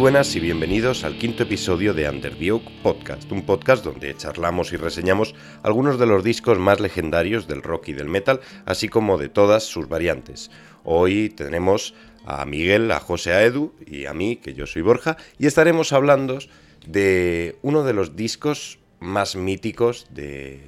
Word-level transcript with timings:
Buenas 0.00 0.34
y 0.34 0.40
bienvenidos 0.40 1.04
al 1.04 1.18
quinto 1.18 1.42
episodio 1.42 1.92
de 1.92 2.08
Under 2.08 2.34
the 2.34 2.52
Oak 2.52 2.62
Podcast, 2.82 3.30
un 3.30 3.42
podcast 3.42 3.84
donde 3.84 4.16
charlamos 4.16 4.72
y 4.72 4.78
reseñamos 4.78 5.34
algunos 5.62 5.98
de 5.98 6.06
los 6.06 6.24
discos 6.24 6.58
más 6.58 6.80
legendarios 6.80 7.46
del 7.46 7.62
rock 7.62 7.88
y 7.88 7.92
del 7.92 8.08
metal, 8.08 8.40
así 8.64 8.88
como 8.88 9.18
de 9.18 9.28
todas 9.28 9.64
sus 9.64 9.90
variantes. 9.90 10.50
Hoy 10.84 11.28
tenemos 11.28 11.92
a 12.24 12.46
Miguel, 12.46 12.90
a 12.92 13.00
José, 13.00 13.34
a 13.34 13.44
Edu 13.44 13.74
y 13.86 14.06
a 14.06 14.14
mí, 14.14 14.36
que 14.36 14.54
yo 14.54 14.66
soy 14.66 14.80
Borja, 14.80 15.18
y 15.38 15.46
estaremos 15.46 15.92
hablando 15.92 16.38
de 16.86 17.58
uno 17.60 17.84
de 17.84 17.92
los 17.92 18.16
discos 18.16 18.78
más 19.00 19.36
míticos 19.36 20.06
de 20.10 20.62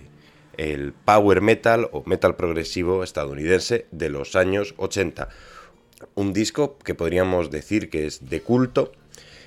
power 1.07 1.41
metal 1.41 1.89
o 1.93 2.03
metal 2.05 2.37
progresivo 2.37 3.03
estadounidense 3.03 3.87
de 3.93 4.11
los 4.11 4.37
años 4.37 4.75
80. 4.77 5.31
Un 6.17 6.35
disco 6.35 6.77
que 6.85 6.95
podríamos 6.95 7.51
decir 7.51 7.89
que 7.89 8.07
es 8.07 8.29
de 8.29 8.43
culto, 8.43 8.93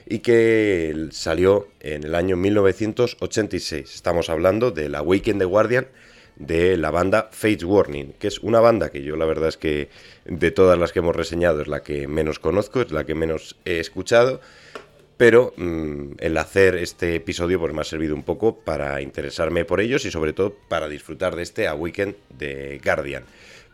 y 0.05 0.19
que 0.19 1.07
salió 1.11 1.67
en 1.79 2.03
el 2.03 2.15
año 2.15 2.37
1986. 2.37 3.95
Estamos 3.95 4.29
hablando 4.29 4.71
de 4.71 4.89
la 4.89 5.01
Weekend 5.01 5.39
the 5.39 5.45
Guardian 5.45 5.87
de 6.35 6.77
la 6.77 6.91
banda 6.91 7.29
Fates 7.31 7.63
Warning, 7.63 8.13
que 8.13 8.27
es 8.27 8.39
una 8.39 8.59
banda 8.59 8.89
que 8.89 9.03
yo 9.03 9.15
la 9.15 9.25
verdad 9.25 9.49
es 9.49 9.57
que 9.57 9.89
de 10.25 10.51
todas 10.51 10.77
las 10.77 10.91
que 10.91 10.99
hemos 10.99 11.15
reseñado 11.15 11.61
es 11.61 11.67
la 11.67 11.81
que 11.81 12.07
menos 12.07 12.39
conozco, 12.39 12.81
es 12.81 12.91
la 12.91 13.05
que 13.05 13.15
menos 13.15 13.55
he 13.65 13.79
escuchado, 13.79 14.41
pero 15.17 15.53
mm, 15.55 16.15
el 16.19 16.37
hacer 16.37 16.75
este 16.75 17.15
episodio 17.15 17.59
pues 17.59 17.73
me 17.73 17.81
ha 17.81 17.85
servido 17.85 18.15
un 18.15 18.23
poco 18.23 18.59
para 18.59 19.01
interesarme 19.01 19.63
por 19.63 19.79
ellos 19.79 20.05
y 20.05 20.11
sobre 20.11 20.33
todo 20.33 20.53
para 20.67 20.89
disfrutar 20.89 21.35
de 21.35 21.43
este 21.43 21.67
A 21.67 21.73
Weekend 21.73 22.15
de 22.37 22.81
Guardian. 22.83 23.23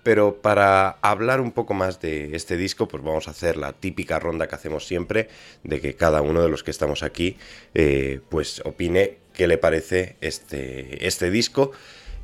Pero 0.03 0.41
para 0.41 0.97
hablar 1.01 1.41
un 1.41 1.51
poco 1.51 1.73
más 1.73 2.01
de 2.01 2.35
este 2.35 2.57
disco, 2.57 2.87
pues 2.87 3.03
vamos 3.03 3.27
a 3.27 3.31
hacer 3.31 3.55
la 3.57 3.73
típica 3.73 4.19
ronda 4.19 4.47
que 4.47 4.55
hacemos 4.55 4.85
siempre, 4.85 5.29
de 5.63 5.79
que 5.79 5.93
cada 5.93 6.21
uno 6.21 6.41
de 6.41 6.49
los 6.49 6.63
que 6.63 6.71
estamos 6.71 7.03
aquí, 7.03 7.37
eh, 7.75 8.19
pues 8.29 8.61
opine 8.65 9.17
qué 9.33 9.47
le 9.47 9.57
parece 9.57 10.15
este, 10.21 11.05
este 11.05 11.29
disco. 11.29 11.71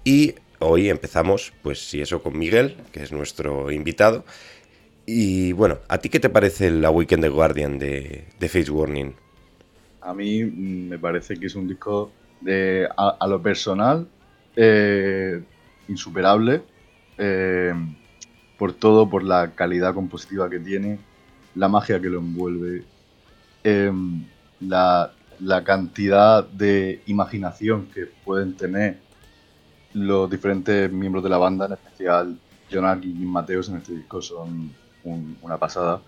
Y 0.03 0.35
hoy 0.59 0.90
empezamos, 0.90 1.53
pues 1.62 1.88
si 1.88 2.02
eso, 2.02 2.24
con 2.24 2.38
Miguel, 2.38 2.78
que 2.91 3.03
es 3.03 3.12
nuestro 3.12 3.72
invitado. 3.72 4.25
Y 5.06 5.53
bueno, 5.53 5.79
¿a 5.88 6.00
ti 6.00 6.09
qué 6.09 6.19
te 6.19 6.29
parece 6.29 6.72
la 6.72 6.90
Weekend 6.90 7.23
de 7.23 7.29
Guardian 7.29 7.79
de, 7.79 8.25
Face 8.41 8.69
Warning? 8.69 9.13
A 10.02 10.13
mí 10.13 10.44
me 10.44 10.97
parece 10.97 11.38
que 11.38 11.46
es 11.46 11.56
un 11.56 11.68
disco 11.68 12.12
de, 12.41 12.88
a, 12.97 13.28
lo 13.28 13.41
personal 13.41 14.07
eh, 14.56 15.41
insuperable 15.88 16.62
eh, 17.17 17.73
por 18.57 18.73
todo, 18.73 19.09
por 19.09 19.23
la 19.23 19.51
calidad 19.51 19.94
compositiva 19.94 20.50
que 20.50 20.59
tiene, 20.59 21.00
la 21.55 21.67
magia 21.67 22.00
que 22.00 22.09
lo 22.09 22.19
envuelve, 22.19 22.83
eh, 23.63 23.91
la, 24.59 25.13
cantidad 25.63 26.47
de 26.47 27.01
imaginación 27.05 27.88
que 27.94 28.05
pueden 28.25 28.55
tener 28.55 29.00
los 29.94 30.29
diferentes 30.29 30.91
miembros 30.91 31.23
de 31.23 31.29
la 31.29 31.38
banda, 31.38 31.66
en 31.66 31.73
especial 31.73 32.39
John 32.72 33.01
y 33.03 33.25
Mateos 33.25 33.69
en 33.69 33.78
este 33.78 33.94
disco 33.94 34.22
son 34.22 34.72
una 35.41 35.57
pasada. 35.57 36.01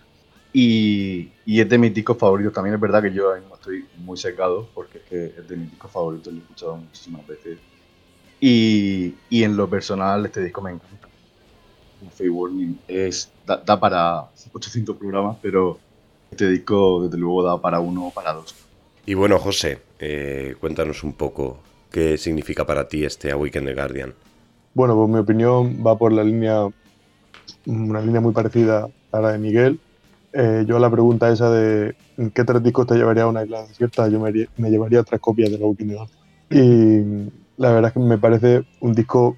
Y, 0.51 1.31
es 1.45 1.69
de 1.69 1.77
mis 1.77 1.93
discos 1.93 2.17
favoritos. 2.17 2.53
También 2.53 2.75
es 2.75 2.81
verdad 2.81 3.01
que 3.01 3.13
yo 3.13 3.35
estoy 3.35 3.85
muy 3.97 4.17
secado 4.17 4.67
porque 4.73 4.97
es, 4.99 5.03
que 5.03 5.25
es 5.25 5.47
de 5.47 5.55
mis 5.55 5.69
discos 5.69 5.91
favoritos, 5.91 6.33
lo 6.33 6.39
he 6.39 6.41
escuchado 6.41 6.77
muchísimas 6.77 7.27
veces. 7.27 7.59
Y, 8.39 9.15
y 9.29 9.43
en 9.43 9.57
lo 9.57 9.69
personal, 9.69 10.25
este 10.25 10.43
disco 10.43 10.61
me 10.61 10.71
encanta. 10.71 11.07
Fake 12.13 12.31
Warning 12.31 12.79
es, 12.87 13.29
da, 13.45 13.79
para 13.79 14.29
800 14.53 14.95
programas, 14.95 15.37
pero 15.41 15.77
este 16.31 16.49
disco, 16.49 17.03
desde 17.03 17.17
luego, 17.17 17.43
da 17.43 17.59
para 17.59 17.79
uno 17.79 18.07
o 18.07 18.11
para 18.11 18.33
dos. 18.33 18.55
Y 19.05 19.13
bueno, 19.13 19.39
José, 19.39 19.79
eh, 19.99 20.55
cuéntanos 20.59 21.03
un 21.03 21.13
poco 21.13 21.57
qué 21.91 22.17
significa 22.17 22.65
para 22.65 22.87
ti 22.87 23.03
este 23.03 23.31
A 23.31 23.37
Weekend 23.37 23.67
the 23.67 23.73
Guardian. 23.73 24.13
Bueno, 24.73 24.95
pues 24.95 25.09
mi 25.09 25.17
opinión 25.17 25.83
va 25.85 25.97
por 25.97 26.13
la 26.13 26.23
línea, 26.23 26.67
una 27.65 28.01
línea 28.01 28.21
muy 28.21 28.33
parecida 28.33 28.87
a 29.11 29.19
la 29.19 29.31
de 29.31 29.39
Miguel. 29.39 29.79
Eh, 30.31 30.63
yo 30.67 30.77
a 30.77 30.79
la 30.79 30.91
pregunta 30.91 31.31
esa 31.31 31.49
de 31.49 31.95
¿qué 32.35 32.43
tres 32.43 32.61
discos 32.61 32.85
te 32.85 32.95
llevaría 32.95 33.23
a 33.23 33.27
una 33.27 33.43
isla 33.43 33.65
desierta? 33.65 34.07
Yo 34.07 34.19
me, 34.19 34.31
me 34.57 34.69
llevaría 34.69 35.03
tres 35.03 35.19
copias 35.19 35.51
de 35.51 35.57
la 35.57 35.65
Weekend 35.65 35.89
the 35.89 35.95
Guardian. 35.95 36.19
Y 36.51 37.38
la 37.59 37.73
verdad 37.73 37.89
es 37.89 37.93
que 37.93 37.99
me 37.99 38.17
parece 38.17 38.63
un 38.79 38.93
disco 38.93 39.35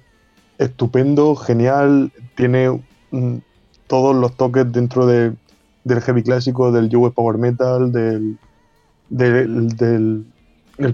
estupendo, 0.56 1.34
genial, 1.34 2.12
tiene 2.36 2.80
todos 3.88 4.14
los 4.14 4.36
toques 4.36 4.70
dentro 4.70 5.06
de, 5.06 5.34
del 5.82 6.00
heavy 6.00 6.22
clásico, 6.22 6.70
del 6.70 6.88
Joe 6.90 7.10
Power 7.10 7.36
Metal, 7.36 7.90
del, 7.90 8.38
del, 9.08 10.24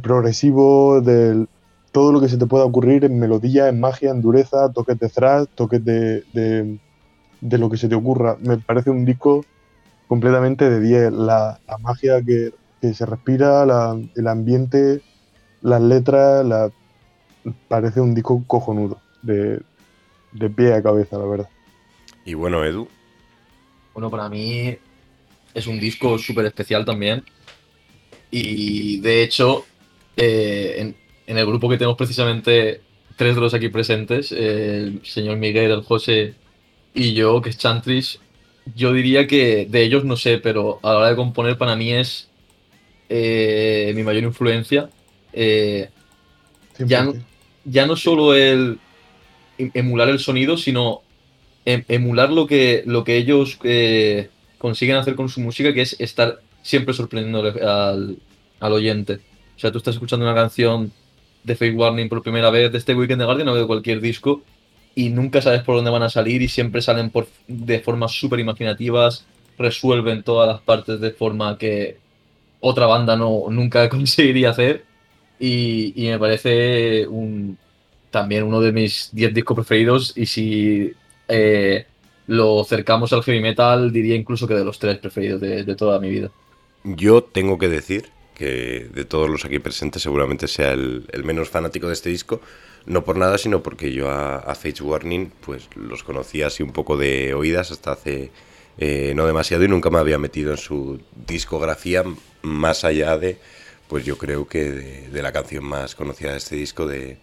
progresivo, 0.00 1.02
del 1.02 1.48
todo 1.92 2.12
lo 2.12 2.20
que 2.22 2.30
se 2.30 2.38
te 2.38 2.46
pueda 2.46 2.64
ocurrir 2.64 3.04
en 3.04 3.18
melodía, 3.18 3.68
en 3.68 3.78
magia, 3.78 4.10
en 4.10 4.22
dureza, 4.22 4.72
toques 4.72 4.98
de 4.98 5.10
thrash, 5.10 5.48
toques 5.54 5.84
de, 5.84 6.24
de, 6.32 7.58
lo 7.58 7.68
que 7.68 7.76
se 7.76 7.88
te 7.88 7.94
ocurra. 7.94 8.38
Me 8.40 8.56
parece 8.56 8.88
un 8.88 9.04
disco 9.04 9.44
completamente 10.06 10.70
de 10.70 10.80
10. 10.80 11.12
La, 11.12 11.60
magia 11.82 12.22
que, 12.22 12.54
se 12.94 13.04
respira, 13.04 13.66
el 14.16 14.26
ambiente, 14.28 15.02
las 15.60 15.82
letras, 15.82 16.46
la, 16.46 16.70
parece 17.68 18.00
un 18.00 18.14
disco 18.14 18.42
cojonudo, 18.46 19.00
de, 19.22 19.60
pie 20.56 20.74
a 20.74 20.82
cabeza, 20.82 21.18
la 21.18 21.24
verdad. 21.24 21.48
Y 22.24 22.34
bueno, 22.34 22.64
Edu. 22.64 22.88
Bueno, 23.94 24.10
para 24.10 24.28
mí 24.28 24.76
es 25.54 25.66
un 25.66 25.80
disco 25.80 26.18
súper 26.18 26.46
especial 26.46 26.84
también. 26.84 27.24
Y 28.30 29.00
de 29.00 29.22
hecho, 29.22 29.64
eh, 30.16 30.94
en, 31.26 31.38
el 31.38 31.46
grupo 31.46 31.68
que 31.68 31.78
tenemos 31.78 31.96
precisamente 31.96 32.82
tres 33.16 33.34
de 33.34 33.40
los 33.40 33.54
aquí 33.54 33.68
presentes, 33.68 34.32
el 34.32 35.00
señor 35.04 35.36
Miguel, 35.38 35.70
el 35.70 35.82
José 35.82 36.34
y 36.94 37.14
yo, 37.14 37.40
que 37.40 37.50
es 37.50 37.58
Chantris, 37.58 38.20
yo 38.74 38.92
diría 38.92 39.26
que 39.26 39.66
de 39.68 39.82
ellos 39.82 40.04
no 40.04 40.16
sé, 40.16 40.38
pero 40.38 40.78
a 40.82 40.92
la 40.92 40.98
hora 40.98 41.08
de 41.10 41.16
componer 41.16 41.56
para 41.56 41.76
mí 41.76 41.92
es 41.92 42.28
eh, 43.08 43.92
mi 43.94 44.02
mayor 44.02 44.24
influencia. 44.24 44.90
Eh, 45.32 45.88
ya, 46.78 47.12
ya 47.70 47.86
no 47.86 47.96
solo 47.96 48.34
el 48.34 48.78
emular 49.58 50.08
el 50.08 50.18
sonido, 50.18 50.56
sino 50.56 51.02
em, 51.64 51.84
emular 51.88 52.30
lo 52.30 52.46
que, 52.46 52.82
lo 52.86 53.04
que 53.04 53.16
ellos 53.16 53.58
eh, 53.64 54.30
consiguen 54.58 54.96
hacer 54.96 55.14
con 55.14 55.28
su 55.28 55.40
música, 55.40 55.72
que 55.74 55.82
es 55.82 55.96
estar 56.00 56.40
siempre 56.62 56.94
sorprendiendo 56.94 57.40
al, 57.40 58.72
oyente. 58.72 59.20
O 59.56 59.60
sea, 59.60 59.72
tú 59.72 59.78
estás 59.78 59.94
escuchando 59.94 60.24
una 60.24 60.34
canción 60.34 60.92
de 61.44 61.56
Fake 61.56 61.76
Warning 61.76 62.08
por 62.08 62.22
primera 62.22 62.50
vez 62.50 62.70
de 62.72 62.78
este 62.78 62.94
Weekend 62.94 63.20
de 63.20 63.24
Guardian 63.24 63.48
o 63.48 63.54
de 63.54 63.66
cualquier 63.66 64.00
disco 64.00 64.42
y 64.94 65.10
nunca 65.10 65.40
sabes 65.40 65.62
por 65.62 65.76
dónde 65.76 65.90
van 65.90 66.02
a 66.02 66.10
salir 66.10 66.42
y 66.42 66.48
siempre 66.48 66.82
salen 66.82 67.10
por, 67.10 67.28
de 67.46 67.80
formas 67.80 68.12
súper 68.12 68.40
imaginativas, 68.40 69.26
resuelven 69.56 70.22
todas 70.22 70.48
las 70.48 70.60
partes 70.60 71.00
de 71.00 71.12
forma 71.12 71.56
que 71.56 71.98
otra 72.60 72.86
banda 72.86 73.16
no, 73.16 73.44
nunca 73.50 73.88
conseguiría 73.88 74.50
hacer 74.50 74.84
y, 75.38 75.92
me 75.96 76.18
parece 76.18 77.06
un, 77.06 77.58
también 78.10 78.44
uno 78.44 78.60
de 78.60 78.72
mis 78.72 79.10
10 79.12 79.34
discos 79.34 79.54
preferidos. 79.56 80.12
Y 80.16 80.26
si 80.26 80.92
eh, 81.28 81.86
lo 82.26 82.60
acercamos 82.60 83.12
al 83.12 83.22
heavy 83.22 83.40
metal, 83.40 83.92
diría 83.92 84.14
incluso 84.14 84.46
que 84.46 84.54
de 84.54 84.64
los 84.64 84.78
tres 84.78 84.98
preferidos 84.98 85.40
de, 85.40 85.74
toda 85.74 85.98
mi 85.98 86.10
vida. 86.10 86.30
Yo 86.84 87.22
tengo 87.22 87.58
que 87.58 87.68
decir 87.68 88.10
que 88.34 88.88
de 88.92 89.04
todos 89.04 89.28
los 89.28 89.44
aquí 89.44 89.58
presentes 89.58 90.02
seguramente 90.02 90.46
sea 90.46 90.72
el, 90.72 91.04
menos 91.24 91.48
fanático 91.48 91.88
de 91.88 91.94
este 91.94 92.10
disco, 92.10 92.40
no 92.86 93.04
por 93.04 93.16
nada, 93.16 93.36
sino 93.38 93.62
porque 93.62 93.92
yo 93.92 94.10
a, 94.10 94.36
a 94.36 94.56
Warning 94.80 95.32
pues 95.44 95.68
los 95.74 96.04
conocía 96.04 96.46
así 96.46 96.62
un 96.62 96.72
poco 96.72 96.96
de 96.96 97.34
oídas 97.34 97.72
hasta 97.72 97.92
hace 97.92 98.30
eh, 98.78 99.12
no 99.16 99.26
demasiado 99.26 99.64
y 99.64 99.68
nunca 99.68 99.90
me 99.90 99.98
había 99.98 100.18
metido 100.18 100.52
en 100.52 100.56
su 100.56 101.00
discografía 101.26 102.04
más 102.42 102.84
allá 102.84 103.18
de 103.18 103.38
pues 103.88 104.04
yo 104.04 104.18
creo 104.18 104.46
que 104.46 104.70
de, 104.70 105.22
la 105.22 105.32
canción 105.32 105.64
más 105.64 105.94
conocida 105.94 106.32
de 106.32 106.38
este 106.38 106.56
disco, 106.56 106.86
de, 106.86 107.18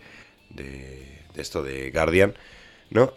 de, 0.50 1.22
esto 1.36 1.64
de 1.64 1.92
Guardian, 1.92 2.34
¿no? 2.90 3.14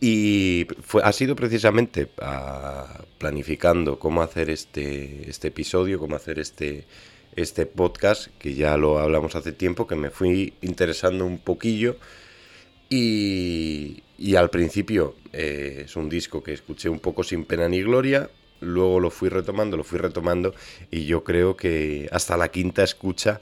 Y 0.00 0.66
fue, 0.82 1.02
ha 1.02 1.12
sido 1.12 1.36
precisamente 1.36 2.08
ah, 2.20 3.04
planificando 3.18 3.98
cómo 3.98 4.22
hacer 4.22 4.50
este, 4.50 5.30
este 5.30 5.48
episodio, 5.48 5.98
cómo 5.98 6.16
hacer 6.16 6.38
este, 6.38 6.84
este 7.34 7.66
podcast, 7.66 8.28
que 8.38 8.54
ya 8.54 8.76
lo 8.76 8.98
hablamos 8.98 9.36
hace 9.36 9.52
tiempo, 9.52 9.86
que 9.86 9.96
me 9.96 10.10
fui 10.10 10.54
interesando 10.60 11.24
un 11.24 11.38
poquillo. 11.38 11.96
Y, 12.88 14.02
y 14.18 14.36
al 14.36 14.50
principio 14.50 15.16
eh, 15.32 15.82
es 15.86 15.96
un 15.96 16.08
disco 16.08 16.42
que 16.42 16.52
escuché 16.52 16.88
un 16.88 17.00
poco 17.00 17.22
sin 17.24 17.44
pena 17.44 17.68
ni 17.68 17.82
gloria, 17.82 18.30
luego 18.60 19.00
lo 19.00 19.10
fui 19.10 19.28
retomando, 19.28 19.76
lo 19.76 19.84
fui 19.84 19.98
retomando 19.98 20.54
y 20.90 21.04
yo 21.04 21.24
creo 21.24 21.56
que 21.56 22.08
hasta 22.12 22.36
la 22.36 22.48
quinta 22.48 22.82
escucha 22.82 23.40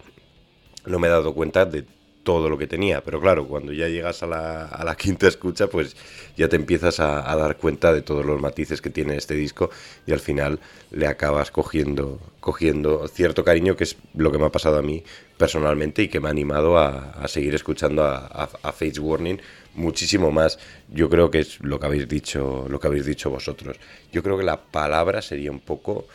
no 0.86 0.98
me 0.98 1.08
he 1.08 1.10
dado 1.10 1.34
cuenta 1.34 1.64
de 1.64 1.84
todo 2.24 2.48
lo 2.48 2.58
que 2.58 2.66
tenía. 2.66 3.02
Pero 3.04 3.20
claro, 3.20 3.46
cuando 3.46 3.72
ya 3.72 3.88
llegas 3.88 4.22
a 4.22 4.26
la, 4.26 4.66
a 4.66 4.84
la 4.84 4.96
quinta 4.96 5.28
escucha, 5.28 5.68
pues 5.68 5.96
ya 6.36 6.48
te 6.48 6.56
empiezas 6.56 6.98
a, 6.98 7.22
dar 7.36 7.56
cuenta 7.56 7.92
de 7.92 8.02
todos 8.02 8.24
los 8.24 8.40
matices 8.40 8.80
que 8.80 8.90
tiene 8.90 9.16
este 9.16 9.34
disco 9.34 9.70
y 10.06 10.12
al 10.12 10.20
final 10.20 10.58
le 10.90 11.06
acabas 11.06 11.50
cogiendo, 11.50 12.20
cogiendo 12.40 13.06
cierto 13.08 13.44
cariño, 13.44 13.76
que 13.76 13.84
es 13.84 13.96
lo 14.14 14.32
que 14.32 14.38
me 14.38 14.46
ha 14.46 14.50
pasado 14.50 14.78
a 14.78 14.82
mí 14.82 15.04
personalmente 15.36 16.02
y 16.02 16.08
que 16.08 16.20
me 16.20 16.28
ha 16.28 16.30
animado 16.30 16.78
a, 16.78 17.10
a 17.10 17.28
seguir 17.28 17.54
escuchando 17.54 18.04
a, 18.04 18.48
a, 18.62 18.72
Face 18.72 18.98
Warning 18.98 19.40
muchísimo 19.74 20.30
más. 20.30 20.58
Yo 20.88 21.08
creo 21.10 21.30
que 21.30 21.40
es 21.40 21.60
lo 21.60 21.78
que 21.78 21.86
habéis 21.86 22.08
dicho, 22.08 22.66
lo 22.68 22.80
que 22.80 22.86
habéis 22.86 23.06
dicho 23.06 23.30
vosotros. 23.30 23.76
Yo 24.12 24.22
creo 24.22 24.38
que 24.38 24.44
la 24.44 24.60
palabra 24.60 25.22
sería 25.22 25.50
un 25.50 25.60
poco, 25.60 26.06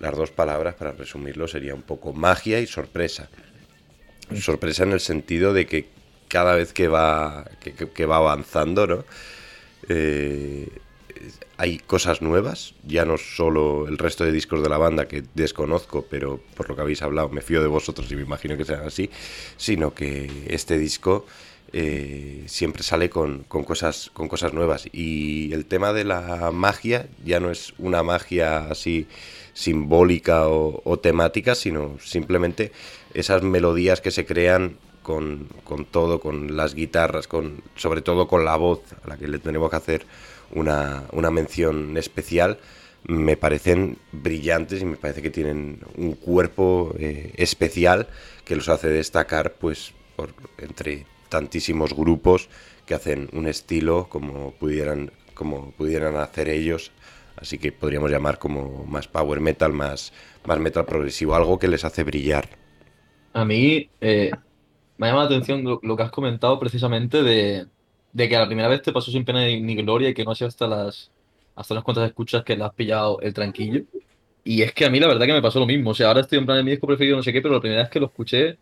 las 0.00 0.16
dos 0.16 0.30
palabras 0.30 0.74
para 0.76 0.92
resumirlo 0.92 1.48
sería 1.48 1.74
un 1.74 1.82
poco 1.82 2.12
magia 2.12 2.60
y 2.60 2.66
sorpresa 2.66 3.28
sorpresa 4.36 4.84
en 4.84 4.92
el 4.92 5.00
sentido 5.00 5.52
de 5.52 5.66
que 5.66 5.88
cada 6.28 6.54
vez 6.54 6.72
que 6.72 6.88
va, 6.88 7.46
que, 7.60 8.06
va 8.06 8.16
avanzando, 8.16 8.86
¿no? 8.86 9.04
Eh, 9.88 10.68
hay 11.56 11.78
cosas 11.78 12.22
nuevas, 12.22 12.74
ya 12.86 13.04
no 13.04 13.18
solo 13.18 13.88
el 13.88 13.98
resto 13.98 14.24
de 14.24 14.30
discos 14.30 14.62
de 14.62 14.68
la 14.68 14.78
banda 14.78 15.08
que 15.08 15.24
desconozco, 15.34 16.06
pero 16.08 16.40
por 16.54 16.68
lo 16.68 16.76
que 16.76 16.82
habéis 16.82 17.02
hablado 17.02 17.28
me 17.30 17.40
fío 17.40 17.60
de 17.60 17.66
vosotros 17.66 18.10
y 18.12 18.16
me 18.16 18.22
imagino 18.22 18.56
que 18.56 18.64
sean 18.64 18.86
así, 18.86 19.10
sino 19.56 19.92
que 19.92 20.30
este 20.46 20.78
disco 20.78 21.26
eh, 21.72 22.44
siempre 22.46 22.84
sale 22.84 23.10
con, 23.10 23.42
cosas, 23.42 24.10
con 24.12 24.28
cosas 24.28 24.52
nuevas. 24.52 24.88
Y 24.92 25.52
el 25.52 25.66
tema 25.66 25.92
de 25.92 26.04
la 26.04 26.50
magia 26.52 27.08
ya 27.24 27.40
no 27.40 27.50
es 27.50 27.74
una 27.78 28.04
magia 28.04 28.68
así 28.70 29.08
simbólica 29.52 30.46
o 30.46 30.98
temática, 31.00 31.56
sino 31.56 31.98
simplemente 32.00 32.70
esas 33.14 33.42
melodías 33.42 34.00
que 34.00 34.10
se 34.10 34.26
crean 34.26 34.76
con, 35.02 35.86
todo, 35.90 36.20
con 36.20 36.56
las 36.56 36.74
guitarras, 36.74 37.26
con, 37.26 37.62
sobre 37.76 38.02
todo 38.02 38.28
con 38.28 38.44
la 38.44 38.56
voz, 38.56 38.80
a 39.02 39.08
la 39.08 39.16
que 39.16 39.26
le 39.26 39.38
tenemos 39.38 39.70
que 39.70 39.76
hacer 39.76 40.06
una, 40.52 41.30
mención 41.30 41.96
especial, 41.96 42.58
me 43.04 43.36
parecen 43.36 43.96
brillantes 44.12 44.82
y 44.82 44.84
me 44.84 44.96
parece 44.96 45.22
que 45.22 45.30
tienen 45.30 45.80
un 45.96 46.12
cuerpo 46.12 46.94
eh, 46.98 47.32
especial 47.36 48.08
que 48.44 48.56
los 48.56 48.68
hace 48.68 48.88
destacar 48.88 49.54
pues 49.54 49.92
entre 50.58 51.06
tantísimos 51.28 51.94
grupos 51.94 52.48
que 52.84 52.94
hacen 52.94 53.30
un 53.32 53.46
estilo 53.46 54.08
como 54.10 54.52
pudieran 54.52 55.12
como 55.32 55.70
pudieran 55.70 56.16
hacer 56.16 56.48
ellos. 56.48 56.90
Así 57.36 57.56
que 57.56 57.70
podríamos 57.70 58.10
llamar 58.10 58.38
como 58.38 58.84
más 58.84 59.06
power 59.06 59.40
metal 59.40 59.72
más 59.72 60.12
más 60.44 60.58
metal 60.58 60.84
progresivo 60.84 61.36
algo 61.36 61.58
que 61.58 61.68
les 61.68 61.84
hace 61.84 62.02
brillar 62.02 62.48
a 63.38 63.44
mí 63.44 63.88
eh, 64.00 64.30
me 64.96 65.06
ha 65.06 65.10
llamado 65.10 65.30
la 65.30 65.36
atención 65.36 65.62
lo, 65.64 65.96
que 65.96 66.02
has 66.02 66.10
comentado 66.10 66.58
precisamente 66.58 67.22
de, 67.22 67.66
que 68.16 68.36
a 68.36 68.40
la 68.40 68.46
primera 68.46 68.68
vez 68.68 68.82
te 68.82 68.92
pasó 68.92 69.12
sin 69.12 69.24
pena 69.24 69.40
ni, 69.46 69.76
gloria 69.76 70.08
y 70.08 70.14
que 70.14 70.24
no 70.24 70.32
ha 70.32 70.34
sido 70.34 70.48
hasta 70.48 70.66
las, 70.66 71.12
hasta 71.54 71.74
las 71.74 71.84
cuantas 71.84 72.08
escuchas 72.08 72.42
que 72.44 72.56
le 72.56 72.64
has 72.64 72.74
pillado 72.74 73.20
el 73.20 73.32
tranquillo. 73.32 73.82
Y 74.44 74.62
es 74.62 74.72
que 74.72 74.86
a 74.86 74.90
mí 74.90 74.98
la 74.98 75.06
verdad 75.06 75.26
que 75.26 75.32
me 75.32 75.42
pasó 75.42 75.60
lo 75.60 75.66
mismo. 75.66 75.90
O 75.90 75.94
sea, 75.94 76.08
ahora 76.08 76.20
estoy 76.22 76.38
en 76.38 76.46
plan 76.46 76.58
de 76.58 76.64
mi 76.64 76.72
disco 76.72 76.86
preferido, 76.86 77.16
no 77.16 77.22
sé 77.22 77.32
qué, 77.32 77.40
pero 77.40 77.54
la 77.54 77.60
primera 77.60 77.82
vez 77.82 77.90
que 77.90 78.00
lo 78.00 78.06
escuché, 78.06 78.58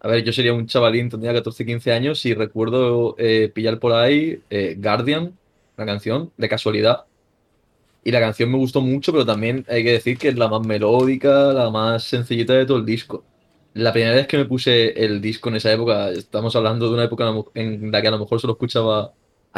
a 0.00 0.08
ver, 0.08 0.24
yo 0.24 0.32
sería 0.32 0.52
un 0.52 0.66
chavalín, 0.66 1.08
tendría 1.08 1.32
14, 1.32 1.64
15 1.64 1.92
años 1.92 2.26
y 2.26 2.34
recuerdo 2.34 3.14
eh, 3.18 3.50
pillar 3.54 3.78
por 3.78 3.92
ahí 3.92 4.40
eh, 4.50 4.76
Guardian, 4.78 5.38
la 5.76 5.86
canción, 5.86 6.32
de 6.36 6.48
casualidad. 6.48 7.04
Y 8.04 8.10
la 8.10 8.20
canción 8.20 8.50
me 8.50 8.58
gustó 8.58 8.80
mucho, 8.80 9.12
pero 9.12 9.24
también 9.24 9.64
hay 9.68 9.84
que 9.84 9.92
decir 9.92 10.18
que 10.18 10.28
es 10.28 10.36
la 10.36 10.48
más 10.48 10.66
melódica, 10.66 11.52
la 11.52 11.70
más 11.70 12.02
sencillita 12.04 12.54
de 12.54 12.66
todo 12.66 12.78
el 12.78 12.86
disco 12.86 13.24
la 13.74 13.92
primera 13.92 14.14
vez 14.14 14.26
que 14.26 14.36
me 14.38 14.44
puse 14.44 15.04
el 15.04 15.20
disco 15.20 15.48
en 15.48 15.56
esa 15.56 15.72
época, 15.72 16.10
estamos 16.10 16.54
hablando 16.56 16.88
de 16.88 16.94
una 16.94 17.04
época 17.04 17.32
en 17.54 17.90
la 17.90 18.02
que 18.02 18.08
a 18.08 18.10
lo 18.10 18.18
mejor 18.18 18.40
solo 18.40 18.54
escuchaba 18.54 19.14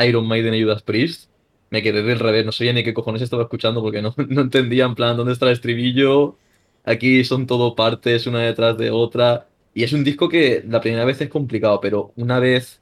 Iron 0.06 0.26
Maiden 0.26 0.54
y 0.54 0.62
Judas 0.62 0.82
Priest, 0.82 1.30
me 1.70 1.82
quedé 1.82 2.02
del 2.02 2.20
revés, 2.20 2.46
no 2.46 2.52
sabía 2.52 2.72
ni 2.72 2.84
qué 2.84 2.94
cojones 2.94 3.22
estaba 3.22 3.42
escuchando 3.42 3.82
porque 3.82 4.02
no, 4.02 4.14
no 4.28 4.42
entendía 4.42 4.84
en 4.84 4.94
plan 4.94 5.16
dónde 5.16 5.32
está 5.32 5.46
el 5.46 5.52
estribillo, 5.52 6.36
aquí 6.84 7.24
son 7.24 7.46
todo 7.46 7.74
partes 7.74 8.26
una 8.26 8.40
detrás 8.40 8.78
de 8.78 8.90
otra, 8.90 9.48
y 9.74 9.82
es 9.82 9.92
un 9.92 10.04
disco 10.04 10.28
que 10.28 10.64
la 10.68 10.80
primera 10.80 11.04
vez 11.04 11.20
es 11.20 11.28
complicado, 11.28 11.80
pero 11.80 12.12
una 12.16 12.38
vez 12.38 12.80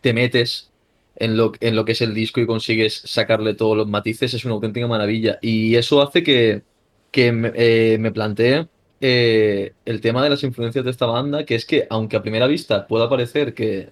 te 0.00 0.14
metes 0.14 0.72
en 1.16 1.36
lo, 1.36 1.52
en 1.60 1.76
lo 1.76 1.84
que 1.84 1.92
es 1.92 2.00
el 2.02 2.14
disco 2.14 2.40
y 2.40 2.46
consigues 2.46 2.94
sacarle 3.04 3.54
todos 3.54 3.76
los 3.76 3.88
matices, 3.88 4.34
es 4.34 4.44
una 4.44 4.54
auténtica 4.54 4.86
maravilla, 4.86 5.38
y 5.42 5.76
eso 5.76 6.02
hace 6.02 6.22
que, 6.22 6.62
que 7.10 7.32
me, 7.32 7.52
eh, 7.54 7.98
me 7.98 8.12
plantee 8.12 8.68
eh, 9.06 9.74
el 9.84 10.00
tema 10.00 10.24
de 10.24 10.30
las 10.30 10.42
influencias 10.44 10.82
de 10.82 10.90
esta 10.90 11.04
banda, 11.04 11.44
que 11.44 11.54
es 11.56 11.66
que, 11.66 11.86
aunque 11.90 12.16
a 12.16 12.22
primera 12.22 12.46
vista 12.46 12.86
pueda 12.86 13.06
parecer 13.10 13.52
que, 13.52 13.90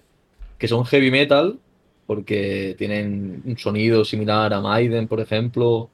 son 0.67 0.85
heavy 0.85 1.11
metal, 1.11 1.59
porque 2.07 2.73
tienen 2.79 3.43
un 3.45 3.55
sonido 3.59 4.05
similar 4.05 4.51
a 4.55 4.59
Maiden, 4.59 5.07
por 5.07 5.19
ejemplo, 5.19 5.91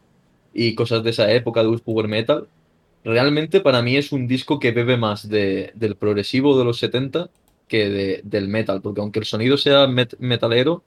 y 0.53 0.73
cosas 0.73 1.03
de 1.03 1.09
esa 1.09 1.29
época 1.33 1.61
de 1.63 1.77
power 1.79 2.07
metal, 2.07 2.47
realmente 3.03 3.59
para 3.59 3.81
mí 3.81 3.97
es 3.97 4.13
un 4.13 4.25
disco 4.25 4.57
que 4.57 4.71
bebe 4.71 4.95
más 4.95 5.27
de, 5.27 5.73
del 5.75 5.97
progresivo 5.97 6.57
de 6.57 6.63
los 6.63 6.79
70 6.79 7.29
que 7.67 8.21
del 8.23 8.47
metal, 8.47 8.81
porque 8.81 9.01
aunque 9.01 9.19
el 9.19 9.25
sonido 9.25 9.57
sea 9.57 9.85
metalero, 10.19 10.81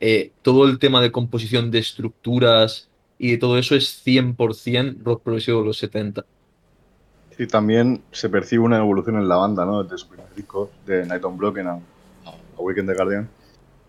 eh, 0.00 0.32
todo 0.42 0.66
el 0.66 0.80
tema 0.80 1.00
de 1.00 1.12
composición 1.12 1.70
de 1.70 1.78
estructuras 1.78 2.88
y 3.18 3.38
todo 3.38 3.56
eso 3.56 3.76
es 3.76 4.04
100% 4.04 4.96
rock 5.04 5.22
progresivo 5.22 5.60
de 5.60 5.66
los 5.66 5.78
70. 5.78 6.26
Y 7.38 7.46
también 7.46 8.02
se 8.10 8.28
percibe 8.28 8.64
una 8.64 8.78
evolución 8.78 9.16
en 9.16 9.28
la 9.28 9.36
banda, 9.36 9.64
¿no? 9.64 9.84
Desde 9.84 9.96
su 9.98 10.08
primer 10.08 10.26
disco, 10.34 10.72
de 10.84 11.06
Night 11.06 11.24
on 11.24 11.38
Broken 11.38 11.68
a, 11.68 11.80
Weekend 12.58 12.88
the 12.88 12.94
Guardian. 12.96 13.28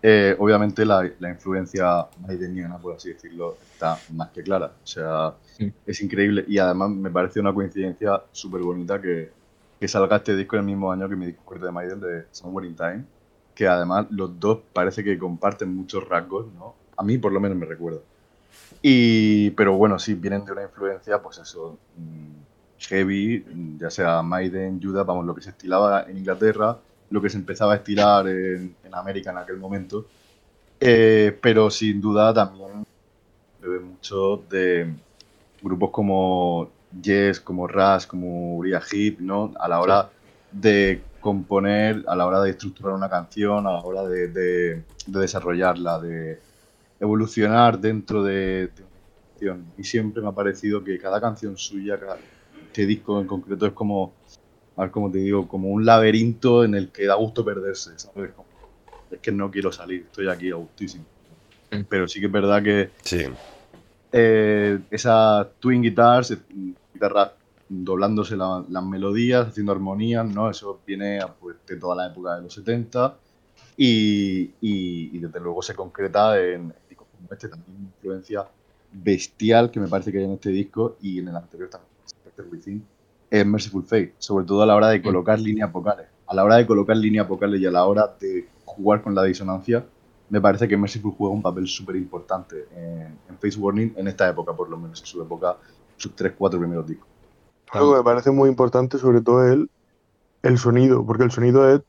Eh, 0.00 0.36
obviamente 0.38 0.86
la, 0.86 1.04
influencia 1.28 2.06
maideniana, 2.20 2.78
por 2.78 2.94
así 2.94 3.12
decirlo, 3.12 3.56
está 3.72 3.98
más 4.14 4.30
que 4.30 4.44
clara. 4.44 4.66
O 4.66 4.86
sea, 4.86 5.34
es 5.84 6.00
increíble. 6.00 6.44
Y 6.46 6.58
además 6.58 6.90
me 6.90 7.10
parece 7.10 7.40
una 7.40 7.52
coincidencia 7.52 8.22
súper 8.30 8.62
bonita 8.62 9.00
que, 9.00 9.32
que, 9.80 9.88
salga 9.88 10.18
este 10.18 10.36
disco 10.36 10.54
en 10.54 10.60
el 10.60 10.66
mismo 10.66 10.92
año 10.92 11.08
que 11.08 11.16
mi 11.16 11.26
disco 11.26 11.58
de 11.58 11.72
Maiden 11.72 12.00
de 12.00 12.26
Somewhere 12.30 12.68
in 12.68 12.76
Time. 12.76 13.04
Que 13.52 13.66
además 13.66 14.06
los 14.10 14.38
dos 14.38 14.60
parece 14.72 15.02
que 15.02 15.18
comparten 15.18 15.74
muchos 15.74 16.08
rasgos, 16.08 16.46
¿no? 16.54 16.76
A 16.96 17.02
mí 17.02 17.18
por 17.18 17.32
lo 17.32 17.40
menos 17.40 17.58
me 17.58 17.66
recuerda. 17.66 17.98
Y, 18.80 19.50
pero 19.50 19.76
bueno, 19.76 19.98
sí, 19.98 20.14
vienen 20.14 20.44
de 20.44 20.52
una 20.52 20.62
influencia, 20.62 21.20
pues 21.20 21.38
eso, 21.38 21.78
mm, 21.96 22.49
heavy, 22.80 23.44
ya 23.78 23.90
sea 23.90 24.22
Maiden, 24.22 24.80
Judas, 24.82 25.06
vamos, 25.06 25.26
lo 25.26 25.34
que 25.34 25.42
se 25.42 25.50
estilaba 25.50 26.04
en 26.08 26.18
Inglaterra, 26.18 26.78
lo 27.10 27.20
que 27.20 27.28
se 27.28 27.36
empezaba 27.36 27.74
a 27.74 27.76
estilar 27.76 28.26
en, 28.28 28.74
América 28.92 29.30
en 29.30 29.38
aquel 29.38 29.58
momento. 29.58 30.06
Eh, 30.80 31.38
pero 31.40 31.70
sin 31.70 32.00
duda 32.00 32.32
también 32.32 32.86
bebe 33.60 33.80
mucho 33.80 34.42
de 34.48 34.92
grupos 35.62 35.90
como 35.90 36.70
Yes, 37.02 37.40
como 37.40 37.68
Rush, 37.68 38.06
como 38.06 38.56
Uriah 38.56 38.82
Heep, 38.90 39.20
¿no? 39.20 39.52
A 39.60 39.68
la 39.68 39.80
hora 39.80 40.10
de 40.50 41.02
componer, 41.20 42.02
a 42.08 42.16
la 42.16 42.26
hora 42.26 42.40
de 42.40 42.50
estructurar 42.50 42.94
una 42.94 43.08
canción, 43.08 43.66
a 43.66 43.72
la 43.72 43.80
hora 43.80 44.02
de, 44.04 44.82
desarrollarla, 45.06 46.00
de 46.00 46.40
evolucionar 46.98 47.78
dentro 47.78 48.24
de, 48.24 48.68
de, 48.68 48.82
una 48.82 48.90
canción. 49.30 49.66
Y 49.78 49.84
siempre 49.84 50.22
me 50.22 50.28
ha 50.28 50.32
parecido 50.32 50.82
que 50.82 50.98
cada 50.98 51.20
canción 51.20 51.56
suya, 51.56 51.98
este 52.70 52.86
disco 52.86 53.20
en 53.20 53.26
concreto 53.26 53.66
es 53.66 53.72
como, 53.72 54.12
a 54.76 54.82
ver 54.82 54.90
cómo 54.92 55.10
te 55.10 55.18
digo, 55.18 55.48
como 55.48 55.68
un 55.68 55.84
laberinto 55.84 56.64
en 56.64 56.76
el 56.76 56.90
que 56.90 57.04
da 57.04 57.14
gusto 57.16 57.44
perderse, 57.44 57.98
¿sabes? 57.98 58.30
es 59.10 59.18
que 59.18 59.32
no 59.32 59.50
quiero 59.50 59.72
salir, 59.72 60.02
estoy 60.02 60.28
aquí 60.28 60.50
a 60.50 60.54
gustísimo. 60.54 61.04
Mm. 61.72 61.80
Pero 61.88 62.06
sí 62.06 62.20
que 62.20 62.26
es 62.26 62.32
verdad 62.32 62.62
que 62.62 62.90
sí. 63.02 63.24
eh, 64.12 64.78
esas 64.90 65.48
twin 65.58 65.82
guitars, 65.82 66.36
guitarras 66.94 67.32
doblándose 67.68 68.36
las 68.36 68.84
melodías, 68.84 69.48
haciendo 69.48 69.72
armonías, 69.72 70.26
¿no? 70.26 70.48
Eso 70.48 70.80
viene 70.86 71.20
pues, 71.40 71.56
de 71.66 71.76
toda 71.76 71.96
la 71.96 72.06
época 72.06 72.36
de 72.36 72.42
los 72.42 72.54
70 72.54 73.16
y, 73.76 74.50
y, 74.60 75.18
desde 75.18 75.40
luego 75.40 75.62
se 75.62 75.74
concreta 75.74 76.40
en 76.40 76.72
discos 76.88 77.08
como 77.16 77.32
este, 77.32 77.48
también 77.48 77.76
una 77.78 77.86
influencia 77.86 78.46
bestial 78.92 79.70
que 79.70 79.80
me 79.80 79.88
parece 79.88 80.10
que 80.10 80.18
hay 80.18 80.24
en 80.24 80.32
este 80.32 80.50
disco 80.50 80.96
y 81.00 81.20
en 81.20 81.28
el 81.28 81.36
anterior 81.36 81.70
también 81.70 81.89
es 83.30 83.46
Merciful 83.46 83.84
Fate, 83.84 84.14
sobre 84.18 84.44
todo 84.44 84.62
a 84.62 84.66
la 84.66 84.74
hora 84.74 84.88
de 84.88 85.00
colocar 85.00 85.38
líneas 85.38 85.72
vocales. 85.72 86.06
A 86.26 86.34
la 86.34 86.44
hora 86.44 86.56
de 86.56 86.66
colocar 86.66 86.96
líneas 86.96 87.28
vocales 87.28 87.60
y 87.60 87.66
a 87.66 87.70
la 87.70 87.84
hora 87.84 88.14
de 88.20 88.48
jugar 88.64 89.02
con 89.02 89.14
la 89.14 89.24
disonancia, 89.24 89.84
me 90.28 90.40
parece 90.40 90.68
que 90.68 90.76
Merciful 90.76 91.14
juega 91.16 91.34
un 91.34 91.42
papel 91.42 91.66
súper 91.66 91.96
importante 91.96 92.66
en, 92.74 93.18
Face 93.40 93.58
Warning 93.58 93.94
en 93.96 94.08
esta 94.08 94.28
época, 94.28 94.52
por 94.54 94.68
lo 94.68 94.76
menos 94.76 95.00
en 95.00 95.06
su 95.06 95.22
época, 95.22 95.56
sus 95.96 96.14
tres, 96.14 96.34
cuatro 96.36 96.58
primeros 96.58 96.86
discos. 96.86 97.08
Algo 97.72 97.92
que 97.92 97.98
me 97.98 98.04
parece 98.04 98.30
muy 98.30 98.48
importante, 98.48 98.98
sobre 98.98 99.20
todo 99.20 99.46
el, 99.46 99.70
el 100.42 100.58
sonido, 100.58 101.04
porque 101.04 101.24
el 101.24 101.30
sonido 101.30 101.68
es 101.68 101.80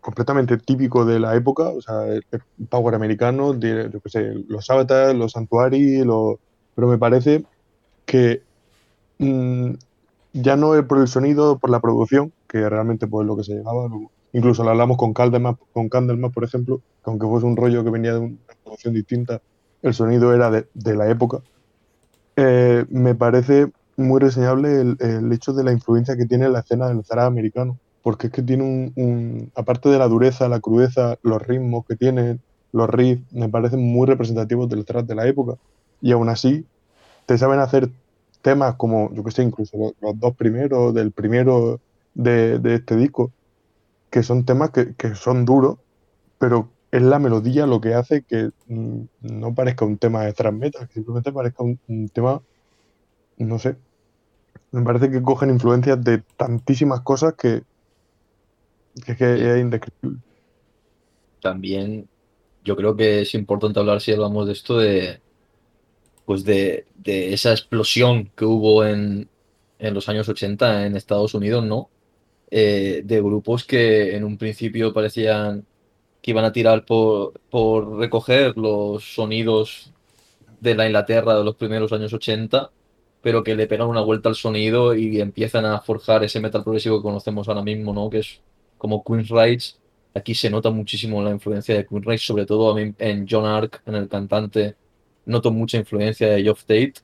completamente 0.00 0.56
típico 0.56 1.04
de 1.04 1.20
la 1.20 1.34
época, 1.34 1.68
o 1.68 1.80
sea, 1.80 2.06
el, 2.06 2.24
power 2.68 2.94
americano, 2.94 3.52
de, 3.52 3.90
yo 3.92 4.00
sé, 4.06 4.34
los 4.48 4.68
avatars, 4.70 5.16
los 5.16 5.32
santuari, 5.32 6.02
pero 6.74 6.88
me 6.88 6.98
parece 6.98 7.44
que 8.06 8.42
mm, 9.18 9.72
ya 10.32 10.56
no 10.56 10.72
por 10.86 10.98
el 10.98 11.08
sonido, 11.08 11.58
por 11.58 11.70
la 11.70 11.80
producción, 11.80 12.32
que 12.48 12.68
realmente 12.68 13.06
pues 13.06 13.26
lo 13.26 13.36
que 13.36 13.44
se 13.44 13.54
llegaba, 13.54 13.88
incluso 14.32 14.62
lo 14.64 14.70
hablamos 14.70 14.96
con 14.96 15.12
Candlemas, 15.12 15.56
con 15.72 15.88
Candlemas, 15.88 16.32
por 16.32 16.44
ejemplo, 16.44 16.78
que 16.78 17.10
aunque 17.10 17.26
fuese 17.26 17.46
un 17.46 17.56
rollo 17.56 17.84
que 17.84 17.90
venía 17.90 18.12
de 18.12 18.20
una 18.20 18.36
producción 18.64 18.94
distinta, 18.94 19.40
el 19.82 19.94
sonido 19.94 20.34
era 20.34 20.50
de, 20.50 20.94
la 20.94 21.10
época. 21.10 21.40
Eh, 22.36 22.84
me 22.90 23.14
parece 23.14 23.70
muy 23.96 24.20
reseñable 24.20 24.80
el, 24.80 24.96
el, 25.00 25.32
hecho 25.32 25.52
de 25.52 25.64
la 25.64 25.72
influencia 25.72 26.16
que 26.16 26.26
tiene 26.26 26.48
la 26.48 26.60
escena 26.60 26.88
del 26.88 27.04
Zara 27.04 27.26
americano, 27.26 27.78
porque 28.02 28.28
es 28.28 28.32
que 28.32 28.42
tiene 28.42 28.92
un, 28.96 29.50
aparte 29.54 29.88
de 29.88 29.98
la 29.98 30.08
dureza, 30.08 30.48
la 30.48 30.60
crudeza, 30.60 31.18
los 31.22 31.42
ritmos 31.42 31.84
que 31.86 31.96
tiene, 31.96 32.38
los 32.72 32.88
riffs, 32.88 33.22
me 33.32 33.48
parecen 33.48 33.80
muy 33.80 34.06
representativos 34.06 34.68
del 34.68 34.84
trap 34.84 35.06
de 35.06 35.14
la 35.14 35.26
época. 35.26 35.54
Y 36.00 36.12
aún 36.12 36.28
así, 36.28 36.64
te 37.26 37.36
saben 37.36 37.60
hacer 37.60 37.90
temas 38.42 38.74
como, 38.76 39.12
yo 39.14 39.22
que 39.24 39.30
sé, 39.30 39.42
incluso 39.42 39.76
los, 39.76 39.92
los 40.00 40.18
dos 40.18 40.34
primeros, 40.36 40.94
del 40.94 41.12
primero 41.12 41.80
de, 42.14 42.58
de, 42.58 42.76
este 42.76 42.96
disco, 42.96 43.32
que 44.10 44.22
son 44.22 44.44
temas 44.44 44.70
que, 44.70 44.94
que, 44.94 45.14
son 45.14 45.44
duros, 45.44 45.78
pero 46.38 46.70
es 46.90 47.02
la 47.02 47.18
melodía 47.18 47.66
lo 47.66 47.80
que 47.80 47.94
hace 47.94 48.22
que 48.22 48.50
mm, 48.66 49.00
no 49.20 49.54
parezca 49.54 49.84
un 49.84 49.98
tema 49.98 50.24
de 50.24 50.32
thrash 50.32 50.54
metal, 50.54 50.88
que 50.88 50.94
simplemente 50.94 51.32
parezca 51.32 51.62
un, 51.62 51.78
un, 51.88 52.08
tema, 52.08 52.42
no 53.38 53.58
sé, 53.58 53.76
me 54.72 54.82
parece 54.82 55.10
que 55.10 55.22
cogen 55.22 55.50
influencias 55.50 56.02
de 56.02 56.22
tantísimas 56.36 57.00
cosas 57.00 57.34
que, 57.34 57.62
que, 59.04 59.16
que 59.16 59.52
es 59.54 59.60
indescriptible. 59.60 60.18
También 61.40 62.08
yo 62.64 62.76
creo 62.76 62.96
que 62.96 63.22
es 63.22 63.34
importante 63.34 63.80
hablar, 63.80 64.00
si 64.00 64.12
hablamos 64.12 64.46
de 64.46 64.52
esto, 64.52 64.78
de, 64.78 65.20
pues 66.30 66.44
de, 66.44 66.86
de 66.94 67.32
esa 67.32 67.50
explosión 67.50 68.30
que 68.36 68.44
hubo 68.44 68.84
en, 68.86 69.28
en, 69.80 69.94
los 69.94 70.08
años 70.08 70.28
80 70.28 70.86
en 70.86 70.94
Estados 70.94 71.34
Unidos, 71.34 71.64
¿no? 71.64 71.90
Eh, 72.52 73.02
de 73.04 73.20
grupos 73.20 73.64
que 73.64 74.14
en 74.14 74.22
un 74.22 74.38
principio 74.38 74.92
parecían 74.92 75.66
que 76.22 76.30
iban 76.30 76.44
a 76.44 76.52
tirar 76.52 76.84
por, 76.86 77.32
por 77.50 77.98
recoger 77.98 78.56
los 78.56 79.12
sonidos 79.12 79.92
de 80.60 80.76
la 80.76 80.86
Inglaterra 80.86 81.36
de 81.36 81.42
los 81.42 81.56
primeros 81.56 81.92
años 81.92 82.12
80, 82.12 82.70
pero 83.22 83.42
que 83.42 83.56
le 83.56 83.66
pegan 83.66 83.88
una 83.88 84.00
vuelta 84.00 84.28
al 84.28 84.36
sonido 84.36 84.94
y 84.94 85.20
empiezan 85.20 85.64
a 85.64 85.80
forjar 85.80 86.22
ese 86.22 86.38
metal 86.38 86.62
progresivo 86.62 86.98
que 86.98 87.08
conocemos 87.08 87.48
ahora 87.48 87.62
mismo, 87.62 87.92
¿no? 87.92 88.08
Que 88.08 88.20
es 88.20 88.40
como 88.78 89.02
Queen's 89.02 89.30
Rights. 89.30 89.80
Aquí 90.14 90.36
se 90.36 90.48
nota 90.48 90.70
muchísimo 90.70 91.20
la 91.24 91.32
influencia 91.32 91.74
de 91.74 91.84
Queen's 91.88 92.06
Rights, 92.06 92.22
sobre 92.22 92.46
todo 92.46 92.78
en 92.78 93.26
John 93.28 93.46
Ark, 93.46 93.82
en 93.84 93.96
el 93.96 94.08
cantante, 94.08 94.76
noto 95.26 95.50
mucha 95.50 95.78
influencia 95.78 96.28
de 96.28 96.42
Geoff 96.42 96.64
Tate. 96.64 96.94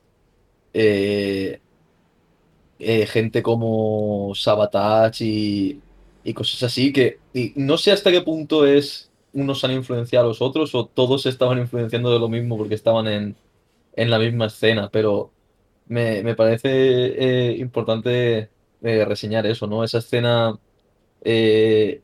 Eh, 0.73 1.59
eh, 2.79 3.07
gente 3.07 3.41
como 3.41 4.33
Sabotage 4.35 5.25
y, 5.25 5.81
y, 6.23 6.33
cosas 6.33 6.61
así 6.63 6.93
que 6.93 7.19
y 7.33 7.53
no 7.55 7.77
sé 7.77 7.91
hasta 7.91 8.11
qué 8.11 8.21
punto 8.21 8.67
es 8.67 9.11
unos 9.33 9.63
han 9.63 9.71
influenciado 9.71 10.25
a 10.25 10.27
los 10.29 10.41
otros 10.43 10.75
o 10.75 10.85
todos 10.85 11.25
estaban 11.25 11.57
influenciando 11.57 12.11
de 12.11 12.19
lo 12.19 12.29
mismo 12.29 12.55
porque 12.57 12.75
estaban 12.75 13.07
en, 13.07 13.35
en 13.95 14.09
la 14.11 14.19
misma 14.19 14.47
escena, 14.47 14.89
pero 14.91 15.31
me, 15.87 16.23
me 16.23 16.35
parece 16.35 17.49
eh, 17.51 17.57
importante 17.57 18.49
eh, 18.83 19.05
reseñar 19.05 19.45
eso, 19.47 19.67
¿no? 19.67 19.83
Esa 19.83 19.99
escena 19.99 20.59
heavy 21.23 22.01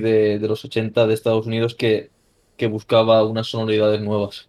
de, 0.00 0.38
de, 0.38 0.48
los 0.48 0.64
80 0.64 1.06
de 1.06 1.14
Estados 1.14 1.46
Unidos 1.46 1.74
que, 1.74 2.10
que 2.56 2.66
buscaba 2.66 3.24
unas 3.24 3.48
sonoridades 3.48 4.00
nuevas. 4.00 4.48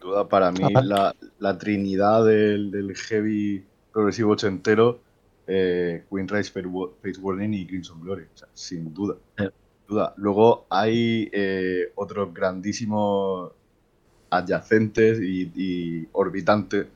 Duda 0.00 0.28
para 0.28 0.52
mí 0.52 0.60
la, 0.82 1.14
la 1.38 1.58
trinidad 1.58 2.24
del, 2.24 2.70
del 2.70 2.94
heavy 2.96 3.64
progresivo 3.92 4.32
ochentero, 4.32 5.00
eh, 5.46 6.04
Queen 6.10 6.28
Rise, 6.28 6.52
Face 6.52 7.20
Warning 7.20 7.54
y 7.54 7.66
Crimson 7.66 8.00
Glory, 8.00 8.24
o 8.24 8.36
sea, 8.36 8.48
sin 8.54 8.94
duda. 8.94 9.16
Duda. 9.88 10.14
Luego 10.16 10.66
hay 10.68 11.28
eh, 11.32 11.92
otros 11.94 12.32
grandísimos 12.32 13.50
adyacentes 14.30 15.18
y, 15.20 15.50
y, 15.54 16.08
orbitantes 16.12 16.86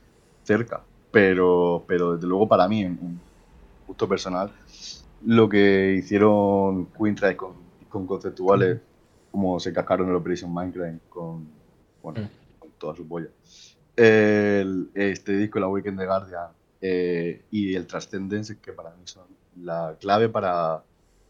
cerca, 0.43 0.81
pero, 1.11 1.83
pero 1.87 2.13
desde 2.13 2.27
luego 2.27 2.47
para 2.47 2.67
mí, 2.67 2.83
en 2.83 2.99
un 3.01 3.19
gusto 3.87 4.07
personal, 4.07 4.51
lo 5.25 5.49
que 5.49 5.95
hicieron 5.97 6.85
Queen 6.97 7.17
Rise 7.17 7.35
con, 7.35 7.53
con 7.89 8.05
conceptuales, 8.05 8.77
mm. 8.77 9.31
como 9.31 9.59
se 9.59 9.73
cascaron 9.73 10.07
en 10.09 10.15
Operation 10.15 10.53
Minecraft 10.53 11.09
con, 11.09 11.47
bueno, 12.03 12.21
mm. 12.21 12.42
Toda 12.83 12.95
su 12.95 13.07
polla. 13.07 13.29
El, 13.95 14.89
este 14.93 15.37
disco, 15.37 15.59
La 15.59 15.69
Weekend 15.69 15.97
de 15.97 16.05
Guardian, 16.05 16.47
eh, 16.81 17.43
y 17.49 17.75
el 17.75 17.87
Transcendence, 17.87 18.57
que 18.57 18.73
para 18.73 18.89
mí 18.89 19.03
son 19.05 19.23
la 19.61 19.95
clave 20.01 20.27
para 20.27 20.83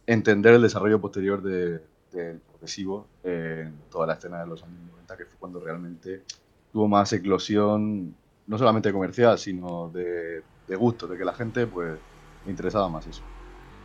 entender 0.07 0.55
el 0.55 0.63
desarrollo 0.63 0.99
posterior 0.99 1.43
del 1.43 1.83
de 2.11 2.39
progresivo 2.47 3.05
en 3.23 3.75
toda 3.91 4.07
la 4.07 4.13
escena 4.13 4.39
de 4.39 4.47
los 4.47 4.63
años 4.63 4.79
90, 4.93 5.17
que 5.17 5.25
fue 5.25 5.37
cuando 5.39 5.59
realmente 5.59 6.23
tuvo 6.71 6.87
más 6.87 7.13
eclosión, 7.13 8.15
no 8.47 8.57
solamente 8.57 8.91
comercial, 8.91 9.37
sino 9.37 9.89
de, 9.89 10.41
de 10.67 10.75
gusto, 10.75 11.07
de 11.07 11.17
que 11.17 11.25
la 11.25 11.33
gente 11.33 11.67
pues 11.67 11.99
interesaba 12.47 12.89
más 12.89 13.05
eso. 13.05 13.21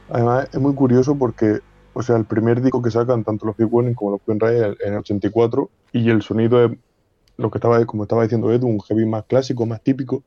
Además, 0.08 0.48
es 0.50 0.58
muy 0.58 0.74
curioso 0.74 1.14
porque, 1.16 1.60
o 1.92 2.02
sea, 2.02 2.16
el 2.16 2.24
primer 2.24 2.62
disco 2.62 2.80
que 2.80 2.90
sacan 2.90 3.24
tanto 3.24 3.44
los 3.44 3.56
Big 3.58 3.68
Warning 3.70 3.94
como 3.94 4.12
los 4.26 4.40
Ray 4.40 4.74
en 4.80 4.92
el 4.94 5.00
84, 5.00 5.70
y 5.92 6.08
el 6.08 6.22
sonido 6.22 6.64
es 6.64 6.70
lo 7.38 7.50
que 7.50 7.58
estaba, 7.58 7.84
como 7.86 8.02
estaba 8.02 8.24
diciendo 8.24 8.52
Edu, 8.52 8.66
un 8.66 8.80
heavy 8.80 9.06
más 9.06 9.24
clásico, 9.24 9.64
más 9.64 9.80
típico, 9.80 10.22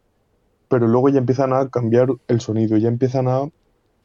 pero 0.69 0.87
luego 0.87 1.09
ya 1.09 1.19
empiezan 1.19 1.53
a 1.53 1.69
cambiar 1.69 2.07
el 2.27 2.41
sonido, 2.41 2.77
ya 2.77 2.87
empiezan 2.87 3.27
a... 3.27 3.41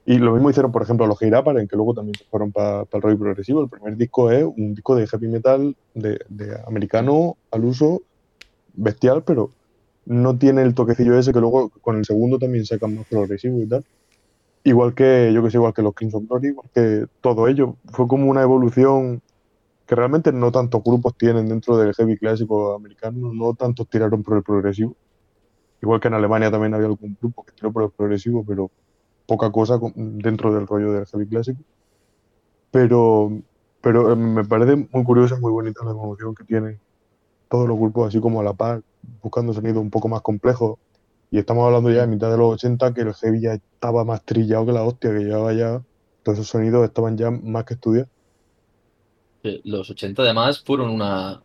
Y 0.04 0.18
lo 0.18 0.34
mismo 0.34 0.50
hicieron, 0.50 0.70
por 0.70 0.82
ejemplo, 0.82 1.06
los 1.06 1.20
en 1.22 1.68
que 1.68 1.76
luego 1.76 1.94
también 1.94 2.14
fueron 2.30 2.52
para 2.52 2.84
pa 2.84 2.98
el 2.98 3.02
rollo 3.02 3.18
progresivo. 3.18 3.62
El 3.62 3.68
primer 3.68 3.96
disco 3.96 4.30
es 4.30 4.44
un 4.44 4.74
disco 4.74 4.94
de 4.94 5.06
heavy 5.06 5.28
metal 5.28 5.76
de, 5.94 6.20
de, 6.28 6.56
americano 6.66 7.36
al 7.50 7.64
uso 7.64 8.02
bestial, 8.74 9.24
pero 9.24 9.50
no 10.04 10.38
tiene 10.38 10.62
el 10.62 10.74
toquecillo 10.74 11.18
ese 11.18 11.32
que 11.32 11.40
luego 11.40 11.70
con 11.80 11.96
el 11.96 12.04
segundo 12.04 12.38
también 12.38 12.64
sacan 12.66 12.94
más 12.94 13.06
progresivo 13.06 13.60
y 13.60 13.66
tal. 13.66 13.84
Igual 14.62 14.94
que, 14.94 15.32
yo 15.32 15.42
que 15.42 15.50
sé, 15.50 15.58
igual 15.58 15.74
que 15.74 15.82
los 15.82 15.94
Crimson 15.94 16.26
Glory, 16.26 16.48
igual 16.48 16.68
que 16.74 17.06
todo 17.20 17.46
ello. 17.48 17.76
Fue 17.92 18.06
como 18.06 18.28
una 18.28 18.42
evolución 18.42 19.22
que 19.86 19.94
realmente 19.94 20.32
no 20.32 20.50
tantos 20.50 20.82
grupos 20.82 21.16
tienen 21.16 21.48
dentro 21.48 21.76
del 21.76 21.94
heavy 21.94 22.16
clásico 22.16 22.74
americano, 22.74 23.32
no 23.32 23.54
tantos 23.54 23.88
tiraron 23.88 24.22
por 24.22 24.36
el 24.36 24.42
progresivo. 24.42 24.96
Igual 25.80 26.00
que 26.00 26.08
en 26.08 26.14
Alemania 26.14 26.50
también 26.50 26.74
había 26.74 26.88
algún 26.88 27.16
grupo 27.20 27.44
que 27.44 27.52
tiró 27.52 27.72
por 27.72 27.84
el 27.84 27.90
progresivo, 27.90 28.44
pero 28.44 28.70
poca 29.26 29.50
cosa 29.52 29.78
dentro 29.94 30.52
del 30.52 30.66
rollo 30.66 30.92
del 30.92 31.06
heavy 31.06 31.26
clásico. 31.28 31.60
Pero, 32.70 33.30
pero 33.80 34.12
eh, 34.12 34.16
me 34.16 34.44
parece 34.44 34.76
muy 34.76 35.04
curiosa, 35.04 35.38
muy 35.38 35.52
bonita 35.52 35.84
la 35.84 35.92
evolución 35.92 36.34
que 36.34 36.44
tienen 36.44 36.80
todos 37.48 37.68
los 37.68 37.78
grupos, 37.78 38.08
así 38.08 38.20
como 38.20 38.40
a 38.40 38.44
la 38.44 38.54
par, 38.54 38.82
buscando 39.22 39.52
sonidos 39.52 39.78
un 39.78 39.90
poco 39.90 40.08
más 40.08 40.22
complejos. 40.22 40.78
Y 41.30 41.38
estamos 41.38 41.64
hablando 41.64 41.90
ya 41.90 42.02
de 42.02 42.06
mitad 42.08 42.30
de 42.30 42.38
los 42.38 42.54
80, 42.54 42.92
que 42.94 43.02
el 43.02 43.14
heavy 43.14 43.40
ya 43.40 43.54
estaba 43.54 44.04
más 44.04 44.24
trillado 44.24 44.66
que 44.66 44.72
la 44.72 44.82
hostia, 44.82 45.10
que 45.10 45.20
llevaba 45.20 45.52
ya, 45.52 45.82
todos 46.22 46.38
esos 46.38 46.48
sonidos 46.48 46.84
estaban 46.84 47.16
ya 47.16 47.30
más 47.30 47.64
que 47.64 47.74
estudiados. 47.74 48.10
Los 49.64 49.90
80 49.90 50.22
además 50.22 50.62
fueron 50.64 50.90
una, 50.90 51.42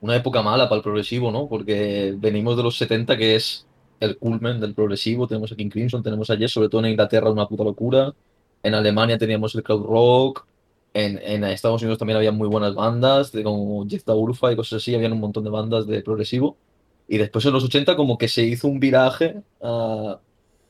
una 0.00 0.16
época 0.16 0.42
mala 0.42 0.68
para 0.68 0.78
el 0.78 0.82
progresivo, 0.82 1.30
¿no? 1.30 1.48
Porque 1.48 2.14
venimos 2.16 2.56
de 2.56 2.62
los 2.62 2.76
70, 2.76 3.16
que 3.16 3.36
es 3.36 3.66
el 4.00 4.18
culmen 4.18 4.60
del 4.60 4.74
progresivo. 4.74 5.26
Tenemos 5.26 5.52
a 5.52 5.56
King 5.56 5.70
Crimson, 5.70 6.02
tenemos 6.02 6.30
a 6.30 6.34
Yes, 6.36 6.52
sobre 6.52 6.68
todo 6.68 6.82
en 6.82 6.90
Inglaterra, 6.90 7.30
una 7.30 7.48
puta 7.48 7.64
locura. 7.64 8.14
En 8.62 8.74
Alemania 8.74 9.18
teníamos 9.18 9.54
el 9.54 9.62
Cloud 9.62 9.84
Rock. 9.84 10.46
En, 10.92 11.18
en 11.22 11.42
Estados 11.44 11.82
Unidos 11.82 11.98
también 11.98 12.16
había 12.16 12.32
muy 12.32 12.48
buenas 12.48 12.74
bandas, 12.74 13.32
de, 13.32 13.42
como 13.42 13.86
Jeff 13.88 14.06
Urfa 14.06 14.52
y 14.52 14.56
cosas 14.56 14.82
así. 14.82 14.94
Habían 14.94 15.12
un 15.12 15.20
montón 15.20 15.44
de 15.44 15.50
bandas 15.50 15.86
de 15.86 16.02
progresivo. 16.02 16.56
Y 17.08 17.18
después 17.18 17.44
en 17.44 17.52
los 17.52 17.64
80 17.64 17.96
como 17.96 18.16
que 18.16 18.28
se 18.28 18.42
hizo 18.44 18.68
un 18.68 18.80
viraje 18.80 19.42
a 19.60 20.18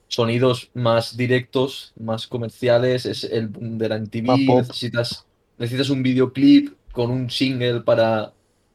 sonidos 0.09 0.71
más 0.75 1.17
directos, 1.17 1.93
más 1.99 2.27
comerciales. 2.27 3.07
Es 3.07 3.25
el 3.25 3.49
boom 3.49 3.79
de 3.79 3.89
la 3.89 3.99
MTV. 3.99 4.57
Necesitas, 4.57 5.27
necesitas 5.59 5.91
un 5.91 6.03
videoclip 6.03 6.75
con 6.93 7.11
un 7.11 7.31
single 7.31 7.81
para 7.81 8.33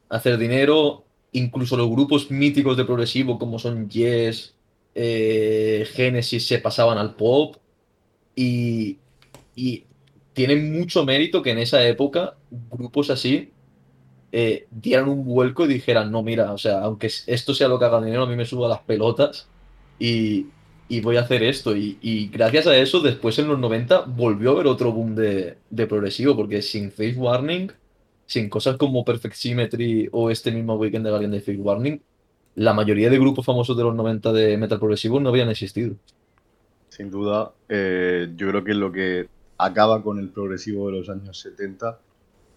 hacer 0.08 0.38
dinero. 0.38 1.04
Incluso 1.32 1.76
los 1.76 1.88
grupos 1.88 2.30
míticos 2.30 2.76
de 2.76 2.84
progresivo 2.84 3.38
como 3.38 3.58
son 3.58 3.88
Yes, 3.88 4.54
eh, 4.94 5.86
Genesis 5.92 6.46
se 6.46 6.58
pasaban 6.58 6.98
al 6.98 7.14
pop. 7.14 7.56
Y, 8.34 8.98
y 9.54 9.84
tienen 10.32 10.72
mucho 10.78 11.04
mérito 11.04 11.42
que 11.42 11.50
en 11.50 11.58
esa 11.58 11.86
época 11.86 12.36
grupos 12.70 13.10
así 13.10 13.50
eh, 14.32 14.68
dieran 14.70 15.08
un 15.08 15.24
vuelco 15.24 15.64
y 15.64 15.68
dijeran, 15.68 16.12
no, 16.12 16.22
mira, 16.22 16.52
o 16.52 16.58
sea, 16.58 16.82
aunque 16.82 17.10
esto 17.26 17.52
sea 17.52 17.66
lo 17.66 17.78
que 17.78 17.84
haga 17.86 18.00
dinero, 18.00 18.22
a 18.22 18.26
mí 18.26 18.36
me 18.36 18.44
subo 18.44 18.66
a 18.66 18.68
las 18.68 18.80
pelotas 18.80 19.48
y, 19.98 20.46
y 20.90 21.00
voy 21.00 21.16
a 21.16 21.20
hacer 21.20 21.44
esto. 21.44 21.74
Y, 21.76 22.28
gracias 22.32 22.66
a 22.66 22.76
eso, 22.76 23.00
después 23.00 23.38
en 23.38 23.46
los 23.46 23.58
90 23.58 24.00
volvió 24.06 24.50
a 24.50 24.52
haber 24.54 24.66
otro 24.66 24.92
boom 24.92 25.14
de, 25.14 25.56
progresivo, 25.88 26.36
porque 26.36 26.60
sin 26.60 26.90
Face 26.90 27.14
Warning 27.16 27.70
sin 28.26 28.48
cosas 28.48 28.76
como 28.76 29.04
Perfect 29.04 29.34
Symmetry 29.34 30.08
o 30.12 30.30
este 30.30 30.52
mismo 30.52 30.74
Weekend 30.74 31.04
de 31.04 31.10
Guardian 31.10 31.32
de 31.32 31.40
Fake 31.40 31.60
Warning, 31.60 32.00
la 32.56 32.72
mayoría 32.74 33.10
de 33.10 33.18
grupos 33.18 33.44
famosos 33.44 33.76
de 33.76 33.82
los 33.82 33.94
90 33.94 34.32
de 34.32 34.56
metal 34.56 34.78
progresivo 34.78 35.18
no 35.18 35.30
habían 35.30 35.48
existido. 35.48 35.94
Sin 36.88 37.10
duda, 37.10 37.52
eh, 37.68 38.28
yo 38.36 38.48
creo 38.48 38.62
que 38.62 38.74
lo 38.74 38.92
que 38.92 39.28
acaba 39.58 40.02
con 40.02 40.18
el 40.20 40.28
progresivo 40.28 40.90
de 40.90 40.98
los 40.98 41.08
años 41.08 41.40
70 41.40 41.98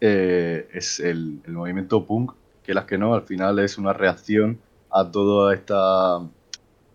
eh, 0.01 0.67
es 0.73 0.99
el, 0.99 1.39
el, 1.45 1.53
movimiento 1.53 2.05
punk, 2.05 2.33
que 2.63 2.73
las 2.75 2.85
que 2.85 2.97
no, 2.99 3.15
al 3.15 3.23
final 3.23 3.57
es 3.59 3.79
una 3.79 3.93
reacción 3.93 4.59
a 4.91 5.09
toda 5.09 5.55
esta, 5.55 6.19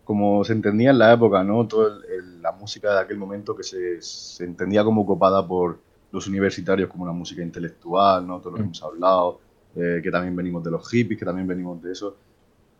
como 0.08 0.42
se 0.42 0.54
entendía 0.54 0.88
en 0.88 0.98
la 0.98 1.12
época, 1.12 1.44
¿no? 1.44 1.68
Toda 1.68 1.98
la 2.40 2.52
música 2.52 2.94
de 2.94 3.00
aquel 3.00 3.18
momento 3.18 3.54
que 3.54 3.62
se, 3.62 4.00
se, 4.00 4.42
entendía 4.42 4.82
como 4.82 5.04
copada 5.04 5.46
por 5.46 5.80
los 6.10 6.26
universitarios 6.26 6.88
como 6.88 7.04
una 7.04 7.12
música 7.12 7.42
intelectual, 7.42 8.26
¿no? 8.26 8.40
Todo 8.40 8.52
lo 8.52 8.56
que 8.56 8.62
mm. 8.62 8.64
hemos 8.64 8.82
hablado, 8.82 9.40
eh, 9.76 10.00
que 10.02 10.10
también 10.10 10.34
venimos 10.34 10.64
de 10.64 10.70
los 10.70 10.88
hippies, 10.88 11.18
que 11.18 11.26
también 11.26 11.46
venimos 11.46 11.82
de 11.82 11.92
eso. 11.92 12.16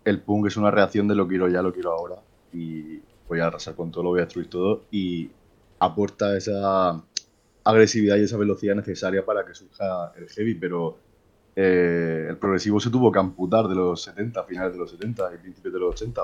El 0.07 0.23
punk 0.23 0.47
es 0.47 0.57
una 0.57 0.71
reacción 0.71 1.07
de 1.07 1.17
lo 1.17 1.29
quiero 1.29 1.49
ya, 1.49 1.61
lo 1.61 1.71
quiero 1.71 1.93
ahora. 1.93 2.17
Y 2.55 2.99
voy 3.29 3.41
a 3.41 3.49
arrasar 3.49 3.75
con 3.75 3.91
todo, 3.91 4.05
lo 4.05 4.09
voy 4.09 4.21
a 4.21 4.25
destruir 4.25 4.49
todo. 4.49 4.85
Y 4.91 5.31
aporta 5.81 6.35
esa 6.35 6.99
agresividad 7.63 8.17
y 8.17 8.23
esa 8.23 8.39
velocidad 8.39 8.75
necesaria 8.75 9.23
para 9.23 9.45
que 9.45 9.55
surja 9.55 10.15
el 10.17 10.31
heavy, 10.31 10.55
pero 10.55 10.97
eh, 11.55 12.29
el 12.31 12.39
progresivo 12.39 12.81
se 12.81 12.89
tuvo 12.89 13.13
que 13.13 13.19
amputar 13.19 13.69
de 13.69 13.75
los 13.75 14.01
70, 14.01 14.45
finales 14.45 14.73
de 14.73 14.79
los 14.79 14.91
70 14.93 15.35
y 15.35 15.37
principios 15.37 15.75
de 15.75 15.81
los 15.81 15.91
80, 15.91 16.23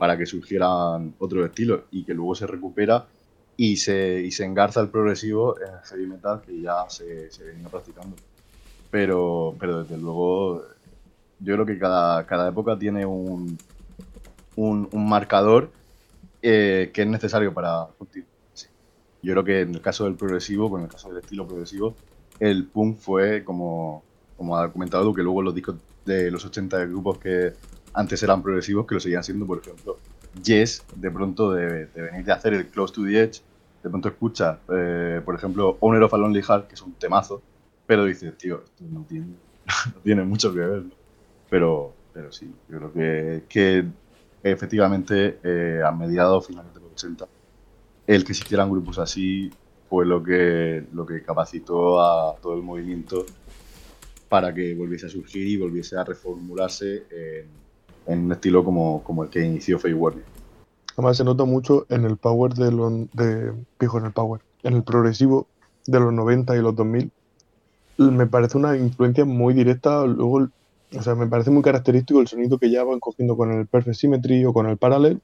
para 0.00 0.16
que 0.16 0.24
surgieran 0.24 1.14
otros 1.18 1.44
estilos 1.44 1.82
y 1.90 2.04
que 2.04 2.14
luego 2.14 2.34
se 2.34 2.46
recupera 2.46 3.04
y 3.58 3.76
se, 3.76 4.22
y 4.22 4.30
se 4.30 4.46
engarza 4.46 4.80
el 4.80 4.88
progresivo 4.88 5.60
en 5.60 5.74
el 5.74 5.80
heavy 5.80 6.06
metal 6.06 6.40
que 6.40 6.58
ya 6.58 6.88
se, 6.88 7.30
se 7.30 7.44
venía 7.44 7.68
practicando. 7.68 8.16
Pero, 8.90 9.54
pero 9.60 9.82
desde 9.82 9.98
luego, 9.98 10.62
yo 11.38 11.52
creo 11.52 11.66
que 11.66 11.78
cada, 11.78 12.24
cada 12.24 12.48
época 12.48 12.78
tiene 12.78 13.04
un, 13.04 13.58
un, 14.56 14.88
un 14.90 15.06
marcador 15.06 15.70
eh, 16.40 16.90
que 16.94 17.02
es 17.02 17.06
necesario 17.06 17.52
para 17.52 17.88
Yo 19.22 19.32
creo 19.34 19.44
que 19.44 19.60
en 19.60 19.74
el 19.74 19.82
caso 19.82 20.04
del 20.04 20.14
progresivo, 20.14 20.70
con 20.70 20.80
el 20.80 20.88
caso 20.88 21.10
del 21.10 21.18
estilo 21.18 21.46
progresivo, 21.46 21.94
el 22.38 22.64
punk 22.64 22.96
fue, 22.96 23.44
como, 23.44 24.02
como 24.38 24.56
ha 24.56 24.72
comentado 24.72 25.12
que 25.12 25.22
luego 25.22 25.42
los 25.42 25.54
discos 25.54 25.76
de 26.06 26.30
los 26.30 26.42
80 26.42 26.78
de 26.78 26.86
grupos 26.86 27.18
que 27.18 27.52
antes 27.92 28.22
eran 28.22 28.42
progresivos, 28.42 28.86
que 28.86 28.94
lo 28.94 29.00
seguían 29.00 29.24
siendo, 29.24 29.46
por 29.46 29.58
ejemplo, 29.58 29.98
Yes, 30.44 30.84
de 30.94 31.10
pronto 31.10 31.52
de, 31.52 31.86
venir 31.86 32.24
de 32.24 32.32
hacer 32.32 32.54
el 32.54 32.68
Close 32.68 32.94
to 32.94 33.04
the 33.04 33.20
Edge, 33.20 33.42
de 33.82 33.90
pronto 33.90 34.08
escucha, 34.08 34.60
eh, 34.72 35.20
por 35.24 35.34
ejemplo, 35.34 35.76
Owner 35.80 36.02
of 36.02 36.14
a 36.14 36.18
Lonely 36.18 36.42
Heart, 36.42 36.68
que 36.68 36.74
es 36.74 36.82
un 36.82 36.92
temazo, 36.92 37.42
pero 37.86 38.04
dices, 38.04 38.36
tío, 38.38 38.62
esto 38.62 38.84
no 38.88 39.04
tiene, 39.08 39.26
no 39.94 40.00
tiene 40.02 40.22
mucho 40.22 40.52
que 40.52 40.60
ver. 40.60 40.84
Pero, 41.48 41.92
pero 42.12 42.30
sí, 42.30 42.52
yo 42.68 42.78
creo 42.78 42.92
que, 42.92 43.44
que 43.48 43.84
efectivamente 44.42 45.40
eh, 45.42 45.82
a 45.84 45.90
mediados, 45.90 46.46
finales 46.46 46.72
de 46.72 46.80
los 46.80 46.92
80, 46.92 47.26
el 48.06 48.24
que 48.24 48.32
existieran 48.32 48.70
grupos 48.70 48.98
así 48.98 49.50
fue 49.88 50.06
lo 50.06 50.22
que, 50.22 50.84
lo 50.92 51.04
que 51.04 51.22
capacitó 51.22 52.00
a 52.00 52.36
todo 52.40 52.54
el 52.54 52.62
movimiento 52.62 53.26
para 54.28 54.54
que 54.54 54.74
volviese 54.76 55.06
a 55.06 55.08
surgir 55.08 55.46
y 55.48 55.56
volviese 55.56 55.96
a 55.96 56.04
reformularse 56.04 57.04
en, 57.10 57.48
un 58.06 58.32
estilo 58.32 58.64
como, 58.64 59.02
como, 59.04 59.24
el 59.24 59.30
que 59.30 59.44
inició 59.44 59.78
Faye. 59.78 59.96
Además 60.96 61.16
se 61.16 61.24
nota 61.24 61.44
mucho 61.44 61.86
en 61.88 62.04
el 62.04 62.16
power 62.16 62.54
de, 62.54 62.72
los 62.72 63.10
de 63.12 63.52
fijo 63.78 63.98
en 63.98 64.06
el 64.06 64.12
power, 64.12 64.40
en 64.62 64.74
el 64.74 64.82
progresivo 64.82 65.46
de 65.86 66.00
los 66.00 66.12
90 66.12 66.56
y 66.56 66.60
los 66.60 66.74
2000. 66.74 67.10
Me 67.98 68.26
parece 68.26 68.58
una 68.58 68.76
influencia 68.76 69.24
muy 69.24 69.54
directa 69.54 70.04
luego 70.06 70.48
o 70.96 71.02
sea, 71.02 71.14
me 71.14 71.26
parece 71.26 71.50
muy 71.50 71.62
característico 71.62 72.20
el 72.20 72.26
sonido 72.26 72.58
que 72.58 72.70
ya 72.70 72.82
van 72.82 72.98
cogiendo 72.98 73.36
con 73.36 73.52
el 73.52 73.66
Perfect 73.66 73.96
Symmetry 73.96 74.44
o 74.44 74.52
con 74.52 74.68
el 74.68 74.76
Parallel. 74.76 75.20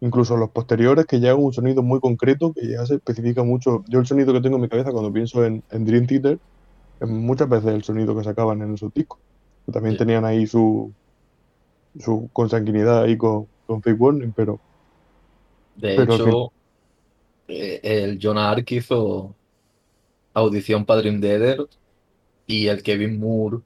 Incluso 0.00 0.36
los 0.36 0.50
posteriores 0.50 1.06
que 1.06 1.20
llevan 1.20 1.42
un 1.42 1.52
sonido 1.52 1.82
muy 1.82 2.00
concreto 2.00 2.52
que 2.52 2.68
ya 2.68 2.84
se 2.86 2.94
especifica 2.96 3.42
mucho. 3.42 3.84
Yo 3.88 3.98
el 3.98 4.06
sonido 4.06 4.32
que 4.32 4.40
tengo 4.40 4.56
en 4.56 4.62
mi 4.62 4.68
cabeza 4.68 4.92
cuando 4.92 5.12
pienso 5.12 5.44
en, 5.44 5.62
Dream 5.70 6.06
Theater 6.06 6.38
es 7.00 7.08
muchas 7.08 7.48
veces 7.48 7.74
el 7.74 7.82
sonido 7.82 8.16
que 8.16 8.24
sacaban 8.24 8.62
en 8.62 8.74
esos 8.74 8.92
discos. 8.94 9.18
También 9.70 9.96
tenían 9.96 10.24
ahí 10.24 10.46
su, 10.46 10.92
su 12.00 12.28
consanguinidad 12.32 13.04
ahí 13.04 13.16
con, 13.16 13.46
con 13.66 13.82
Fake 13.82 14.00
Warning, 14.00 14.32
pero... 14.34 14.60
De 15.76 15.94
hecho, 15.94 16.52
eh, 17.48 17.80
el 17.82 18.18
John 18.22 18.38
Ark 18.38 18.64
hizo 18.70 19.34
audición 20.32 20.84
para 20.84 21.00
Dream 21.00 21.20
Theater 21.20 21.66
y 22.46 22.68
el 22.68 22.82
Kevin 22.82 23.20
Moore 23.20 23.58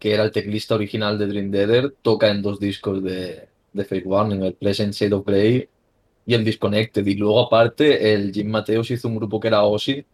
que 0.00 0.14
era 0.14 0.24
el 0.24 0.32
teclista 0.32 0.74
original 0.74 1.18
de 1.18 1.26
Dream 1.26 1.52
Theater, 1.52 1.94
toca 2.02 2.30
en 2.30 2.40
dos 2.40 2.58
discos 2.58 3.04
de, 3.04 3.48
de 3.72 3.84
Fake 3.84 4.06
Warning, 4.06 4.42
el 4.42 4.54
Pleasant 4.54 4.94
Shade 4.94 5.14
of 5.14 5.26
Grey 5.26 5.68
y 6.24 6.34
el 6.34 6.42
Disconnected. 6.42 7.06
Y 7.06 7.14
luego, 7.14 7.40
aparte, 7.40 8.14
el 8.14 8.32
Jim 8.32 8.48
Mateos 8.48 8.90
hizo 8.90 9.08
un 9.08 9.16
grupo 9.16 9.38
que 9.38 9.48
era 9.48 9.62
Ozzy, 9.62 10.06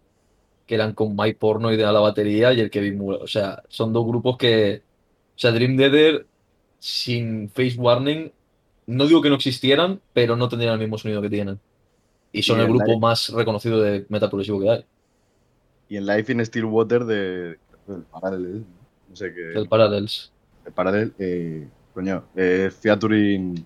que 0.67 0.75
eran 0.75 0.93
con 0.93 1.15
Mike 1.15 1.39
Porno 1.39 1.73
y 1.73 1.77
de 1.77 1.85
la 1.85 2.01
batería 2.01 2.53
y 2.53 2.61
el 2.61 2.71
Kevin 2.71 2.99
Moore. 2.99 3.23
O 3.23 3.29
sea, 3.29 3.63
son 3.69 3.93
dos 3.93 4.05
grupos 4.05 4.37
que. 4.37 4.83
O 5.37 5.39
sea, 5.39 5.53
Dream 5.53 5.77
Theater 5.77 6.27
sin 6.79 7.49
Face 7.51 7.77
Warning, 7.77 8.33
no 8.87 9.07
digo 9.07 9.21
que 9.23 9.29
no 9.29 9.37
existieran, 9.37 10.01
pero 10.13 10.37
no 10.37 10.49
tendrían 10.49 10.75
el 10.75 10.81
mismo 10.81 10.99
sonido 10.99 11.21
que 11.23 11.31
tienen. 11.31 11.59
Y 12.33 12.43
son 12.43 12.61
el 12.61 12.67
grupo 12.67 12.99
más 12.99 13.31
reconocido 13.31 13.81
de 13.81 14.07
metal 14.09 14.29
progresivo 14.29 14.61
que 14.61 14.71
hay. 14.71 14.85
Y 15.89 15.97
en 15.97 16.07
Life 16.07 16.33
in 16.33 16.45
Stillwater 16.45 17.05
de, 17.05 17.15
de 17.15 17.59
el 19.55 19.69
Parallels. 19.69 20.33
El 20.65 20.73
Parallel, 20.73 21.15
eh, 21.19 21.69
coño, 21.95 22.25
es 22.35 22.75
featuring 22.75 23.65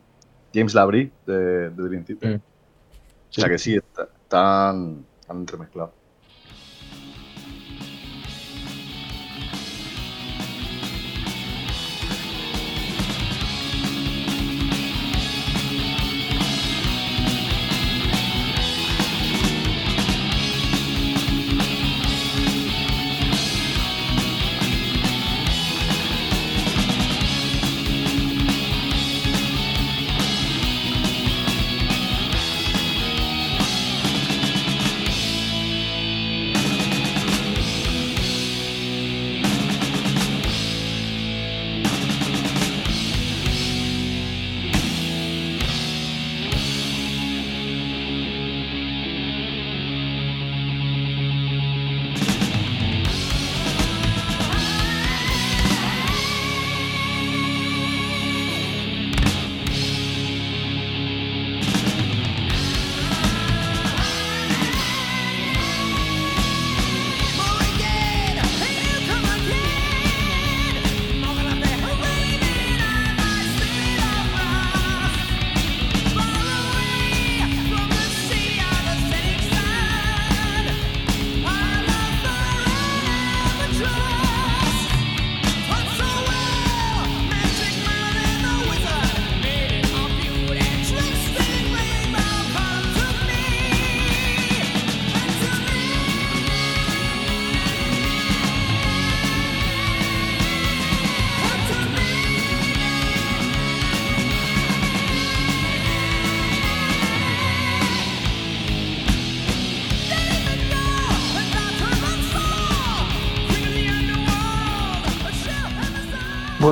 James 0.54 0.74
Labrie 0.74 1.10
de, 1.26 1.70
de 1.70 1.82
Dream 1.82 2.04
Theater. 2.04 2.36
Mm. 2.36 2.36
O 2.36 3.32
sea 3.32 3.48
que 3.48 3.58
sí, 3.58 3.76
están, 3.76 4.08
están 4.22 5.40
entremezclados. 5.40 5.99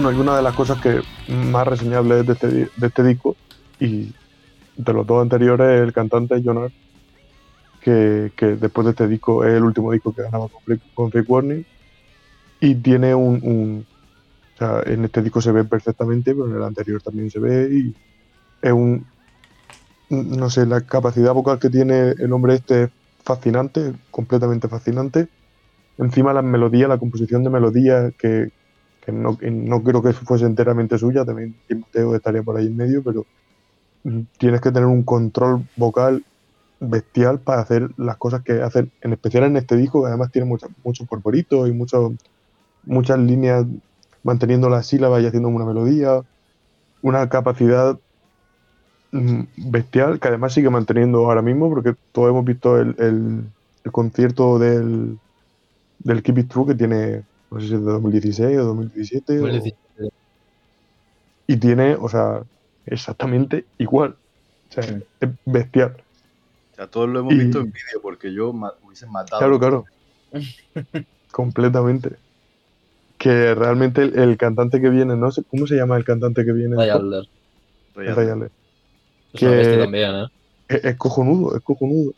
Bueno, 0.01 0.13
y 0.13 0.21
una 0.21 0.37
de 0.37 0.43
las 0.43 0.55
cosas 0.55 0.79
que 0.79 1.03
más 1.27 1.67
reseñables 1.67 2.27
de 2.27 2.33
este, 2.35 2.49
de 2.75 2.87
este 2.87 3.03
disco 3.05 3.39
y 3.79 4.15
de 4.77 4.93
los 4.95 5.07
dos 5.07 5.23
anteriores, 5.23 5.83
el 5.83 5.93
cantante 5.93 6.43
Jonar, 6.45 6.73
que, 7.81 8.33
que 8.37 8.47
después 8.57 8.85
de 8.87 8.91
este 8.93 9.09
disco 9.09 9.45
es 9.45 9.55
el 9.55 9.65
último 9.65 9.93
disco 9.93 10.15
que 10.15 10.23
ganaba 10.23 10.49
con, 10.49 10.63
Fake- 10.65 10.83
con 10.95 11.11
Warning. 11.27 11.65
Y 12.61 12.77
tiene 12.77 13.15
un, 13.15 13.41
un- 13.45 13.89
O 14.57 14.59
sea, 14.59 14.83
en 14.87 15.05
este 15.07 15.23
disco 15.23 15.41
se 15.43 15.53
ve 15.53 15.65
perfectamente, 15.67 16.35
pero 16.35 16.49
en 16.51 16.57
el 16.57 16.65
anterior 16.65 17.03
también 17.03 17.31
se 17.31 17.41
ve. 17.41 17.71
Y 17.73 17.97
es 18.63 18.73
un. 18.73 19.13
No 20.11 20.49
sé, 20.51 20.67
la 20.67 20.87
capacidad 20.87 21.35
vocal 21.35 21.59
que 21.59 21.71
tiene 21.71 22.11
el 22.19 22.33
hombre 22.33 22.55
este 22.55 22.85
es 22.85 22.91
fascinante, 23.25 23.95
completamente 24.11 24.69
fascinante. 24.69 25.29
Encima 25.99 26.33
las 26.35 26.45
melodías, 26.45 26.89
la 26.89 26.99
composición 26.99 27.45
de 27.45 27.51
melodías, 27.51 28.13
que, 28.19 28.51
no, 29.13 29.39
no 29.43 29.83
creo 29.83 30.03
que 30.03 30.13
fuese 30.13 30.47
enteramente 30.47 30.99
suya, 30.99 31.25
también 31.25 31.61
Timoteo 31.67 32.15
estaría 32.17 32.43
por 32.43 32.57
ahí 32.57 32.67
en 32.67 32.77
medio, 32.77 33.03
pero 33.05 33.27
mm, 34.05 34.23
tienes 34.39 34.61
que 34.61 34.73
tener 34.73 34.87
un 34.89 35.05
control 35.05 35.69
vocal 35.77 36.27
bestial 36.81 37.43
para 37.43 37.63
hacer 37.63 37.91
las 37.99 38.19
cosas 38.19 38.43
que 38.45 38.63
hacen, 38.63 38.93
en 39.03 39.13
especial 39.15 39.45
en 39.45 39.57
este 39.59 39.77
disco, 39.77 40.03
que 40.03 40.09
además 40.09 40.31
tiene 40.33 40.49
muchos 40.49 40.71
muchos 40.85 41.07
corporitos 41.09 41.69
y 41.69 41.73
muchos 41.73 42.13
muchas 42.83 43.19
líneas 43.21 43.67
manteniendo 44.25 44.69
las 44.71 44.87
sílabas 44.89 45.23
y 45.23 45.27
haciendo 45.27 45.49
una 45.51 45.67
melodía, 45.67 46.23
una 47.03 47.29
capacidad 47.29 47.99
mm, 49.13 49.43
bestial 49.71 50.21
que 50.21 50.29
además 50.29 50.53
sigue 50.55 50.71
manteniendo 50.71 51.19
ahora 51.27 51.43
mismo, 51.43 51.69
porque 51.71 51.95
todos 52.13 52.31
hemos 52.31 52.45
visto 52.45 52.79
el, 52.81 52.95
el- 52.99 53.53
el 53.85 53.93
concierto 53.93 54.59
del, 54.59 55.21
del 55.99 56.25
Keep 56.25 56.39
It 56.41 56.51
True 56.53 56.67
que 56.69 56.77
tiene, 56.77 57.25
no 57.51 57.61
sé 57.61 57.69
si 57.69 57.75
es 57.75 57.81
de 57.81 57.87
2016 57.93 58.59
o 58.59 58.65
2017, 58.65 59.33
o- 59.39 59.43
2017. 59.43 59.79
y 61.47 61.57
tiene, 61.57 61.95
o 61.95 62.09
sea, 62.09 62.43
exactamente 62.87 63.65
igual. 63.79 64.17
O 64.71 64.73
sea, 64.73 64.83
Sí. 64.83 64.95
es 65.21 65.29
bestial. 65.47 65.97
O 66.73 66.77
sea, 66.77 66.87
todos 66.89 67.09
lo 67.09 67.21
hemos 67.21 67.35
Y- 67.35 67.39
visto 67.39 67.61
en 67.61 67.67
vídeo 67.67 68.01
porque 68.03 68.33
yo 68.33 68.53
ma- 68.53 68.75
hubiese 68.85 69.07
matado. 69.07 69.39
Claro, 69.41 69.59
claro. 69.59 69.85
Completamente. 71.33 72.17
Que 73.17 73.55
realmente 73.55 74.03
el, 74.03 74.19
el 74.19 74.37
cantante 74.37 74.81
que 74.81 74.91
viene, 74.91 75.17
no 75.17 75.31
sé, 75.33 75.43
¿cómo 75.51 75.67
se 75.67 75.75
llama 75.77 75.97
el 75.97 76.05
cantante 76.05 76.45
que 76.45 76.53
viene? 76.53 76.77
Ray 76.77 76.91
Adler. 76.91 77.25
Rey 77.95 78.09
Es 78.09 78.15
Ray 78.17 78.29
Adler. 78.29 78.51
Es 79.33 79.43
una 79.43 79.51
Que- 79.63 79.77
también, 79.79 80.11
¿eh? 80.15 80.27
Es, 80.69 80.85
es 80.85 80.97
cojonudo, 80.97 81.57
es 81.57 81.63
cojonudo. 81.63 82.13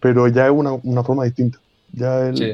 Pero 0.00 0.28
ya 0.28 0.46
es 0.46 0.52
una, 0.52 0.72
una 0.72 1.02
forma 1.02 1.24
distinta. 1.24 1.58
Ya 1.92 2.28
él- 2.28 2.36
Sí. 2.36 2.52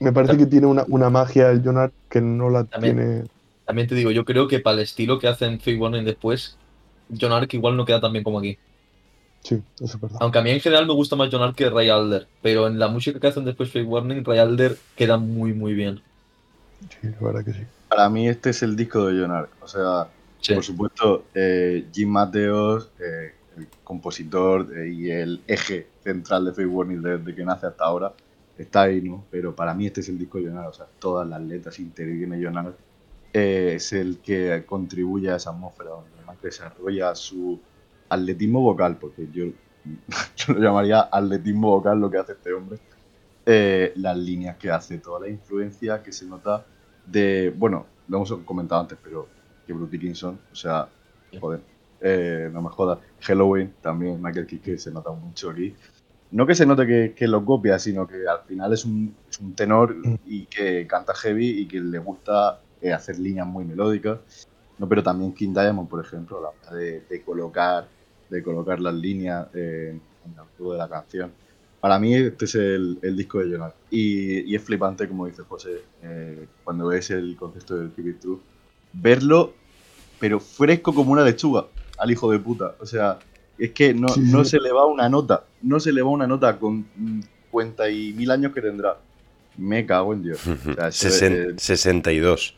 Me 0.00 0.12
parece 0.12 0.36
que 0.36 0.46
tiene 0.46 0.66
una, 0.66 0.84
una 0.88 1.10
magia 1.10 1.50
el 1.50 1.62
Jonah 1.62 1.90
que 2.08 2.20
no 2.20 2.50
la 2.50 2.64
También. 2.64 2.96
tiene. 2.96 3.24
También 3.66 3.86
te 3.88 3.94
digo, 3.94 4.10
yo 4.10 4.24
creo 4.24 4.48
que 4.48 4.58
para 4.58 4.74
el 4.78 4.82
estilo 4.82 5.18
que 5.18 5.28
hacen 5.28 5.60
Fake 5.60 5.80
Warning 5.80 6.04
después, 6.04 6.56
John 7.20 7.32
Ark 7.32 7.52
igual 7.54 7.76
no 7.76 7.84
queda 7.84 8.00
tan 8.00 8.12
bien 8.12 8.24
como 8.24 8.38
aquí. 8.40 8.58
Sí, 9.42 9.62
eso 9.80 9.96
es 9.96 10.00
verdad. 10.00 10.18
Aunque 10.20 10.38
a 10.38 10.42
mí 10.42 10.50
en 10.50 10.60
general 10.60 10.86
me 10.86 10.92
gusta 10.92 11.16
más 11.16 11.28
John 11.30 11.42
Ark 11.42 11.54
que 11.54 11.70
Ray 11.70 11.88
Alder. 11.88 12.26
Pero 12.42 12.66
en 12.66 12.78
la 12.78 12.88
música 12.88 13.18
que 13.20 13.26
hacen 13.28 13.44
después 13.44 13.70
Fake 13.70 13.88
Warning, 13.88 14.24
Ray 14.24 14.38
Alder 14.38 14.76
queda 14.96 15.16
muy, 15.18 15.52
muy 15.52 15.74
bien. 15.74 16.02
Sí, 17.00 17.08
la 17.20 17.26
verdad 17.26 17.44
que 17.44 17.52
sí. 17.52 17.60
Para 17.88 18.08
mí 18.10 18.28
este 18.28 18.50
es 18.50 18.62
el 18.62 18.74
disco 18.76 19.06
de 19.06 19.20
John 19.20 19.30
Ark. 19.30 19.50
O 19.62 19.68
sea, 19.68 20.08
Sí. 20.40 20.54
por 20.54 20.64
supuesto, 20.64 21.24
eh, 21.34 21.86
Jim 21.92 22.08
Mateos, 22.08 22.90
eh, 22.98 23.34
el 23.58 23.68
compositor 23.84 24.66
eh, 24.74 24.88
y 24.88 25.10
el 25.10 25.42
eje 25.46 25.86
central 26.02 26.46
de 26.46 26.52
Fake 26.52 26.68
Warning 26.70 27.02
desde 27.02 27.34
que 27.34 27.44
nace 27.44 27.66
hasta 27.66 27.84
ahora, 27.84 28.12
está 28.60 28.82
ahí, 28.82 29.00
¿no? 29.00 29.24
Pero 29.30 29.54
para 29.54 29.74
mí 29.74 29.86
este 29.86 30.00
es 30.00 30.08
el 30.08 30.18
disco 30.18 30.38
de. 30.38 30.50
O 30.50 30.72
sea, 30.72 30.86
todas 30.98 31.26
las 31.28 31.40
letras 31.40 31.76
John 31.76 32.58
Ark. 32.58 32.76
Eh, 33.32 33.74
es 33.76 33.92
el 33.92 34.18
que 34.18 34.64
contribuye 34.66 35.30
a 35.30 35.36
esa 35.36 35.50
atmósfera, 35.50 35.90
donde 35.90 36.10
además 36.16 36.36
desarrolla 36.42 37.14
su 37.14 37.60
atletismo 38.08 38.60
vocal, 38.60 38.96
porque 38.98 39.28
yo, 39.32 39.44
yo 40.36 40.54
lo 40.54 40.60
llamaría 40.60 41.08
atletismo 41.10 41.70
vocal 41.70 42.00
lo 42.00 42.10
que 42.10 42.18
hace 42.18 42.32
este 42.32 42.52
hombre. 42.52 42.78
Eh, 43.46 43.92
las 43.96 44.16
líneas 44.16 44.56
que 44.56 44.70
hace, 44.70 44.98
toda 44.98 45.20
la 45.20 45.28
influencia 45.28 46.02
que 46.02 46.12
se 46.12 46.26
nota 46.26 46.64
de, 47.06 47.54
bueno, 47.56 47.86
lo 48.08 48.16
hemos 48.18 48.32
comentado 48.44 48.80
antes, 48.80 48.98
pero 49.02 49.28
que 49.66 49.72
Bruce 49.72 49.92
Dickinson, 49.92 50.38
o 50.52 50.54
sea, 50.54 50.88
joder, 51.40 51.60
eh, 52.00 52.50
no 52.52 52.62
me 52.62 52.68
jodas, 52.68 52.98
Halloween 53.20 53.74
también, 53.80 54.20
Michael 54.20 54.46
Kiske 54.46 54.76
se 54.76 54.90
nota 54.90 55.10
mucho 55.12 55.50
aquí. 55.50 55.74
No 56.32 56.46
que 56.46 56.54
se 56.54 56.64
note 56.64 56.86
que, 56.86 57.14
que 57.16 57.26
lo 57.26 57.44
copia, 57.44 57.78
sino 57.78 58.06
que 58.06 58.26
al 58.28 58.42
final 58.46 58.72
es 58.72 58.84
un, 58.84 59.14
es 59.28 59.40
un 59.40 59.54
tenor 59.54 59.96
y 60.26 60.46
que 60.46 60.86
canta 60.86 61.12
heavy 61.14 61.62
y 61.62 61.66
que 61.66 61.80
le 61.80 61.98
gusta 61.98 62.60
eh, 62.80 62.92
hacer 62.92 63.18
líneas 63.18 63.46
muy 63.46 63.64
melódicas. 63.64 64.18
No, 64.78 64.88
pero 64.88 65.02
también 65.02 65.34
King 65.34 65.52
Diamond, 65.52 65.88
por 65.88 66.04
ejemplo, 66.04 66.40
la 66.40 66.76
de, 66.76 67.00
de 67.00 67.22
colocar, 67.22 67.88
de 68.28 68.42
colocar 68.42 68.80
las 68.80 68.94
líneas 68.94 69.48
eh, 69.54 69.98
en 70.24 70.32
el 70.32 70.44
juego 70.56 70.72
de 70.74 70.78
la 70.78 70.88
canción. 70.88 71.32
Para 71.80 71.98
mí 71.98 72.14
este 72.14 72.44
es 72.44 72.54
el, 72.54 72.98
el 73.02 73.16
disco 73.16 73.40
de 73.40 73.50
Jonah. 73.50 73.74
Y, 73.90 74.50
y 74.50 74.54
es 74.54 74.62
flipante, 74.62 75.08
como 75.08 75.26
dice 75.26 75.42
José, 75.42 75.82
eh, 76.02 76.46
cuando 76.62 76.86
ves 76.86 77.10
el 77.10 77.36
concepto 77.36 77.76
del 77.76 77.90
Keep 77.90 78.06
It 78.06 78.20
True, 78.20 78.38
verlo, 78.92 79.54
pero 80.18 80.38
fresco 80.38 80.94
como 80.94 81.12
una 81.12 81.24
lechuga 81.24 81.66
al 81.98 82.10
hijo 82.10 82.30
de 82.30 82.38
puta. 82.38 82.76
O 82.78 82.86
sea, 82.86 83.18
es 83.60 83.70
que 83.72 83.94
no, 83.94 84.08
Sí, 84.08 84.20
no 84.24 84.44
sí. 84.44 84.50
se 84.52 84.60
le 84.60 84.72
va 84.72 84.86
una 84.86 85.08
nota, 85.08 85.44
no 85.62 85.78
se 85.80 85.92
le 85.92 86.02
va 86.02 86.10
una 86.10 86.26
nota 86.26 86.58
con 86.58 86.86
cuenta 87.50 87.88
y 87.90 88.12
mil 88.14 88.30
años 88.30 88.52
que 88.52 88.60
tendrá. 88.60 88.98
Me 89.58 89.84
cago 89.84 90.12
en 90.14 90.22
Dios. 90.22 90.40
O 90.46 90.74
sea, 90.74 90.88
eso 90.88 91.08
es- 91.08 91.20
Sesen- 91.22 91.58
62. 91.58 92.54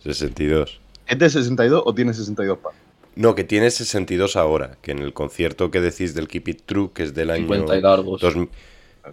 62. 0.00 0.80
¿Es 1.06 1.18
de 1.18 1.30
62 1.30 1.82
o 1.84 1.94
tiene 1.94 2.12
62 2.14 2.58
pa? 2.58 2.70
No, 3.16 3.34
que 3.34 3.44
tiene 3.44 3.70
62 3.70 4.36
ahora, 4.36 4.76
que 4.82 4.90
en 4.92 4.98
el 4.98 5.12
concierto 5.12 5.70
que 5.70 5.80
decís 5.80 6.14
del 6.14 6.28
Keep 6.28 6.48
It 6.48 6.62
True, 6.66 6.90
que 6.92 7.04
es 7.04 7.14
del 7.14 7.30
año 7.30 7.42
50 7.44 7.76
y 7.76 7.80
largos. 7.80 8.20
dos- 8.20 8.34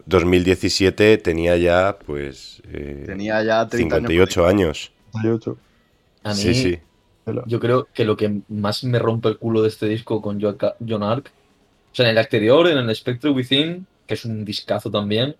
2017, 0.06 1.17
tenía 1.17 1.58
ya, 1.58 1.97
pues, 2.06 2.62
eh, 2.71 3.04
Tenía 3.06 3.43
ya 3.43 3.67
30 3.67 3.97
58 3.97 4.47
años. 4.47 4.91
años. 5.13 5.21
58. 5.21 5.58
A 6.23 6.30
mí, 6.34 6.36
Sí, 6.41 6.54
sí. 6.56 6.80
Yo 7.47 7.60
creo 7.60 7.88
que 7.93 8.05
lo 8.05 8.17
que 8.17 8.41
más 8.49 8.84
me 8.84 8.99
rompe 8.99 9.29
el 9.29 9.38
culo 9.38 9.62
de 9.62 9.69
este 9.69 9.88
disco 9.88 10.21
con 10.21 10.41
Jo- 10.41 10.57
John 10.88 11.03
Ark, 11.03 11.31
o 11.91 11.95
sea, 11.95 12.05
en 12.07 12.12
el 12.13 12.17
exterior, 12.19 12.67
en 12.67 12.77
el 12.79 12.95
Spectre 12.95 13.31
Within, 13.31 13.88
que 14.07 14.15
es 14.15 14.25
un 14.25 14.45
discazo 14.45 14.91
también, 14.91 15.38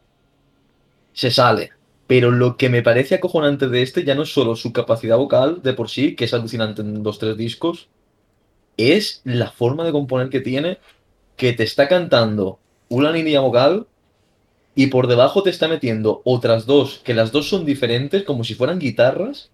se 1.14 1.32
sale. 1.32 1.72
Pero 2.08 2.32
lo 2.32 2.58
que 2.58 2.70
me 2.70 2.82
parece 2.82 3.16
acojonante 3.16 3.68
de 3.70 3.82
este 3.82 4.04
ya 4.04 4.16
no 4.16 4.24
es 4.24 4.34
solo 4.34 4.56
su 4.56 4.74
capacidad 4.74 5.18
vocal 5.18 5.62
de 5.64 5.74
por 5.74 5.90
sí, 5.90 6.16
que 6.16 6.26
es 6.26 6.34
alucinante 6.34 6.82
en 6.82 7.04
los 7.04 7.20
tres 7.20 7.38
discos, 7.38 7.90
es 8.78 9.22
la 9.26 9.52
forma 9.52 9.86
de 9.86 9.92
componer 9.94 10.30
que 10.30 10.42
tiene, 10.42 10.80
que 11.38 11.54
te 11.54 11.64
está 11.64 11.88
cantando 11.88 12.60
una 12.90 13.12
línea 13.12 13.42
vocal 13.42 13.88
y 14.76 14.88
por 14.88 15.08
debajo 15.08 15.44
te 15.44 15.50
está 15.52 15.68
metiendo 15.68 16.22
otras 16.26 16.66
dos, 16.66 17.02
que 17.04 17.14
las 17.14 17.32
dos 17.32 17.50
son 17.50 17.66
diferentes, 17.66 18.24
como 18.24 18.44
si 18.44 18.56
fueran 18.56 18.80
guitarras, 18.80 19.52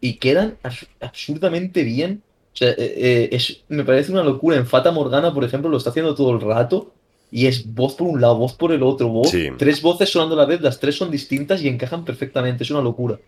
y 0.00 0.14
quedan 0.14 0.56
abs- 0.62 0.86
absurdamente 1.00 1.82
bien. 1.84 2.22
O 2.52 2.56
sea, 2.56 2.70
eh, 2.70 2.76
eh, 2.78 3.28
es, 3.32 3.62
me 3.68 3.84
parece 3.84 4.12
una 4.12 4.22
locura. 4.24 4.56
En 4.56 4.66
Fata 4.66 4.90
Morgana, 4.90 5.32
por 5.32 5.44
ejemplo, 5.44 5.70
lo 5.70 5.76
está 5.76 5.90
haciendo 5.90 6.14
todo 6.14 6.32
el 6.32 6.40
rato. 6.40 6.92
Y 7.32 7.46
es 7.46 7.72
voz 7.72 7.94
por 7.94 8.08
un 8.08 8.20
lado, 8.20 8.36
voz 8.38 8.54
por 8.54 8.72
el 8.72 8.82
otro, 8.82 9.08
voz. 9.08 9.30
Sí. 9.30 9.48
Tres 9.56 9.80
voces 9.82 10.10
sonando 10.10 10.34
a 10.34 10.38
la 10.38 10.46
vez, 10.46 10.60
las 10.62 10.80
tres 10.80 10.96
son 10.96 11.12
distintas 11.12 11.62
y 11.62 11.68
encajan 11.68 12.04
perfectamente. 12.04 12.64
Es 12.64 12.70
una 12.72 12.80
locura. 12.80 13.20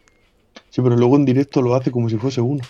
Sí, 0.71 0.83
pero 0.83 0.97
luego 0.97 1.15
en 1.17 1.25
directo 1.25 1.63
lo 1.63 1.75
hace 1.77 1.93
como 1.93 2.09
si 2.09 2.17
fuese 2.17 2.41
uno. 2.41 2.65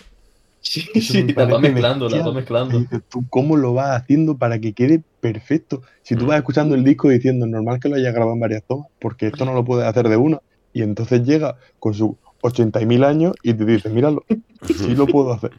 Sí, 0.61 0.87
Eso 0.93 1.13
sí, 1.13 1.23
me 1.23 1.33
la 1.33 1.45
va 1.45 1.59
mezclando, 1.59 2.07
la 2.07 2.23
va 2.25 2.31
mezclando. 2.33 2.85
Tú, 3.09 3.25
¿cómo 3.29 3.57
lo 3.57 3.73
vas 3.73 3.99
haciendo 4.01 4.37
para 4.37 4.59
que 4.59 4.73
quede 4.73 5.01
perfecto? 5.19 5.81
Si 6.03 6.15
tú 6.15 6.25
Mm. 6.25 6.27
vas 6.27 6.37
escuchando 6.37 6.75
el 6.75 6.83
disco 6.83 7.09
diciendo, 7.09 7.45
normal 7.47 7.79
que 7.79 7.89
lo 7.89 7.95
haya 7.95 8.11
grabado 8.11 8.33
en 8.33 8.39
varias 8.39 8.63
tomas, 8.63 8.87
porque 8.99 9.27
esto 9.27 9.43
no 9.43 9.53
lo 9.53 9.65
puedes 9.65 9.85
hacer 9.87 10.07
de 10.07 10.15
una. 10.17 10.39
Y 10.71 10.83
entonces 10.83 11.23
llega 11.23 11.57
con 11.79 11.93
sus 11.93 12.11
80.000 12.43 13.03
años 13.05 13.33
y 13.41 13.53
te 13.53 13.65
dice, 13.65 13.89
míralo, 13.89 14.23
sí 14.67 14.95
lo 14.95 15.07
puedo 15.07 15.33
hacer. 15.33 15.51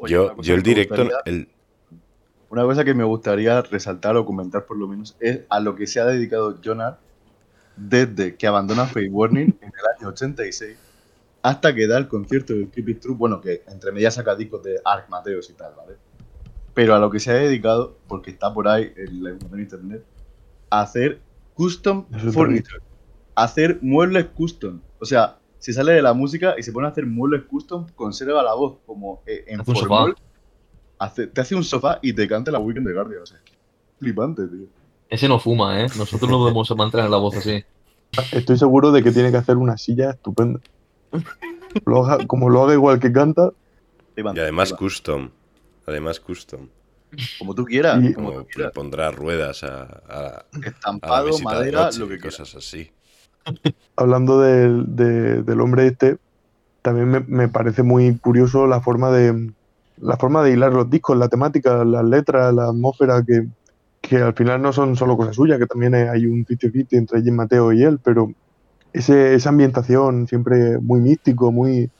Oye, 0.00 0.12
Yo, 0.14 0.34
yo 0.40 0.54
el 0.54 0.62
directo, 0.62 0.96
gustaría- 1.04 1.20
el, 1.26 1.48
Una 2.48 2.62
cosa 2.64 2.84
que 2.84 2.94
me 2.94 3.04
gustaría 3.04 3.60
resaltar 3.62 4.16
o 4.16 4.24
comentar 4.24 4.64
por 4.66 4.76
lo 4.78 4.88
menos 4.88 5.16
es 5.20 5.40
a 5.50 5.60
lo 5.60 5.74
que 5.74 5.86
se 5.86 6.00
ha 6.00 6.06
dedicado 6.06 6.58
Jonah 6.64 6.98
desde 7.76 8.36
que 8.36 8.46
abandona 8.46 8.86
Fate 8.86 9.08
Warning 9.10 9.58
en 9.60 9.68
el 9.68 9.96
año 9.98 10.08
86 10.08 10.76
hasta 11.42 11.74
que 11.74 11.86
da 11.86 11.98
el 11.98 12.08
concierto 12.08 12.54
del 12.54 12.70
Keep 12.70 12.88
It 12.88 13.00
True, 13.00 13.14
bueno, 13.16 13.40
que 13.40 13.62
entre 13.68 13.92
medias 13.92 14.14
saca 14.14 14.34
discos 14.34 14.62
de 14.64 14.80
Ark 14.84 15.08
Mateos 15.08 15.48
y 15.50 15.52
tal, 15.52 15.74
¿vale? 15.76 15.94
Pero 16.74 16.94
a 16.94 16.98
lo 16.98 17.08
que 17.10 17.20
se 17.20 17.30
ha 17.30 17.34
dedicado, 17.34 17.96
porque 18.08 18.30
está 18.32 18.52
por 18.52 18.66
ahí 18.66 18.92
en 18.96 19.22
la 19.22 19.30
en 19.30 19.60
internet, 19.60 20.04
a 20.70 20.80
hacer 20.80 21.20
custom 21.54 22.06
furniture, 22.32 22.80
hacer 23.36 23.78
muebles 23.80 24.26
custom. 24.34 24.80
O 24.98 25.04
sea, 25.04 25.38
se 25.66 25.72
sale 25.72 25.94
de 25.94 26.02
la 26.02 26.12
música 26.14 26.54
y 26.56 26.62
se 26.62 26.70
pone 26.70 26.86
a 26.86 26.90
hacer 26.90 27.06
muebles 27.06 27.42
custom, 27.42 27.86
conserva 27.96 28.40
la 28.40 28.54
voz 28.54 28.78
como 28.86 29.22
eh, 29.26 29.44
en 29.48 29.60
Hace 29.60 29.70
un 29.72 29.76
sofá. 29.76 29.88
formol, 29.88 30.16
hace- 31.00 31.26
te 31.26 31.40
hace 31.40 31.56
un 31.56 31.64
sofá 31.64 31.98
y 32.02 32.12
te 32.12 32.28
canta 32.28 32.52
la 32.52 32.60
Weekend 32.60 32.86
de 32.86 32.94
Guardian. 32.94 33.22
O 33.22 33.26
sea, 33.26 33.38
flipante, 33.98 34.46
tío. 34.46 34.66
Ese 35.08 35.26
no 35.28 35.40
fuma, 35.40 35.80
¿eh? 35.82 35.88
Nosotros 35.98 36.30
no 36.30 36.38
podemos 36.38 36.70
mantener 36.76 37.10
la 37.10 37.16
voz 37.16 37.36
así. 37.36 37.64
Estoy 38.30 38.56
seguro 38.58 38.92
de 38.92 39.02
que 39.02 39.10
tiene 39.10 39.32
que 39.32 39.38
hacer 39.38 39.56
una 39.56 39.76
silla 39.76 40.10
estupenda. 40.10 40.60
Lo 41.84 42.04
haga- 42.06 42.24
como 42.28 42.48
lo 42.48 42.62
haga 42.62 42.74
igual 42.74 43.00
que 43.00 43.10
canta, 43.12 43.50
y 44.16 44.20
además 44.38 44.72
custom. 44.72 45.30
Además 45.84 46.20
custom. 46.20 46.68
Como 47.38 47.54
tú 47.56 47.64
quieras. 47.64 48.02
Y- 48.04 48.12
como 48.14 48.28
O 48.28 48.32
tú 48.42 48.46
quieras. 48.52 48.72
pondrá 48.72 49.10
ruedas 49.10 49.62
a, 49.64 49.82
a- 49.82 50.28
a 50.28 50.46
la 50.52 50.68
Estampado, 50.68 51.38
madera, 51.40 51.86
noche 51.86 51.98
lo 51.98 52.08
que 52.08 52.18
quieras. 52.18 52.38
cosas 52.38 52.54
así. 52.64 52.90
Hablando 53.96 54.40
del, 54.40 54.96
de- 54.96 55.42
del 55.42 55.60
hombre 55.60 55.86
este, 55.88 56.18
también 56.82 57.08
me, 57.10 57.20
me 57.20 57.48
parece 57.48 57.82
muy 57.84 58.18
curioso 58.18 58.66
la 58.66 58.80
forma 58.80 59.10
de 59.10 59.52
la 59.98 60.16
forma 60.18 60.42
de 60.44 60.52
hilar 60.52 60.72
los 60.74 60.90
discos, 60.90 61.16
la 61.18 61.28
temática, 61.28 61.84
las 61.84 62.04
letras, 62.04 62.54
la 62.54 62.66
atmósfera, 62.68 63.22
que, 63.24 63.48
que 64.02 64.18
al 64.18 64.34
final 64.34 64.62
no 64.62 64.72
son 64.72 64.96
solo 64.96 65.16
cosas 65.16 65.36
suyas, 65.36 65.58
que 65.58 65.66
también 65.66 65.94
hay 65.94 66.26
un 66.26 66.44
50-50 66.46 66.98
entre 66.98 67.22
Jim 67.22 67.34
Mateo 67.36 67.72
y 67.72 67.82
él, 67.84 68.00
pero 68.04 68.32
ese, 68.92 69.34
esa 69.34 69.50
ambientación 69.50 70.28
siempre 70.28 70.78
muy 70.80 71.00
místico, 71.00 71.52
muy 71.52 71.90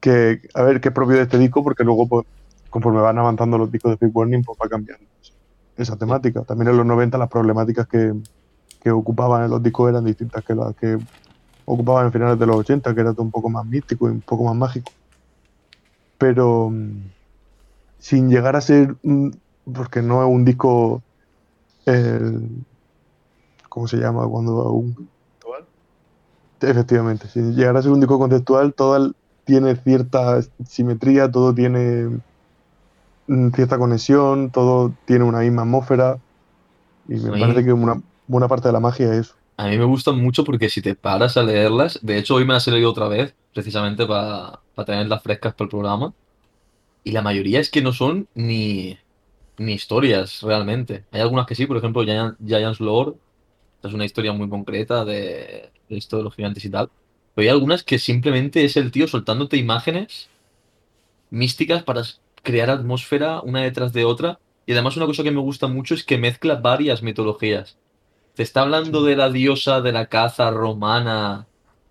que, 0.00 0.42
a 0.54 0.62
ver, 0.64 0.80
que 0.80 0.88
es 0.88 0.94
propio 0.94 1.16
de 1.16 1.22
este 1.24 1.38
disco, 1.38 1.64
porque 1.64 1.84
luego 1.84 2.08
pues, 2.08 2.26
conforme 2.70 3.00
van 3.00 3.18
avanzando 3.18 3.58
los 3.58 3.70
discos 3.72 3.98
de 3.98 4.06
Big 4.06 4.16
Warning, 4.16 4.42
pues 4.44 4.58
va 4.62 4.68
cambiando 4.68 5.06
esa 5.76 5.96
temática. 5.96 6.42
También 6.44 6.68
en 6.70 6.76
los 6.76 6.86
90 6.86 7.18
las 7.18 7.28
problemáticas 7.28 7.86
que, 7.88 8.14
que 8.80 8.90
ocupaban 8.90 9.44
en 9.44 9.50
los 9.50 9.62
discos 9.62 9.90
eran 9.90 10.04
distintas 10.04 10.42
que 10.44 10.54
las 10.54 10.74
que 10.76 10.98
ocupaban 11.66 12.06
en 12.08 12.12
finales 12.12 12.38
de 12.38 12.46
los 12.46 12.56
80, 12.58 12.94
que 12.94 13.00
era 13.02 13.12
todo 13.14 13.24
un 13.24 13.32
poco 13.32 13.50
más 13.50 13.66
místico 13.66 14.08
y 14.08 14.12
un 14.12 14.22
poco 14.22 14.44
más 14.44 14.56
mágico. 14.56 14.94
Pero 16.18 16.70
mm, 16.70 17.12
sin 17.98 18.30
llegar 18.30 18.56
a 18.56 18.60
ser, 18.62 18.96
porque 19.64 20.02
no 20.02 20.22
es 20.24 20.28
un 20.30 20.44
disco, 20.44 21.04
el- 21.86 22.66
¿cómo 23.70 23.86
se 23.88 23.96
llama? 23.96 24.28
Cuando 24.28 24.70
un, 24.72 25.10
efectivamente, 26.60 27.28
sin 27.28 27.54
llegar 27.54 27.76
a 27.76 27.82
ser 27.82 27.92
un 27.92 28.00
disco 28.00 28.18
conceptual, 28.18 28.74
todo 28.74 28.96
el- 28.96 29.14
tiene 29.44 29.76
cierta 29.76 30.40
simetría, 30.64 31.30
todo 31.30 31.54
tiene 31.54 32.20
mm, 33.26 33.50
cierta 33.54 33.78
conexión, 33.78 34.50
todo 34.52 34.96
tiene 35.04 35.24
una 35.24 35.40
misma 35.40 35.62
atmósfera. 35.62 36.20
Y 37.04 37.20
me 37.20 37.34
parece 37.36 37.64
que 37.64 37.72
una 37.74 38.02
buena 38.30 38.46
parte 38.46 38.68
de 38.68 38.72
la 38.72 38.80
magia 38.80 39.12
es. 39.14 39.34
A 39.56 39.66
mí 39.66 39.76
me 39.76 39.84
gustan 39.84 40.16
mucho 40.22 40.44
porque 40.44 40.70
si 40.70 40.80
te 40.80 40.94
paras 40.94 41.36
a 41.36 41.42
leerlas, 41.42 41.98
de 42.00 42.16
hecho 42.16 42.36
hoy 42.36 42.44
me 42.44 42.54
las 42.54 42.66
he 42.66 42.70
leído 42.70 42.90
otra 42.90 43.08
vez, 43.08 43.34
precisamente 43.52 44.06
para 44.06 44.60
tenerlas 44.86 45.22
frescas 45.22 45.52
para 45.52 45.64
el 45.64 45.70
programa, 45.70 46.14
y 47.02 47.10
la 47.10 47.22
mayoría 47.22 47.60
es 47.60 47.70
que 47.70 47.82
no 47.82 47.92
son 47.92 48.28
ni, 48.34 48.96
ni 49.58 49.72
historias 49.72 50.42
realmente. 50.42 51.04
Hay 51.10 51.20
algunas 51.20 51.46
que 51.46 51.54
sí, 51.54 51.66
por 51.66 51.76
ejemplo, 51.76 52.04
Giant, 52.04 52.38
Giant's 52.44 52.80
Lord, 52.80 53.16
es 53.82 53.92
una 53.92 54.04
historia 54.04 54.32
muy 54.32 54.48
concreta 54.48 55.04
de, 55.04 55.70
de 55.88 55.96
esto 55.96 56.16
de 56.16 56.22
los 56.22 56.34
gigantes 56.34 56.64
y 56.64 56.70
tal, 56.70 56.88
pero 57.34 57.42
hay 57.42 57.48
algunas 57.48 57.82
que 57.82 57.98
simplemente 57.98 58.64
es 58.64 58.76
el 58.76 58.92
tío 58.92 59.08
soltándote 59.08 59.56
imágenes 59.56 60.28
místicas 61.30 61.82
para 61.82 62.02
crear 62.42 62.70
atmósfera 62.70 63.40
una 63.40 63.62
detrás 63.62 63.92
de 63.92 64.04
otra, 64.04 64.38
y 64.66 64.72
además 64.72 64.96
una 64.96 65.06
cosa 65.06 65.24
que 65.24 65.32
me 65.32 65.40
gusta 65.40 65.66
mucho 65.66 65.94
es 65.94 66.04
que 66.04 66.16
mezcla 66.16 66.54
varias 66.54 67.02
mitologías. 67.02 67.76
Te 68.34 68.42
está 68.42 68.62
hablando 68.62 69.02
de 69.02 69.16
la 69.16 69.30
diosa 69.30 69.80
de 69.80 69.92
la 69.92 70.06
caza 70.06 70.50
romana, 70.50 71.46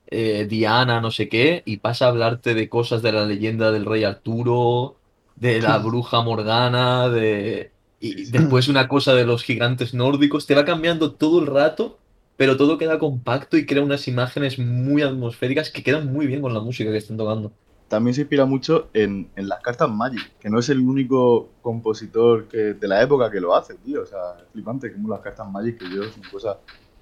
eh, 0.07 0.47
Diana, 0.49 1.01
no 1.01 1.11
sé 1.11 1.29
qué, 1.29 1.61
y 1.65 1.77
pasa 1.77 2.05
a 2.05 2.09
hablarte 2.09 2.53
de 2.53 2.69
cosas 2.69 3.01
de 3.01 3.11
la 3.11 3.25
leyenda 3.25 3.71
del 3.71 3.85
rey 3.85 4.03
Arturo, 4.03 4.97
de 5.35 5.61
la 5.61 5.77
bruja 5.77 6.21
Morgana, 6.21 7.09
de... 7.09 7.71
Y 8.01 8.25
después 8.31 8.69
una 8.69 8.87
cosa 8.87 9.13
de 9.13 9.25
los 9.25 9.43
gigantes 9.43 9.93
nórdicos. 9.93 10.47
Te 10.47 10.55
va 10.55 10.63
cambiando 10.63 11.13
todo 11.13 11.41
el 11.41 11.47
rato, 11.47 11.99
pero 12.37 12.55
todo 12.55 12.77
queda 12.77 12.97
compacto 12.97 13.57
y 13.57 13.65
crea 13.65 13.83
unas 13.83 14.07
imágenes 14.07 14.57
muy 14.57 15.01
atmosféricas 15.01 15.69
que 15.69 15.83
quedan 15.83 16.11
muy 16.11 16.25
bien 16.25 16.41
con 16.41 16.53
la 16.53 16.61
música 16.61 16.91
que 16.91 16.97
están 16.97 17.17
tocando. 17.17 17.51
También 17.89 18.13
se 18.13 18.21
inspira 18.21 18.45
mucho 18.45 18.89
en, 18.93 19.29
en 19.35 19.47
las 19.49 19.61
cartas 19.61 19.89
Magic, 19.89 20.21
que 20.39 20.49
no 20.49 20.59
es 20.59 20.69
el 20.69 20.79
único 20.79 21.49
compositor 21.61 22.47
que, 22.47 22.57
de 22.75 22.87
la 22.87 23.01
época 23.01 23.31
que 23.31 23.41
lo 23.41 23.55
hace, 23.55 23.73
tío. 23.75 24.03
O 24.03 24.05
sea, 24.05 24.37
es 24.39 24.47
flipante 24.53 24.93
como 24.93 25.09
las 25.09 25.21
cartas 25.21 25.49
Magic, 25.49 25.79
que 25.79 25.89
yo 25.95 26.03
son 26.03 26.21
cosas 26.31 26.57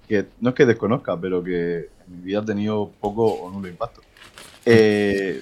que 0.08 0.26
no 0.40 0.50
es 0.50 0.56
que 0.56 0.66
desconozca, 0.66 1.20
pero 1.20 1.44
que 1.44 1.90
en 2.06 2.18
mi 2.18 2.22
vida 2.24 2.40
ha 2.40 2.46
tenido 2.46 2.90
poco 3.02 3.26
o 3.28 3.52
nulo 3.52 3.68
impacto. 3.68 4.02
Eh, 4.66 5.42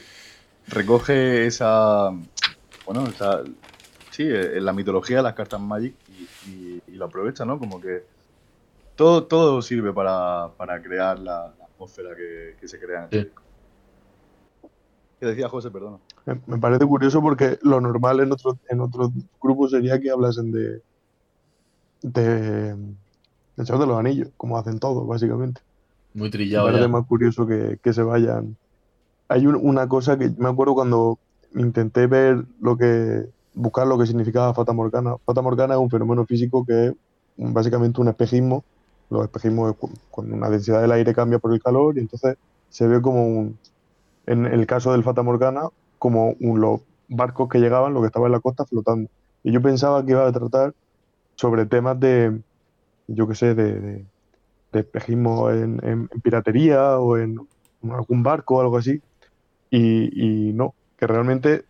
recoge 0.67 1.45
esa. 1.45 2.09
Bueno, 2.85 3.07
esa. 3.07 3.43
Sí, 4.11 4.23
la 4.27 4.73
mitología 4.73 5.17
de 5.17 5.23
las 5.23 5.33
cartas 5.35 5.59
Magic 5.61 5.93
y, 6.07 6.49
y- 6.51 6.79
y 6.87 6.91
lo 6.95 7.05
aprovecha, 7.05 7.45
¿no? 7.45 7.59
Como 7.59 7.79
que 7.79 8.03
todo, 8.95 9.25
todo 9.25 9.61
sirve 9.61 9.91
para, 9.93 10.49
para 10.57 10.81
crear 10.81 11.19
la, 11.19 11.53
la 11.59 11.65
atmósfera 11.65 12.15
que, 12.15 12.55
que 12.59 12.67
se 12.67 12.79
crea 12.79 12.99
en 12.99 13.03
este 13.05 13.23
Sí. 13.23 13.44
Disco. 15.27 15.35
¿Qué 15.35 15.35
decía 15.35 15.49
José? 15.49 15.71
Perdona. 15.71 15.97
Me, 16.25 16.39
me 16.47 16.57
parece 16.59 16.85
curioso 16.85 17.21
porque 17.21 17.57
lo 17.61 17.79
normal 17.81 18.19
en 18.19 18.31
otros 18.31 18.55
en 18.69 18.81
otros 18.81 19.11
grupos 19.41 19.71
sería 19.71 19.99
que 19.99 20.09
hablasen 20.11 20.51
de 20.51 20.81
de 22.01 22.75
Señor 23.57 23.79
de 23.79 23.87
los 23.87 23.97
Anillos, 23.99 24.29
como 24.37 24.57
hacen 24.57 24.79
todos, 24.79 25.07
básicamente. 25.07 25.61
Muy 26.13 26.27
Me 26.27 26.31
trillado 26.31 26.65
parece 26.65 26.83
ya. 26.83 26.87
más 26.89 27.05
curioso 27.07 27.47
que, 27.47 27.79
que 27.81 27.93
se 27.93 28.03
vayan. 28.03 28.55
Hay 29.27 29.47
un- 29.47 29.55
una 29.55 29.87
cosa 29.87 30.17
que 30.17 30.29
me 30.37 30.49
acuerdo 30.49 30.75
cuando 30.75 31.17
intenté 31.55 32.05
ver 32.07 32.43
lo 32.59 32.77
que 32.77 33.25
buscar 33.53 33.87
lo 33.87 33.97
que 33.97 34.05
significaba 34.05 34.53
Fata 34.53 34.73
Morgana. 34.73 35.15
Fata 35.25 35.41
Morgana 35.41 35.73
es 35.75 35.79
un 35.79 35.89
fenómeno 35.89 36.25
físico 36.25 36.65
que 36.65 36.87
es 36.87 36.93
básicamente 37.37 38.01
un 38.01 38.09
espejismo. 38.09 38.63
Los 39.09 39.23
espejismos 39.23 39.75
cuando 40.11 40.35
una 40.35 40.49
densidad 40.49 40.81
del 40.81 40.91
aire 40.91 41.13
cambia 41.13 41.39
por 41.39 41.53
el 41.53 41.61
calor 41.61 41.95
y 41.97 42.01
entonces 42.01 42.35
se 42.69 42.87
ve 42.87 43.01
como 43.01 43.25
un, 43.25 43.57
en 44.27 44.45
el 44.45 44.65
caso 44.65 44.91
del 44.91 45.03
Fata 45.03 45.23
Morgana, 45.23 45.69
como 45.99 46.35
los 46.39 46.81
barcos 47.07 47.49
que 47.49 47.59
llegaban, 47.59 47.93
lo 47.93 48.01
que 48.01 48.07
estaba 48.07 48.25
en 48.27 48.33
la 48.33 48.39
costa 48.39 48.65
flotando. 48.65 49.09
Y 49.43 49.51
yo 49.51 49.61
pensaba 49.61 50.03
que 50.05 50.11
iba 50.11 50.27
a 50.27 50.31
tratar 50.31 50.73
sobre 51.35 51.65
temas 51.65 51.99
de, 51.99 52.39
yo 53.07 53.27
qué 53.27 53.35
sé, 53.35 53.55
de, 53.55 53.79
de- 53.79 54.05
espejismo 54.73 55.49
en, 55.49 56.09
piratería 56.21 56.99
o 56.99 57.17
en, 57.17 57.39
algún 57.83 58.23
barco 58.23 58.55
o 58.55 58.61
algo 58.61 58.77
así. 58.77 59.01
Y, 59.71 60.51
no, 60.53 60.73
que 60.97 61.07
realmente, 61.07 61.63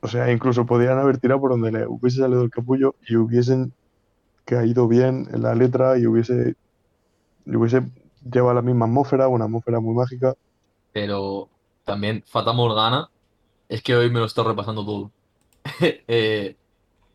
o 0.00 0.08
sea, 0.08 0.30
incluso 0.32 0.66
podrían 0.66 0.98
haber 0.98 1.18
tirado 1.18 1.40
por 1.40 1.50
donde 1.50 1.72
le 1.72 1.86
hubiese 1.86 2.18
salido 2.18 2.42
el 2.42 2.50
capullo 2.50 2.94
y 3.06 3.16
hubiesen 3.16 3.72
caído 4.44 4.88
bien 4.88 5.28
en 5.32 5.42
la 5.42 5.54
letra 5.54 5.98
y 5.98 6.06
hubiese, 6.06 6.54
y 7.46 7.56
hubiese 7.56 7.82
llevado 8.30 8.54
la 8.54 8.62
misma 8.62 8.86
atmósfera, 8.86 9.28
una 9.28 9.44
atmósfera 9.44 9.80
muy 9.80 9.94
mágica. 9.94 10.34
Pero 10.92 11.48
también 11.90 12.24
Fata 12.26 12.52
Morgana, 12.52 13.10
es 13.68 13.82
que 13.82 13.96
hoy 13.96 14.10
me 14.10 14.20
lo 14.20 14.26
estoy 14.26 14.44
repasando 14.46 14.84
todo. 14.86 15.14
Eh, 16.08 16.58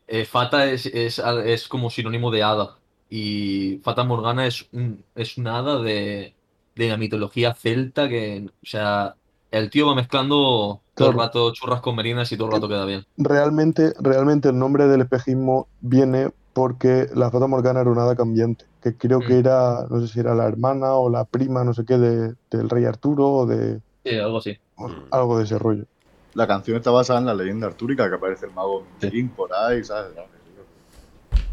eh, 0.08 0.26
Fata 0.26 0.66
es, 0.72 0.86
es, 0.88 1.20
es 1.20 1.68
como 1.68 1.90
sinónimo 1.90 2.32
de 2.32 2.44
hada. 2.44 2.82
Y 3.10 3.80
Fata 3.84 4.04
Morgana 4.04 4.48
es, 4.48 4.68
un, 4.74 5.06
es 5.16 5.38
una 5.38 5.60
hada 5.60 5.82
de, 5.82 6.38
de 6.76 6.90
la 6.90 6.98
mitología 6.98 7.54
celta 7.56 8.10
que, 8.10 8.48
o 8.50 8.66
sea, 8.68 9.18
el 9.52 9.70
tío 9.70 9.88
va 9.88 9.96
mezclando 9.96 10.86
todo 10.96 11.10
el 11.10 11.16
rato 11.18 11.54
churras 11.54 11.82
con 11.82 11.96
merinas 11.96 12.32
y 12.32 12.38
todo 12.38 12.48
el 12.50 12.54
rato 12.56 12.68
queda 12.70 12.86
bien. 12.86 13.06
Realmente, 13.18 13.94
realmente 14.00 14.50
el 14.50 14.60
nombre 14.60 14.88
del 14.88 15.02
espejismo 15.02 15.70
viene 15.80 16.32
porque 16.54 17.08
la 17.14 17.32
Fata 17.32 17.48
Morgana 17.48 17.82
era 17.82 17.90
una 17.92 18.04
hada 18.04 18.16
cambiante, 18.16 18.66
que 18.82 18.98
creo 18.98 19.24
que 19.24 19.34
Mm. 19.34 19.40
era, 19.40 19.86
no 19.90 20.02
sé 20.02 20.08
si 20.10 20.20
era 20.20 20.36
la 20.36 20.48
hermana 20.48 20.96
o 20.96 21.10
la 21.10 21.24
prima, 21.26 21.64
no 21.64 21.74
sé 21.74 21.86
qué, 21.86 21.98
de- 21.98 22.36
del 22.52 22.70
rey 22.70 22.86
Arturo 22.86 23.30
o 23.30 23.46
de 23.46 23.82
Sí, 24.04 24.16
algo 24.18 24.38
así. 24.38 24.58
O 24.78 24.88
Mm. 24.90 25.04
algo 25.12 25.38
de 25.38 25.44
ese 25.46 25.58
rollo. 25.60 25.86
La 26.34 26.48
canción 26.48 26.78
está 26.78 26.92
basada 26.92 27.20
en 27.20 27.26
la 27.26 27.34
leyenda 27.34 27.68
artúrica, 27.68 28.10
que 28.10 28.16
aparece 28.16 28.46
el 28.48 28.52
mago 28.54 28.84
Sí. 29.00 29.10
King 29.10 29.30
por 29.30 29.54
ahí, 29.54 29.84
¿sabes? 29.84 30.12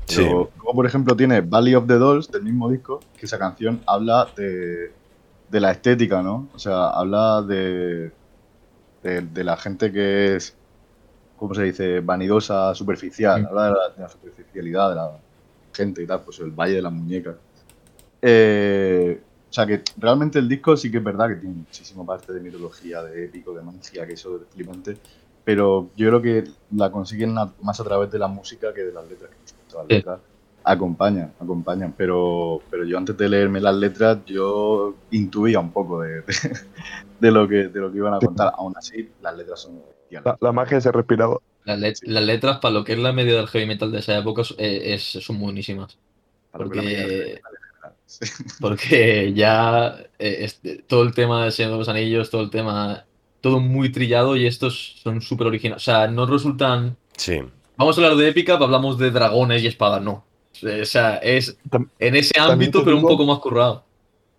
Sí. 0.06 0.16
Pero 0.24 0.50
luego, 0.56 0.74
por 0.74 0.86
ejemplo, 0.86 1.16
tiene 1.16 1.40
Valley 1.40 1.74
of 1.76 1.86
the 1.86 1.94
Dolls 1.94 2.30
del 2.30 2.42
mismo 2.42 2.68
disco, 2.68 3.00
que 3.16 3.26
esa 3.26 3.38
canción 3.38 3.80
habla 3.86 4.28
de, 4.36 4.92
de 5.48 5.60
la 5.60 5.70
estética, 5.70 6.22
¿no? 6.22 6.48
O 6.54 6.58
sea, 6.58 6.88
habla 6.90 7.42
de, 7.42 8.10
de, 9.02 9.20
de 9.22 9.44
la 9.44 9.56
gente 9.56 9.92
que 9.92 10.36
es, 10.36 10.56
¿cómo 11.38 11.54
se 11.54 11.62
dice? 11.62 12.00
Vanidosa, 12.00 12.74
superficial. 12.74 13.42
Mm. 13.42 13.46
Habla 13.46 13.64
de 13.66 13.70
la, 13.70 13.88
de 13.96 14.02
la 14.02 14.08
superficialidad 14.08 14.88
de 14.90 14.94
la 14.96 15.10
gente 15.72 16.02
y 16.02 16.06
tal, 16.06 16.20
pues 16.22 16.40
el 16.40 16.50
Valle 16.50 16.74
de 16.74 16.82
las 16.82 16.92
Muñecas. 16.92 17.36
Eh, 18.20 19.20
o 19.52 19.54
sea, 19.54 19.66
que 19.66 19.82
realmente 19.98 20.38
el 20.38 20.48
disco 20.48 20.74
sí 20.78 20.90
que 20.90 20.96
es 20.96 21.04
verdad 21.04 21.28
que 21.28 21.34
tiene 21.36 21.54
muchísima 21.56 22.06
parte 22.06 22.32
de 22.32 22.40
mitología, 22.40 23.02
de 23.02 23.26
épico, 23.26 23.52
de 23.52 23.60
magia, 23.60 24.06
que 24.06 24.14
eso 24.14 24.36
es 24.36 24.42
flipante. 24.54 24.96
Pero 25.44 25.90
yo 25.94 26.08
creo 26.08 26.22
que 26.22 26.44
la 26.74 26.90
consiguen 26.90 27.34
más 27.34 27.78
a 27.78 27.84
través 27.84 28.10
de 28.10 28.18
la 28.18 28.28
música 28.28 28.72
que 28.72 28.80
de 28.80 28.92
las 28.94 29.06
letras. 29.06 29.30
que 29.30 29.74
Las 29.76 29.86
Sí. 29.86 29.94
letras 29.96 30.20
acompañan, 30.64 31.34
acompañan. 31.38 31.92
Pero, 31.98 32.62
pero 32.70 32.84
yo 32.86 32.96
antes 32.96 33.14
de 33.14 33.28
leerme 33.28 33.60
las 33.60 33.76
letras, 33.76 34.20
yo 34.24 34.94
intuía 35.10 35.60
un 35.60 35.70
poco 35.70 36.00
de, 36.00 36.22
de, 36.22 36.24
de 37.20 37.30
lo, 37.30 37.46
que, 37.46 37.68
de 37.68 37.78
lo 37.80 37.92
que 37.92 37.98
iban 37.98 38.14
a 38.14 38.20
contar. 38.20 38.54
Aún 38.56 38.72
así, 38.74 39.10
las 39.20 39.36
letras 39.36 39.60
son. 39.60 39.82
La, 40.08 40.34
la 40.40 40.52
magia 40.52 40.80
se 40.80 40.90
respiraba. 40.90 41.36
Las, 41.64 41.78
let- 41.78 41.96
Sí. 41.96 42.06
las 42.06 42.24
letras, 42.24 42.58
para 42.58 42.72
lo 42.72 42.84
que 42.84 42.94
es 42.94 42.98
la 42.98 43.12
media 43.12 43.36
del 43.36 43.48
heavy 43.48 43.66
metal 43.66 43.92
de 43.92 43.98
esa 43.98 44.16
época, 44.16 44.40
eh, 44.56 44.94
es- 44.94 45.02
son 45.22 45.38
buenísimas. 45.38 45.98
Para 46.50 46.64
lo 46.64 46.70
que 46.70 46.76
la 46.78 46.82
media 46.84 47.02
porque-. 47.02 47.40
Sí. 48.20 48.32
Porque 48.60 49.32
ya 49.34 49.96
eh, 50.18 50.38
este- 50.40 50.82
todo 50.86 51.02
el 51.02 51.14
tema 51.14 51.42
del 51.44 51.52
Señor 51.52 51.72
de 51.72 51.78
los 51.78 51.88
Anillos, 51.88 52.30
todo 52.30 52.42
el 52.42 52.50
tema, 52.50 53.04
todo 53.40 53.60
muy 53.60 53.90
trillado 53.92 54.36
y 54.36 54.46
estos 54.46 54.96
son 55.02 55.20
súper 55.20 55.46
originales. 55.46 55.82
O 55.82 55.84
sea, 55.84 56.06
no 56.08 56.26
resultan. 56.26 56.96
Sí. 57.16 57.40
vamos 57.76 57.96
a 57.98 58.02
hablar 58.02 58.16
de 58.16 58.28
épica, 58.28 58.54
hablamos 58.54 58.98
de 58.98 59.10
dragones 59.10 59.62
y 59.62 59.66
espadas, 59.66 60.02
no. 60.02 60.24
O 60.80 60.84
sea, 60.84 61.16
es 61.16 61.56
en 61.98 62.14
ese 62.16 62.38
ámbito, 62.38 62.84
pero 62.84 62.96
un 62.96 63.02
poco 63.02 63.24
más 63.26 63.38
currado. 63.38 63.84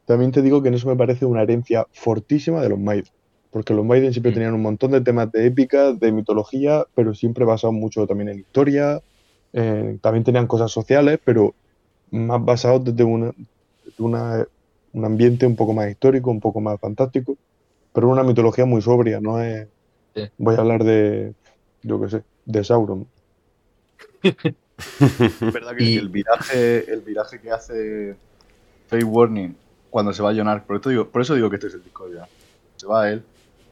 También 0.06 0.32
te 0.32 0.42
digo 0.42 0.62
que 0.62 0.68
en 0.70 0.76
eso 0.76 0.88
me 0.88 0.96
parece 0.96 1.26
una 1.26 1.42
herencia 1.42 1.86
fortísima 1.92 2.62
de 2.62 2.70
los 2.70 2.80
Maiden. 2.80 3.08
Porque 3.52 3.74
los 3.74 3.86
Maiden 3.86 4.12
siempre 4.14 4.32
Mm. 4.32 4.36
tenían 4.36 4.54
un 4.54 4.62
montón 4.62 4.92
de 4.92 5.02
temas 5.02 5.32
de 5.32 5.46
épica, 5.48 5.94
de 5.94 6.12
mitología, 6.12 6.86
pero 6.96 7.14
siempre 7.14 7.46
basados 7.46 7.74
mucho 7.76 8.06
también 8.08 8.30
en 8.30 8.40
historia. 8.40 9.02
en- 9.56 10.00
también 10.00 10.24
tenían 10.24 10.48
cosas 10.48 10.72
sociales, 10.72 11.20
pero 11.24 11.54
más 12.10 12.44
basados 12.44 12.84
desde 12.84 13.04
una, 13.04 13.28
desde 13.28 13.38
una- 13.98 14.46
un 14.94 15.06
ambiente 15.06 15.46
un 15.48 15.56
poco 15.56 15.74
más 15.74 15.90
histórico, 15.90 16.30
un 16.30 16.40
poco 16.40 16.62
más 16.62 16.80
fantástico, 16.80 17.36
pero 17.94 18.10
una 18.10 18.24
mitología 18.24 18.66
muy 18.66 18.82
sobria. 18.82 19.20
No 19.20 19.42
es. 19.42 19.68
Sí. 20.16 20.24
Voy 20.38 20.56
a 20.56 20.60
hablar 20.60 20.84
de. 20.84 21.34
Yo 21.82 22.00
qué 22.02 22.10
sé, 22.10 22.24
de 22.46 22.64
Sauron. 22.64 23.08
Es 24.22 24.34
verdad 25.54 25.76
que 25.76 25.84
Y- 25.84 25.98
el 25.98 26.10
viraje, 26.10 26.92
el 26.92 27.02
viraje 27.02 27.40
que 27.42 27.52
hace 27.52 28.16
Faye 28.88 29.04
Warning 29.04 29.56
cuando 29.90 30.12
se 30.14 30.24
va 30.24 30.32
a 30.32 30.36
Jonar, 30.36 30.66
por, 30.66 30.78
esto 30.78 30.90
digo, 30.90 31.08
por 31.08 31.22
eso 31.22 31.36
digo 31.36 31.50
que 31.50 31.58
este 31.58 31.68
es 31.68 31.74
el 31.76 31.84
disco 31.84 32.06
Jonar. 32.06 32.28
Se 32.78 32.88
va 32.88 33.04
a 33.04 33.12
él, 33.12 33.24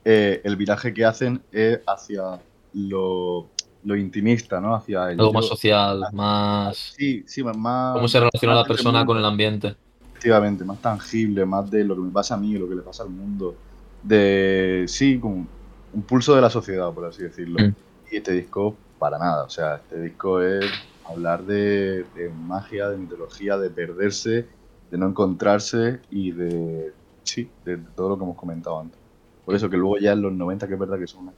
eh, 0.05 0.41
el 0.43 0.55
viraje 0.55 0.93
que 0.93 1.03
hacen 1.05 1.41
es 1.51 1.79
hacia 1.87 2.39
lo, 2.73 3.47
lo 3.83 3.95
intimista, 3.95 4.59
¿no? 4.61 4.75
Hacia 4.75 5.11
el 5.11 5.19
Algo 5.19 5.33
más 5.33 5.47
social, 5.47 6.03
más. 6.13 6.93
Sí, 6.95 7.23
sí, 7.27 7.43
más-. 7.43 7.93
Cómo 7.95 8.07
se 8.07 8.19
relaciona 8.19 8.55
la 8.55 8.65
persona 8.65 9.05
con 9.05 9.17
el 9.17 9.25
ambiente. 9.25 9.75
Efectivamente, 10.21 10.63
más 10.63 10.79
tangible, 10.79 11.47
más 11.47 11.71
de 11.71 11.83
lo 11.83 11.95
que 11.95 12.01
me 12.01 12.11
pasa 12.11 12.35
a 12.35 12.37
mí, 12.37 12.53
lo 12.53 12.69
que 12.69 12.75
le 12.75 12.83
pasa 12.83 13.01
al 13.01 13.09
mundo. 13.09 13.55
De, 14.03 14.85
sí, 14.87 15.17
como 15.17 15.47
un 15.93 16.01
pulso 16.03 16.35
de 16.35 16.41
la 16.41 16.49
sociedad, 16.51 16.93
por 16.93 17.05
así 17.05 17.23
decirlo. 17.23 17.57
Mm. 17.57 17.73
Y 18.11 18.17
este 18.17 18.33
disco, 18.33 18.75
para 18.99 19.17
nada. 19.17 19.45
O 19.45 19.49
sea, 19.49 19.77
este 19.77 19.99
disco 19.99 20.39
es 20.39 20.63
hablar 21.09 21.43
de, 21.43 22.05
de 22.15 22.29
magia, 22.29 22.89
de 22.89 22.97
mitología, 22.97 23.57
de 23.57 23.71
perderse, 23.71 24.45
de 24.91 24.97
no 24.99 25.07
encontrarse 25.07 26.01
y 26.11 26.33
de, 26.33 26.93
sí, 27.23 27.49
de, 27.65 27.77
todo 27.95 28.09
lo 28.09 28.17
que 28.19 28.23
hemos 28.23 28.37
comentado 28.37 28.79
antes. 28.79 28.99
Por 29.43 29.55
eso 29.55 29.71
que 29.71 29.77
luego 29.77 29.97
ya 29.97 30.11
en 30.11 30.21
los 30.21 30.33
90, 30.33 30.67
que 30.67 30.73
es 30.75 30.79
verdad 30.79 30.99
que 30.99 31.07
son 31.07 31.23
una 31.23 31.33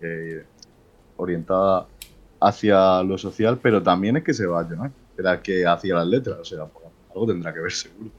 eh, 0.00 0.44
orientada 1.16 1.88
hacia 2.38 3.02
lo 3.02 3.18
social, 3.18 3.58
pero 3.60 3.82
también 3.82 4.16
es 4.16 4.22
que 4.22 4.32
se 4.32 4.46
va, 4.46 4.62
¿no? 4.62 4.92
Era 5.18 5.42
que 5.42 5.66
hacía 5.66 5.96
las 5.96 6.06
letras, 6.06 6.38
o 6.38 6.44
sea, 6.44 6.66
por 6.66 6.89
algo 7.10 7.26
tendrá 7.26 7.52
que 7.54 7.60
ver 7.60 7.72
seguro. 7.72 8.10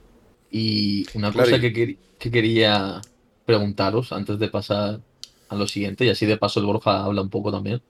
Y 0.49 1.09
una 1.13 1.31
Claro, 1.31 1.49
cosa 1.49 1.57
y- 1.57 1.61
que, 1.61 1.73
quer- 1.73 1.97
que 2.17 2.31
quería 2.31 3.01
preguntaros 3.45 4.11
antes 4.11 4.39
de 4.39 4.49
pasar 4.49 5.01
a 5.49 5.55
lo 5.55 5.67
siguiente, 5.67 6.05
y 6.05 6.09
así 6.09 6.25
de 6.25 6.37
paso 6.37 6.59
el 6.59 6.65
Borja 6.65 7.03
habla 7.03 7.21
un 7.21 7.29
poco 7.29 7.51
también, 7.51 7.81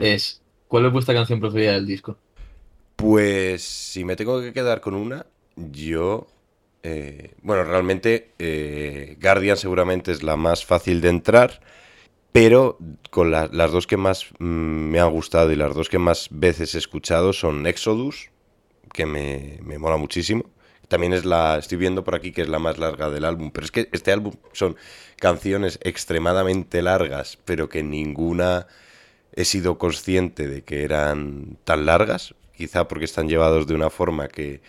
es 0.00 0.42
¿cuál 0.68 0.86
es 0.86 0.92
vuestra 0.92 1.14
canción 1.14 1.40
preferida 1.40 1.72
del 1.74 1.86
disco? 1.86 2.18
Pues 2.96 3.62
si 3.62 4.04
me 4.04 4.16
tengo 4.16 4.40
que 4.40 4.52
quedar 4.52 4.80
con 4.80 4.94
una, 4.94 5.26
yo... 5.56 6.26
eh, 6.82 7.34
bueno, 7.42 7.64
realmente 7.64 8.34
eh, 8.38 9.16
Guardian 9.20 9.56
seguramente 9.56 10.12
es 10.12 10.22
la 10.22 10.36
más 10.36 10.64
fácil 10.64 11.00
de 11.00 11.08
entrar, 11.08 11.60
pero 12.32 12.78
con 13.10 13.30
la- 13.30 13.48
las 13.52 13.72
dos 13.72 13.86
que 13.86 13.96
más 13.98 14.26
mm, 14.38 14.44
me 14.46 15.00
han 15.00 15.10
gustado 15.12 15.52
y 15.52 15.56
las 15.56 15.74
dos 15.74 15.88
que 15.90 15.98
más 15.98 16.28
veces 16.30 16.74
he 16.74 16.78
escuchado 16.78 17.32
son 17.32 17.66
Exodus, 17.66 18.30
que 18.94 19.04
me, 19.04 19.58
me 19.62 19.78
mola 19.78 19.98
muchísimo. 19.98 20.46
También 20.88 21.12
es 21.12 21.24
la, 21.24 21.58
estoy 21.58 21.76
viendo 21.76 22.04
por 22.04 22.14
aquí 22.14 22.32
que 22.32 22.42
es 22.42 22.48
la 22.48 22.58
más 22.58 22.78
larga 22.78 23.10
del 23.10 23.24
álbum, 23.24 23.50
pero 23.50 23.64
es 23.66 23.70
que 23.70 23.88
este 23.92 24.12
álbum 24.12 24.34
son 24.52 24.76
canciones 25.16 25.78
extremadamente 25.82 26.80
largas, 26.82 27.38
pero 27.44 27.68
que 27.68 27.82
ninguna 27.82 28.66
he 29.34 29.44
sido 29.44 29.78
consciente 29.78 30.46
de 30.46 30.62
que 30.62 30.84
eran 30.84 31.58
tan 31.64 31.86
largas, 31.86 32.34
quizá 32.56 32.86
porque 32.86 33.04
están 33.06 33.28
llevados 33.28 33.66
de 33.66 33.74
una 33.74 33.90
forma 33.90 34.28
que, 34.28 34.60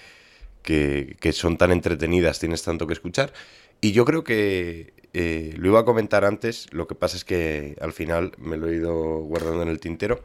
que, 0.63 1.33
son 1.33 1.57
tan 1.57 1.71
entretenidas, 1.71 2.39
tienes 2.39 2.63
tanto 2.63 2.87
que 2.87 2.93
escuchar. 2.93 3.33
Y 3.81 3.91
yo 3.91 4.05
creo 4.05 4.23
que 4.23 4.93
eh, 5.13 5.53
lo 5.57 5.67
iba 5.69 5.81
a 5.81 5.85
comentar 5.85 6.25
antes, 6.25 6.67
lo 6.71 6.87
que 6.87 6.95
pasa 6.95 7.17
es 7.17 7.23
que 7.25 7.75
al 7.81 7.93
final 7.93 8.31
me 8.37 8.57
lo 8.57 8.67
he 8.69 8.75
ido 8.75 9.19
guardando 9.19 9.61
en 9.61 9.69
el 9.69 9.79
tintero. 9.79 10.21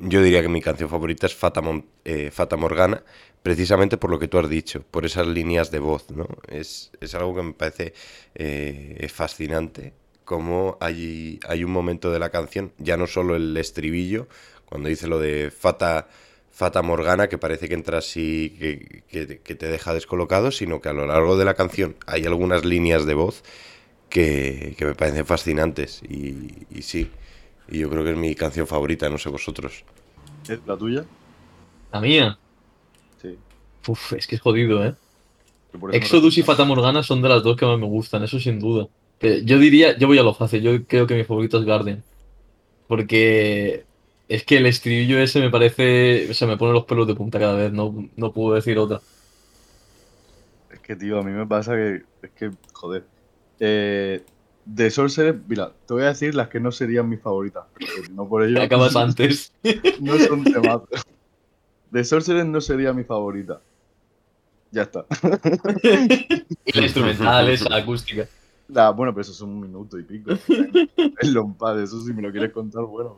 Yo 0.00 0.22
diría 0.22 0.42
que 0.42 0.48
mi 0.48 0.60
canción 0.62 0.88
favorita 0.88 1.26
es 1.26 1.34
Fata, 1.34 1.60
Mon- 1.60 1.84
eh, 2.04 2.30
Fata 2.30 2.56
Morgana, 2.56 3.02
precisamente 3.42 3.96
por 3.96 4.10
lo 4.10 4.18
que 4.20 4.28
tú 4.28 4.38
has 4.38 4.48
dicho, 4.48 4.84
por 4.90 5.04
esas 5.04 5.26
líneas 5.26 5.70
de 5.72 5.80
voz, 5.80 6.10
¿no? 6.10 6.28
Es, 6.48 6.92
es 7.00 7.14
algo 7.16 7.34
que 7.34 7.42
me 7.42 7.52
parece 7.52 7.94
eh, 8.36 9.08
fascinante, 9.12 9.94
como 10.24 10.76
hay, 10.80 11.40
hay 11.48 11.64
un 11.64 11.72
momento 11.72 12.12
de 12.12 12.20
la 12.20 12.30
canción, 12.30 12.72
ya 12.78 12.96
no 12.96 13.06
solo 13.08 13.34
el 13.34 13.56
estribillo, 13.56 14.28
cuando 14.66 14.88
dice 14.88 15.08
lo 15.08 15.18
de 15.18 15.50
Fata, 15.50 16.06
Fata 16.52 16.82
Morgana, 16.82 17.28
que 17.28 17.38
parece 17.38 17.68
que 17.68 17.74
entra 17.74 17.98
así, 17.98 18.54
que, 18.58 19.02
que- 19.08 19.40
que 19.40 19.54
te 19.56 19.66
deja 19.66 19.94
descolocado, 19.94 20.52
sino 20.52 20.80
que 20.80 20.90
a 20.90 20.92
lo 20.92 21.06
largo 21.06 21.36
de 21.36 21.44
la 21.44 21.54
canción 21.54 21.96
hay 22.06 22.24
algunas 22.26 22.64
líneas 22.64 23.04
de 23.04 23.14
voz 23.14 23.42
que, 24.08 24.74
que 24.78 24.86
me 24.86 24.94
parecen 24.94 25.26
fascinantes, 25.26 26.02
y, 26.08 26.66
y 26.70 26.82
sí, 26.82 27.10
y 27.68 27.78
yo 27.80 27.90
creo 27.90 28.04
que 28.04 28.12
es 28.12 28.16
mi 28.16 28.34
canción 28.34 28.66
favorita, 28.66 29.08
no 29.08 29.18
sé 29.18 29.28
vosotros. 29.28 29.84
¿Es 30.48 30.60
la 30.66 30.76
tuya? 30.76 31.04
La 31.92 32.00
mía. 32.00 32.38
Sí. 33.20 33.36
Uf, 33.86 34.12
es 34.14 34.26
que 34.26 34.36
es 34.36 34.40
jodido, 34.40 34.84
¿eh? 34.84 34.94
Exodus 35.92 36.38
y 36.38 36.42
Fata 36.42 36.64
Morgana 36.64 37.02
son 37.02 37.22
de 37.22 37.28
las 37.28 37.42
dos 37.42 37.56
que 37.56 37.66
más 37.66 37.78
me 37.78 37.86
gustan, 37.86 38.22
eso 38.22 38.40
sin 38.40 38.58
duda. 38.58 38.88
Eh, 39.20 39.42
Yo 39.44 39.58
diría, 39.58 39.96
yo 39.98 40.06
voy 40.06 40.18
a 40.18 40.22
lo 40.22 40.34
fácil, 40.34 40.62
yo 40.62 40.84
creo 40.86 41.06
que 41.06 41.14
mi 41.14 41.24
favorito 41.24 41.58
es 41.58 41.64
Guardian. 41.64 42.02
Porque 42.86 43.84
es 44.28 44.44
que 44.44 44.56
el 44.58 44.66
estribillo 44.66 45.18
ese 45.18 45.40
me 45.40 45.50
parece, 45.50 46.32
se 46.34 46.46
me 46.46 46.56
ponen 46.56 46.74
los 46.74 46.84
pelos 46.84 47.06
de 47.06 47.14
punta 47.14 47.38
cada 47.38 47.56
vez, 47.56 47.72
no, 47.72 48.08
no 48.16 48.32
puedo 48.32 48.54
decir 48.54 48.78
otra. 48.78 49.00
Es 50.70 50.80
que, 50.80 50.96
tío, 50.96 51.18
a 51.18 51.22
mí 51.22 51.32
me 51.32 51.46
pasa 51.46 51.74
que. 51.74 52.02
Es 52.22 52.30
que, 52.32 52.50
joder. 52.72 53.04
Eh, 53.60 54.22
de 54.68 54.90
Sorcerer, 54.90 55.40
mira, 55.48 55.72
te 55.86 55.94
voy 55.94 56.02
a 56.02 56.08
decir 56.08 56.34
las 56.34 56.48
que 56.48 56.60
no 56.60 56.70
serían 56.70 57.08
mis 57.08 57.20
favoritas. 57.20 57.64
pero 57.78 57.90
no 58.12 58.28
por 58.28 58.44
ello. 58.44 58.60
Acabas 58.62 58.94
antes. 58.96 59.52
No 60.00 60.18
son 60.18 60.44
temas. 60.44 60.82
De 61.90 62.04
Sorcerer 62.04 62.44
no 62.44 62.60
sería 62.60 62.92
mi 62.92 63.02
favorita. 63.02 63.60
Ya 64.70 64.82
está. 64.82 65.06
Y 66.66 66.78
la 66.78 66.82
instrumental, 66.82 67.48
esa 67.48 67.74
acústica. 67.74 68.28
Nah, 68.68 68.90
bueno, 68.90 69.14
pero 69.14 69.22
eso 69.22 69.32
es 69.32 69.40
un 69.40 69.58
minuto 69.58 69.98
y 69.98 70.02
pico. 70.02 70.32
El 70.46 71.32
Lompad, 71.32 71.80
eso 71.80 71.98
si 72.04 72.12
me 72.12 72.20
lo 72.20 72.30
quieres 72.30 72.52
contar, 72.52 72.84
bueno. 72.84 73.16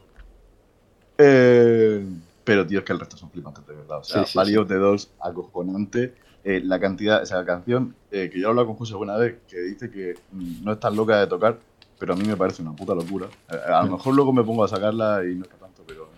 Eh, 1.19 2.07
pero, 2.45 2.65
tío, 2.65 2.79
es 2.79 2.85
que 2.85 2.93
el 2.93 3.01
resto 3.01 3.17
son 3.17 3.31
flipantes, 3.33 3.67
de 3.67 3.75
verdad. 3.75 3.99
O 3.99 4.05
sea, 4.05 4.25
Sí, 4.25 4.39
sí, 4.47 4.57
of 4.57 4.69
the 4.69 4.77
Dolls, 4.77 5.11
acojonante. 5.21 6.15
Eh, 6.45 6.61
la 6.65 6.81
cantidad, 6.81 7.23
o 7.23 7.27
sea, 7.27 7.39
la 7.39 7.45
canción, 7.45 7.95
eh, 8.11 8.31
que 8.33 8.41
yo 8.41 8.47
he 8.47 8.51
hablado 8.51 8.67
con 8.69 8.77
José 8.77 8.95
buena 8.95 9.17
vez, 9.17 9.39
que 9.47 9.61
dice 9.61 9.91
que 9.91 10.15
mm, 10.33 10.65
no 10.65 10.73
es 10.73 10.81
tan 10.81 10.97
loca 10.97 11.19
de 11.21 11.27
tocar, 11.27 11.59
pero 11.99 12.15
a 12.15 12.17
mí 12.17 12.25
me 12.27 12.37
parece 12.37 12.63
una 12.63 12.73
puta 12.75 12.95
locura. 12.95 13.27
Eh, 13.51 13.57
a 13.73 13.83
lo 13.85 13.93
mejor 13.93 14.15
luego 14.15 14.33
me 14.33 14.43
pongo 14.43 14.65
a 14.65 14.69
sacarla 14.69 15.23
y 15.25 15.35
no 15.35 15.45
está 15.45 15.57
tanto, 15.57 15.83
pero. 15.87 16.09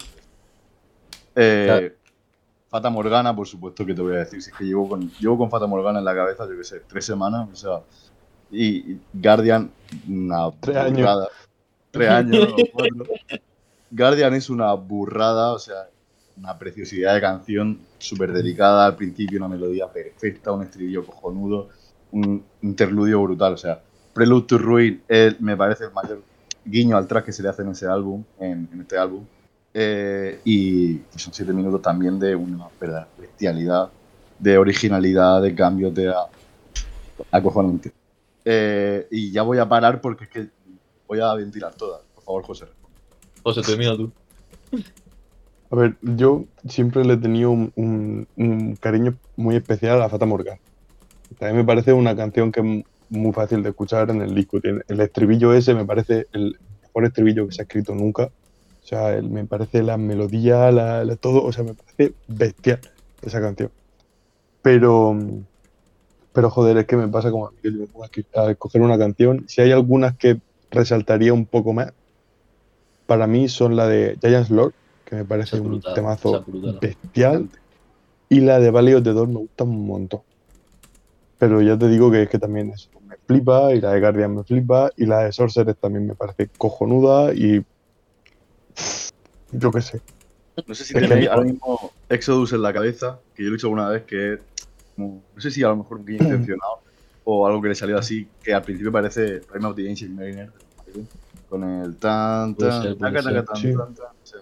Eh, 1.34 1.64
Claro. 1.66 1.94
Fata 2.68 2.88
Morgana, 2.88 3.36
por 3.36 3.46
supuesto 3.46 3.84
que 3.84 3.92
te 3.94 4.00
voy 4.00 4.14
a 4.14 4.18
decir, 4.20 4.40
si 4.40 4.50
es 4.50 4.56
que 4.56 4.64
llevo 4.64 4.88
con, 4.88 5.10
llevo 5.20 5.36
con 5.36 5.50
Fata 5.50 5.66
Morgana 5.66 5.98
en 5.98 6.06
la 6.06 6.14
cabeza, 6.14 6.46
yo 6.48 6.56
qué 6.56 6.64
sé, 6.64 6.80
tres 6.88 7.04
semanas, 7.04 7.48
o 7.52 7.56
sea, 7.56 7.80
y, 8.50 8.92
y 8.92 9.00
Guardian, 9.12 9.70
una 10.08 10.50
Tres 10.60 10.76
años. 10.76 10.96
burrada. 10.98 11.28
Tres 11.90 12.08
años 12.08 12.48
o 12.50 12.56
cuatro. 12.72 13.04
Guardian 13.90 14.32
es 14.34 14.48
una 14.48 14.72
burrada, 14.72 15.52
o 15.52 15.58
sea, 15.58 15.88
una 16.36 16.58
preciosidad 16.58 17.14
de 17.14 17.20
canción, 17.20 17.78
súper 17.98 18.32
dedicada 18.32 18.86
al 18.86 18.96
principio, 18.96 19.38
una 19.38 19.48
melodía 19.48 19.86
perfecta, 19.90 20.52
un 20.52 20.62
estribillo 20.62 21.04
cojonudo, 21.04 21.68
un 22.12 22.44
interludio 22.62 23.22
brutal, 23.22 23.54
o 23.54 23.56
sea, 23.56 23.82
Prelude 24.14 24.46
to 24.46 24.58
Ruin 24.58 25.02
es- 25.08 25.40
me 25.40 25.56
parece 25.56 25.84
el 25.84 25.92
mayor 25.92 26.22
guiño 26.64 26.96
al 26.96 27.06
track 27.06 27.24
que 27.26 27.32
se 27.32 27.42
le 27.42 27.48
hace 27.48 27.62
en 27.62 27.68
ese 27.70 27.86
álbum, 27.86 28.22
en, 28.38 28.68
en 28.72 28.80
este 28.82 28.98
álbum. 28.98 29.24
Eh, 29.74 30.38
y 30.44 31.00
son 31.16 31.32
siete 31.32 31.52
minutos 31.52 31.80
también 31.80 32.18
de 32.18 32.34
una 32.34 32.66
verdad, 32.78 33.08
bestialidad, 33.18 33.90
de 34.38 34.58
originalidad, 34.58 35.40
de 35.40 35.54
cambios, 35.54 35.94
de 35.94 36.08
a- 36.10 36.26
acojonante. 37.30 37.92
Eh, 38.44 39.06
y 39.10 39.30
ya 39.32 39.42
voy 39.42 39.58
a 39.58 39.66
parar 39.68 40.00
porque 40.00 40.24
es 40.24 40.30
que 40.30 40.48
voy 41.08 41.20
a 41.20 41.32
ventilar 41.34 41.74
todas. 41.74 42.02
Por 42.14 42.24
favor, 42.24 42.42
José. 42.44 42.66
José, 43.42 43.62
termina 43.62 43.96
tú. 43.96 44.12
A 45.72 45.76
ver, 45.76 45.96
yo 46.02 46.44
siempre 46.68 47.02
le 47.02 47.14
he 47.14 47.16
tenido 47.16 47.50
un, 47.50 48.76
cariño 48.78 49.14
muy 49.36 49.56
especial 49.56 50.02
a 50.02 50.08
Fata 50.10 50.26
Morgana. 50.26 50.60
También 51.38 51.56
me 51.56 51.64
parece 51.64 51.94
una 51.94 52.14
canción 52.14 52.52
que 52.52 52.60
es 52.60 52.84
muy 53.08 53.32
fácil 53.32 53.62
de 53.62 53.70
escuchar 53.70 54.10
en 54.10 54.20
el 54.20 54.34
disco. 54.34 54.58
El 54.62 55.00
estribillo 55.00 55.54
ese 55.54 55.72
me 55.72 55.86
parece 55.86 56.26
el 56.34 56.58
mejor 56.82 57.06
estribillo 57.06 57.48
que 57.48 57.54
se 57.54 57.62
ha 57.62 57.64
escrito 57.64 57.94
nunca. 57.94 58.24
O 58.24 58.86
sea, 58.86 59.18
me 59.22 59.46
parece 59.46 59.82
la 59.82 59.96
melodía, 59.96 60.70
la, 60.70 61.16
todo, 61.16 61.42
o 61.42 61.52
sea, 61.52 61.64
me 61.64 61.72
parece 61.72 62.12
bestial 62.28 62.80
esa 63.22 63.40
canción. 63.40 63.70
Pero, 64.60 65.18
pero 66.34 66.50
joder, 66.50 66.76
es 66.76 66.86
que 66.86 66.98
me 66.98 67.08
pasa 67.08 67.30
como 67.30 67.46
a 67.46 67.50
mí, 67.50 67.56
yo 67.62 67.72
me 67.72 67.86
pongo 67.86 68.04
a 68.04 68.50
escoger 68.50 68.82
una 68.82 68.98
canción. 68.98 69.46
Si 69.48 69.62
hay 69.62 69.72
algunas 69.72 70.18
que 70.18 70.38
resaltaría 70.70 71.32
un 71.32 71.46
poco 71.46 71.72
más, 71.72 71.94
para 73.06 73.26
mí 73.26 73.48
son 73.48 73.74
la 73.74 73.88
de 73.88 74.18
Giants 74.20 74.50
Lord, 74.50 74.74
que 75.12 75.16
me 75.16 75.24
parece 75.26 75.60
un 75.60 75.82
temazo 75.94 76.42
bestial. 76.80 77.50
Y 78.30 78.40
la 78.40 78.58
de 78.58 78.70
Valley 78.70 78.94
of 78.94 79.02
the 79.02 79.12
Dawn 79.12 79.28
me 79.28 79.40
gusta 79.40 79.64
un 79.64 79.86
montón. 79.86 80.22
Pero 81.36 81.60
ya 81.60 81.76
te 81.76 81.86
digo 81.88 82.10
que 82.10 82.22
es 82.22 82.28
que 82.30 82.38
también 82.38 82.70
eso 82.70 82.88
me 83.06 83.16
flipa, 83.26 83.74
y 83.74 83.80
la 83.82 83.92
de 83.92 84.00
Guardian 84.00 84.34
me 84.36 84.42
flipa, 84.42 84.90
y 84.96 85.04
la 85.04 85.24
de 85.24 85.32
Sorcerer 85.32 85.74
también 85.74 86.06
me 86.06 86.14
parece 86.14 86.48
cojonuda, 86.56 87.34
y. 87.34 87.62
Yo 89.50 89.70
qué 89.70 89.82
sé. 89.82 90.00
No 90.66 90.74
sé 90.74 90.84
si 90.84 90.96
Es 90.96 91.06
tenéis 91.06 91.28
ahora 91.28 91.42
mismo 91.44 91.92
Exodus 92.08 92.54
en 92.54 92.62
la 92.62 92.72
cabeza, 92.72 93.20
que 93.34 93.42
yo 93.42 93.50
lo 93.50 93.54
he 93.54 93.58
dicho 93.58 93.66
alguna 93.66 93.88
vez, 93.90 94.04
que 94.04 94.34
es 94.34 94.40
como- 94.96 95.22
no 95.34 95.40
sé 95.42 95.50
si 95.50 95.62
a 95.62 95.68
lo 95.68 95.76
mejor 95.76 95.98
un 95.98 96.06
guiño 96.06 96.20
intencionado 96.24 96.80
o 97.24 97.46
algo 97.46 97.60
que 97.60 97.68
le 97.68 97.74
salió 97.74 97.98
así, 97.98 98.26
que 98.42 98.54
al 98.54 98.62
principio 98.62 98.90
parece 98.90 99.40
Prime 99.40 99.66
of 99.66 99.76
the 99.76 99.90
Ancient 99.90 100.14
Mariner, 100.14 100.50
con 101.50 101.64
el 101.64 101.96
tan, 101.96 102.54
tan, 102.54 102.96
taca, 102.96 103.22
taca, 103.22 103.44
tan, 103.44 103.56
sí. 103.56 103.74
tan, 103.74 103.94
tan, 103.94 104.06
sí. 104.22 104.36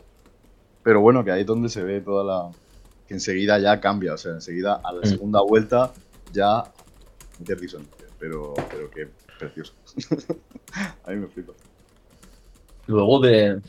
Pero 0.83 1.01
bueno, 1.01 1.24
que 1.24 1.31
ahí 1.33 1.43
es 1.43 1.47
donde 1.47 1.68
se 1.68 1.83
ve 1.83 2.01
toda 2.01 2.24
la... 2.24 2.51
que 3.07 3.14
enseguida 3.14 3.59
ya 3.59 3.81
cambia, 3.81 4.14
o 4.14 4.18
sea, 4.18 4.33
enseguida 4.33 4.81
a 4.83 4.93
la 4.93 5.01
Mm. 5.01 5.11
segunda 5.11 5.41
vuelta 5.43 5.93
ya 6.33 6.64
disonancia, 7.39 8.07
pero, 8.18 8.55
pero 8.70 8.91
que 8.91 9.09
precioso. 9.39 9.72
a 11.05 11.11
mí 11.11 11.16
me 11.16 11.26
flipa. 11.28 11.53
Luego 12.87 13.20
de, 13.20 13.61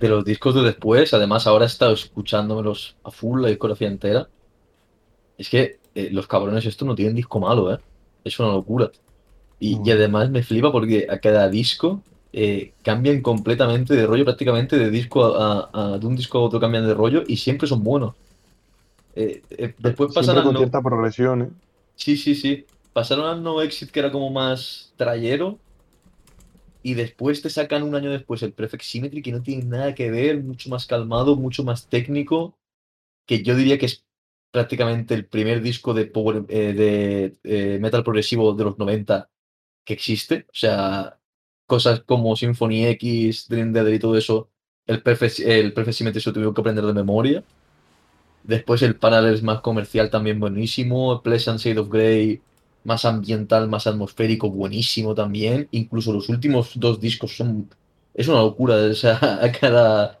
de 0.00 0.08
los 0.08 0.24
discos 0.24 0.54
de 0.54 0.62
después, 0.62 1.14
además 1.14 1.46
ahora 1.46 1.64
he 1.64 1.68
estado 1.68 1.92
escuchándomelos 1.92 2.96
a 3.04 3.10
full 3.10 3.40
la 3.42 3.48
discografía 3.48 3.88
entera. 3.88 4.28
Es 5.38 5.48
que 5.48 5.78
eh, 5.94 6.10
los 6.10 6.26
cabrones 6.26 6.66
estos 6.66 6.86
no 6.86 6.94
tienen 6.94 7.14
disco 7.14 7.38
malo, 7.40 7.72
¿eh? 7.72 7.78
Es 8.24 8.38
una 8.40 8.50
locura. 8.50 8.90
Y, 9.58 9.80
y 9.86 9.90
además 9.92 10.30
me 10.30 10.42
flipa 10.42 10.72
porque 10.72 11.06
a 11.08 11.18
cada 11.18 11.48
disco 11.48 12.02
eh, 12.32 12.72
cambian 12.82 13.20
completamente 13.22 13.94
de 13.94 14.06
rollo, 14.06 14.24
prácticamente 14.24 14.78
de 14.78 14.90
disco 14.90 15.24
a, 15.24 15.70
a- 15.72 15.94
a- 15.94 15.98
de 15.98 16.06
un 16.06 16.16
disco 16.16 16.38
a 16.38 16.42
otro 16.42 16.60
cambian 16.60 16.86
de 16.86 16.94
rollo 16.94 17.22
y 17.26 17.36
siempre 17.36 17.66
son 17.68 17.82
buenos. 17.82 18.14
Eh, 19.14 19.42
eh, 19.50 19.74
después 19.78 20.12
Siempre 20.12 20.38
a 20.38 20.42
con 20.44 20.54
no- 20.54 20.60
cierta 20.60 20.80
progresión. 20.82 21.54
Sí, 21.96 22.16
sí, 22.16 22.34
sí. 22.34 22.64
Pasaron 22.92 23.26
al 23.26 23.42
No 23.42 23.60
Exit, 23.62 23.90
que 23.90 24.00
era 24.00 24.10
como 24.12 24.30
más 24.30 24.92
trayero. 24.96 25.58
Y 26.82 26.94
después 26.94 27.42
te 27.42 27.50
sacan 27.50 27.82
un 27.82 27.94
año 27.94 28.10
después 28.10 28.42
el 28.42 28.52
Perfect 28.54 28.82
Symmetry, 28.84 29.20
que 29.22 29.32
no 29.32 29.42
tiene 29.42 29.64
nada 29.64 29.94
que 29.94 30.10
ver, 30.10 30.42
mucho 30.42 30.70
más 30.70 30.86
calmado, 30.86 31.36
mucho 31.36 31.62
más 31.62 31.88
técnico. 31.88 32.54
Que 33.26 33.42
yo 33.42 33.54
diría 33.54 33.78
que 33.78 33.86
es 33.86 34.04
prácticamente 34.50 35.14
el 35.14 35.26
primer 35.26 35.60
disco 35.62 35.94
de, 35.94 36.06
power- 36.06 36.46
eh, 36.48 37.32
de 37.42 37.78
metal 37.80 38.02
progresivo 38.02 38.54
de 38.54 38.64
los 38.64 38.78
90 38.78 39.28
que 39.84 39.92
existe. 39.94 40.46
O 40.48 40.54
sea, 40.54 41.19
cosas 41.70 42.00
como 42.00 42.34
Symphony 42.34 42.86
X, 42.86 43.46
Dream 43.48 43.72
Theater 43.72 43.94
y 43.94 44.00
todo 44.00 44.16
eso, 44.16 44.48
el 44.88 45.04
Perfect, 45.04 45.38
el 45.38 45.72
Perfect 45.72 45.98
Symmetry 45.98 46.20
se 46.20 46.32
tuvieron 46.32 46.52
que 46.52 46.60
aprender 46.60 46.84
de 46.84 46.92
memoria. 46.92 47.44
Después 48.42 48.82
el 48.82 48.96
Parallels 48.96 49.44
más 49.44 49.60
comercial 49.60 50.10
también 50.10 50.40
buenísimo. 50.40 51.12
El 51.12 51.20
Pleasant 51.20 51.60
Shade 51.60 51.78
of 51.78 51.88
Grey 51.88 52.40
más 52.82 53.04
ambiental, 53.04 53.68
más 53.68 53.86
atmosférico, 53.86 54.50
buenísimo 54.50 55.14
también. 55.14 55.68
Incluso 55.70 56.12
los 56.12 56.28
últimos 56.28 56.72
dos 56.74 56.98
discos 56.98 57.36
son... 57.36 57.68
Es 58.14 58.26
una 58.26 58.40
locura. 58.40 58.74
O 58.74 58.94
sea, 58.94 59.20
a 59.44 59.52
cada... 59.52 60.18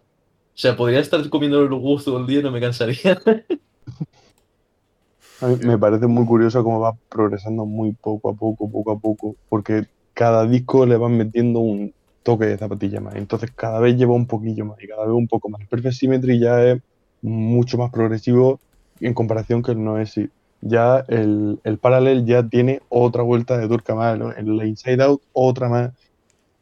O 0.54 0.58
sea, 0.60 0.76
podría 0.76 1.00
estar 1.00 1.28
comiendo 1.30 1.60
los 1.62 1.82
huevos 1.82 2.04
todo 2.04 2.18
el 2.18 2.28
día 2.28 2.38
y 2.38 2.42
no 2.44 2.52
me 2.52 2.60
cansaría. 2.60 3.20
Me 5.64 5.78
parece 5.78 6.06
muy 6.06 6.26
curioso 6.26 6.62
cómo 6.62 6.78
va 6.78 6.96
progresando 7.08 7.64
muy 7.64 7.92
poco 7.92 8.30
a 8.30 8.34
poco, 8.34 8.70
poco 8.70 8.92
a 8.92 8.98
poco, 8.98 9.36
porque 9.48 9.86
cada 10.20 10.46
disco 10.46 10.84
le 10.84 10.98
van 10.98 11.16
metiendo 11.16 11.60
un 11.60 11.94
toque 12.22 12.44
de 12.44 12.58
zapatilla 12.58 13.00
más. 13.00 13.14
Entonces 13.14 13.50
cada 13.52 13.80
vez 13.80 13.96
lleva 13.96 14.12
un 14.12 14.26
poquillo 14.26 14.66
más 14.66 14.76
y 14.82 14.86
cada 14.86 15.06
vez 15.06 15.14
un 15.14 15.26
poco 15.26 15.48
más. 15.48 15.62
El 15.62 15.66
Perfect 15.66 15.94
Symmetry 15.94 16.38
ya 16.38 16.62
es 16.62 16.82
mucho 17.22 17.78
más 17.78 17.90
progresivo 17.90 18.60
en 19.00 19.14
comparación 19.14 19.62
que 19.62 19.72
el 19.72 19.82
No 19.82 19.98
Exit. 19.98 20.30
Ya 20.60 21.06
el, 21.08 21.58
el 21.64 21.78
Parallel 21.78 22.26
ya 22.26 22.46
tiene 22.46 22.82
otra 22.90 23.22
vuelta 23.22 23.56
de 23.56 23.66
turca 23.66 23.94
más, 23.94 24.18
¿no? 24.18 24.30
El 24.30 24.62
Inside 24.62 25.02
Out 25.02 25.22
otra 25.32 25.70
más. 25.70 25.92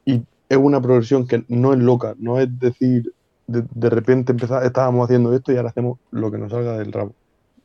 Y 0.04 0.22
es 0.48 0.56
una 0.56 0.80
progresión 0.80 1.26
que 1.26 1.42
no 1.48 1.72
es 1.72 1.80
loca, 1.80 2.14
no 2.16 2.38
es 2.38 2.56
decir, 2.60 3.12
de, 3.48 3.64
de 3.74 3.90
repente 3.90 4.30
empezar, 4.30 4.64
estábamos 4.64 5.06
haciendo 5.06 5.34
esto 5.34 5.50
y 5.52 5.56
ahora 5.56 5.70
hacemos 5.70 5.98
lo 6.12 6.30
que 6.30 6.38
nos 6.38 6.52
salga 6.52 6.78
del 6.78 6.92
rabo 6.92 7.12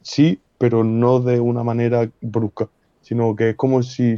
sí, 0.04 0.39
pero 0.58 0.84
no 0.84 1.20
de 1.20 1.39
una 1.39 1.64
manera 1.64 2.10
brusca, 2.22 2.70
sino 3.02 3.36
que 3.36 3.52
es 3.52 3.56
como 3.56 3.82
si, 3.82 4.16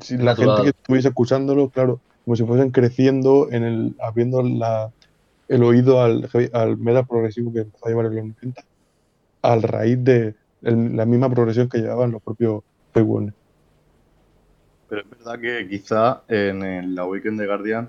si 0.00 0.16
la 0.16 0.24
Natural. 0.24 0.56
gente 0.56 0.62
que 0.62 0.68
estuviese 0.78 1.08
escuchándolo, 1.08 1.70
claro, 1.70 2.02
como 2.24 2.36
si 2.36 2.44
fuesen 2.44 2.70
creciendo 2.70 3.48
en 3.50 3.64
el, 3.64 3.96
abriendo 4.00 4.42
la, 4.42 4.92
el 5.48 5.62
oído 5.64 6.00
al, 6.02 6.28
heavy- 6.28 6.50
al 6.52 6.78
metal 6.78 7.06
progresivo 7.06 7.52
que 7.52 7.60
empezó 7.60 7.86
a 7.86 7.88
llevar 7.90 8.06
en 8.06 8.16
los 8.16 8.24
90, 8.42 8.62
al 9.42 9.62
raíz 9.62 10.02
de 10.04 10.34
el- 10.62 10.96
la 10.96 11.06
misma 11.06 11.30
progresión 11.30 11.68
que 11.68 11.78
llevaban 11.78 12.12
los 12.12 12.22
propios 12.22 12.62
Warner. 12.94 13.34
Pero 14.88 15.02
es 15.02 15.10
verdad 15.10 15.40
que 15.40 15.68
quizá 15.68 16.22
en 16.28 16.62
el- 16.62 16.94
la 16.94 17.06
Weekend 17.06 17.40
de 17.40 17.46
Guardian 17.46 17.88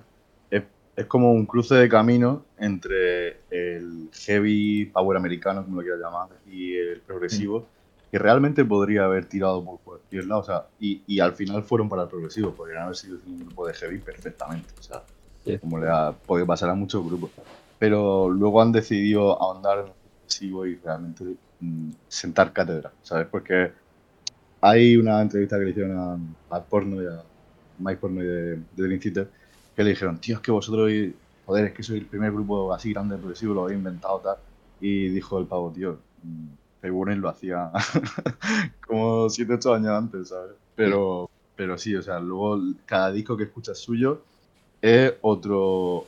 es, 0.49 0.63
es 0.95 1.05
como 1.05 1.31
un 1.33 1.45
cruce 1.45 1.75
de 1.75 1.89
camino 1.89 2.45
entre 2.57 3.41
el 3.49 4.09
heavy 4.25 4.85
power 4.85 5.17
americano, 5.17 5.63
como 5.63 5.77
lo 5.77 5.81
quieras 5.81 5.99
llamar, 6.01 6.29
y 6.47 6.75
el 6.75 7.01
progresivo, 7.01 7.67
que 8.13 8.19
realmente 8.19 8.63
podría 8.63 9.05
haber 9.05 9.25
tirado 9.25 9.65
por 9.65 9.79
cualquier 9.79 10.27
lado. 10.27 10.41
O 10.41 10.43
sea, 10.43 10.67
y, 10.79 11.01
y 11.07 11.19
al 11.19 11.33
final 11.33 11.63
fueron 11.63 11.89
para 11.89 12.03
el 12.03 12.09
progresivo, 12.09 12.51
podrían 12.51 12.83
haber 12.83 12.95
sido 12.95 13.17
un 13.25 13.39
grupo 13.39 13.65
de 13.65 13.73
heavy 13.73 13.97
perfectamente. 13.97 14.69
O 14.79 14.83
sea, 14.83 15.01
Sí. 15.43 15.57
como 15.57 15.79
le 15.79 15.89
ha 15.89 16.11
podido 16.11 16.45
pasar 16.45 16.69
a 16.69 16.75
muchos 16.75 17.03
grupos. 17.03 17.31
Pero 17.79 18.29
luego 18.29 18.61
han 18.61 18.71
decidido 18.71 19.41
ahondar 19.41 19.79
en 19.79 19.85
el 19.87 19.91
progresivo 20.19 20.65
y 20.67 20.75
realmente 20.75 21.23
mm, 21.59 21.89
sentar 22.07 22.53
cátedra, 22.53 22.91
¿sabes? 23.01 23.25
Porque 23.31 23.71
hay 24.61 24.95
una 24.95 25.19
entrevista 25.19 25.57
que 25.57 25.65
le 25.65 25.71
hicieron 25.71 25.97
a 25.97 26.17
Matt 26.51 26.65
Porno 26.67 27.01
y 27.01 27.07
a 27.07 27.23
Mike 27.79 27.97
Porno 27.99 28.21
y 28.21 28.27
de, 28.27 28.55
de 28.57 28.61
Dream 28.75 28.99
Theater 28.99 29.27
que 29.75 29.83
le 29.83 29.89
dijeron, 29.89 30.19
tío, 30.19 30.35
es 30.35 30.41
que 30.43 30.51
vosotros, 30.51 30.91
joder, 31.47 31.65
es 31.65 31.73
que 31.73 31.81
soy 31.81 31.97
el 31.97 32.05
primer 32.05 32.31
grupo 32.31 32.71
así 32.71 32.93
grande 32.93 33.15
de 33.15 33.19
progresivo, 33.21 33.55
lo 33.55 33.63
habéis 33.63 33.79
inventado 33.79 34.19
tal. 34.19 34.37
Y 34.79 35.07
dijo 35.09 35.39
el 35.39 35.47
pavo, 35.47 35.71
tío, 35.71 35.97
mm, 36.21 36.62
Warner 36.91 37.17
lo 37.17 37.29
hacía 37.29 37.71
como 38.87 39.29
7 39.29 39.53
8 39.53 39.73
años 39.73 39.91
antes, 39.91 40.29
¿sabes? 40.29 40.53
Pero, 40.75 41.29
pero 41.55 41.77
sí, 41.77 41.95
o 41.95 42.01
sea, 42.01 42.19
luego 42.19 42.59
cada 42.85 43.11
disco 43.11 43.37
que 43.37 43.43
escuchas 43.43 43.77
suyo 43.77 44.21
es 44.81 45.13
otro 45.21 46.07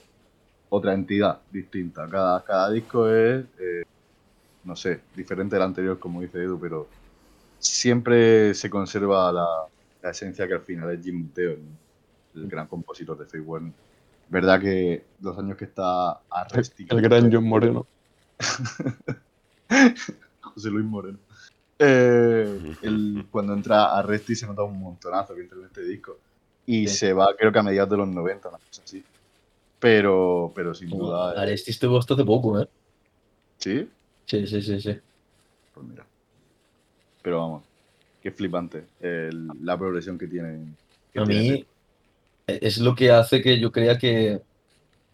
otra 0.69 0.93
entidad 0.93 1.39
distinta. 1.51 2.07
Cada, 2.09 2.43
cada 2.43 2.69
disco 2.71 3.07
es, 3.09 3.45
eh, 3.59 3.83
no 4.63 4.75
sé, 4.75 5.01
diferente 5.15 5.55
del 5.55 5.63
anterior, 5.63 5.99
como 5.99 6.21
dice 6.21 6.43
Edu, 6.43 6.59
pero 6.59 6.87
siempre 7.59 8.53
se 8.53 8.69
conserva 8.69 9.31
la, 9.31 9.47
la 10.01 10.09
esencia 10.09 10.47
que 10.47 10.53
al 10.53 10.61
final 10.61 10.91
es 10.91 11.03
Jim 11.03 11.29
¿no? 11.35 12.41
el 12.41 12.49
gran 12.49 12.67
compositor 12.67 13.17
de 13.17 13.39
Warner. 13.39 13.73
Verdad 14.29 14.59
que 14.59 15.05
los 15.21 15.37
años 15.37 15.57
que 15.57 15.65
está 15.65 16.19
Arresti, 16.29 16.87
El 16.89 17.01
gran 17.01 17.31
John 17.31 17.47
Moreno. 17.47 17.85
José 20.55 20.69
Luis 20.71 20.85
Moreno. 20.85 21.19
Eh, 21.77 22.75
el- 22.81 23.25
cuando 23.31 23.53
entra 23.53 23.95
Arresti 23.97 24.35
se 24.35 24.47
nota 24.47 24.63
un 24.63 24.79
montonazo 24.79 25.35
que 25.35 25.41
entra 25.41 25.59
en 25.59 25.65
este 25.65 25.81
disco. 25.83 26.17
Y 26.65 26.87
Sí. 26.87 26.95
se 26.97 27.13
va, 27.13 27.35
creo 27.37 27.51
que 27.51 27.59
a 27.59 27.63
mediados 27.63 27.91
de 27.91 27.97
los 27.97 28.07
90, 28.07 28.49
una 28.49 28.57
cosa 28.57 28.81
así. 28.83 29.03
Pero, 29.79 30.51
pero 30.55 30.73
sin 30.73 30.89
Como 30.89 31.07
duda. 31.07 31.35
eh, 31.35 31.39
Aresti 31.39 31.69
estuvo 31.71 31.99
hasta 31.99 32.15
hace 32.15 32.25
poco, 32.25 32.59
¿eh? 32.59 32.67
¿Sí? 33.59 33.87
Sí, 34.25 34.47
sí, 34.47 34.61
sí, 34.61 34.81
sí. 34.81 34.97
Pues 35.73 35.85
mira. 35.87 36.05
Pero 37.21 37.39
vamos, 37.39 37.63
qué 38.23 38.31
flipante 38.31 38.85
el- 38.99 39.47
la 39.61 39.77
progresión 39.77 40.17
que 40.17 40.27
tienen. 40.27 40.75
que 41.13 41.19
A 41.19 41.23
tiene 41.25 41.41
mí 41.51 41.65
es 42.47 42.77
lo 42.79 42.95
que 42.95 43.11
hace 43.11 43.41
que 43.41 43.59
yo 43.59 43.71
crea 43.71 43.97
que, 43.97 44.41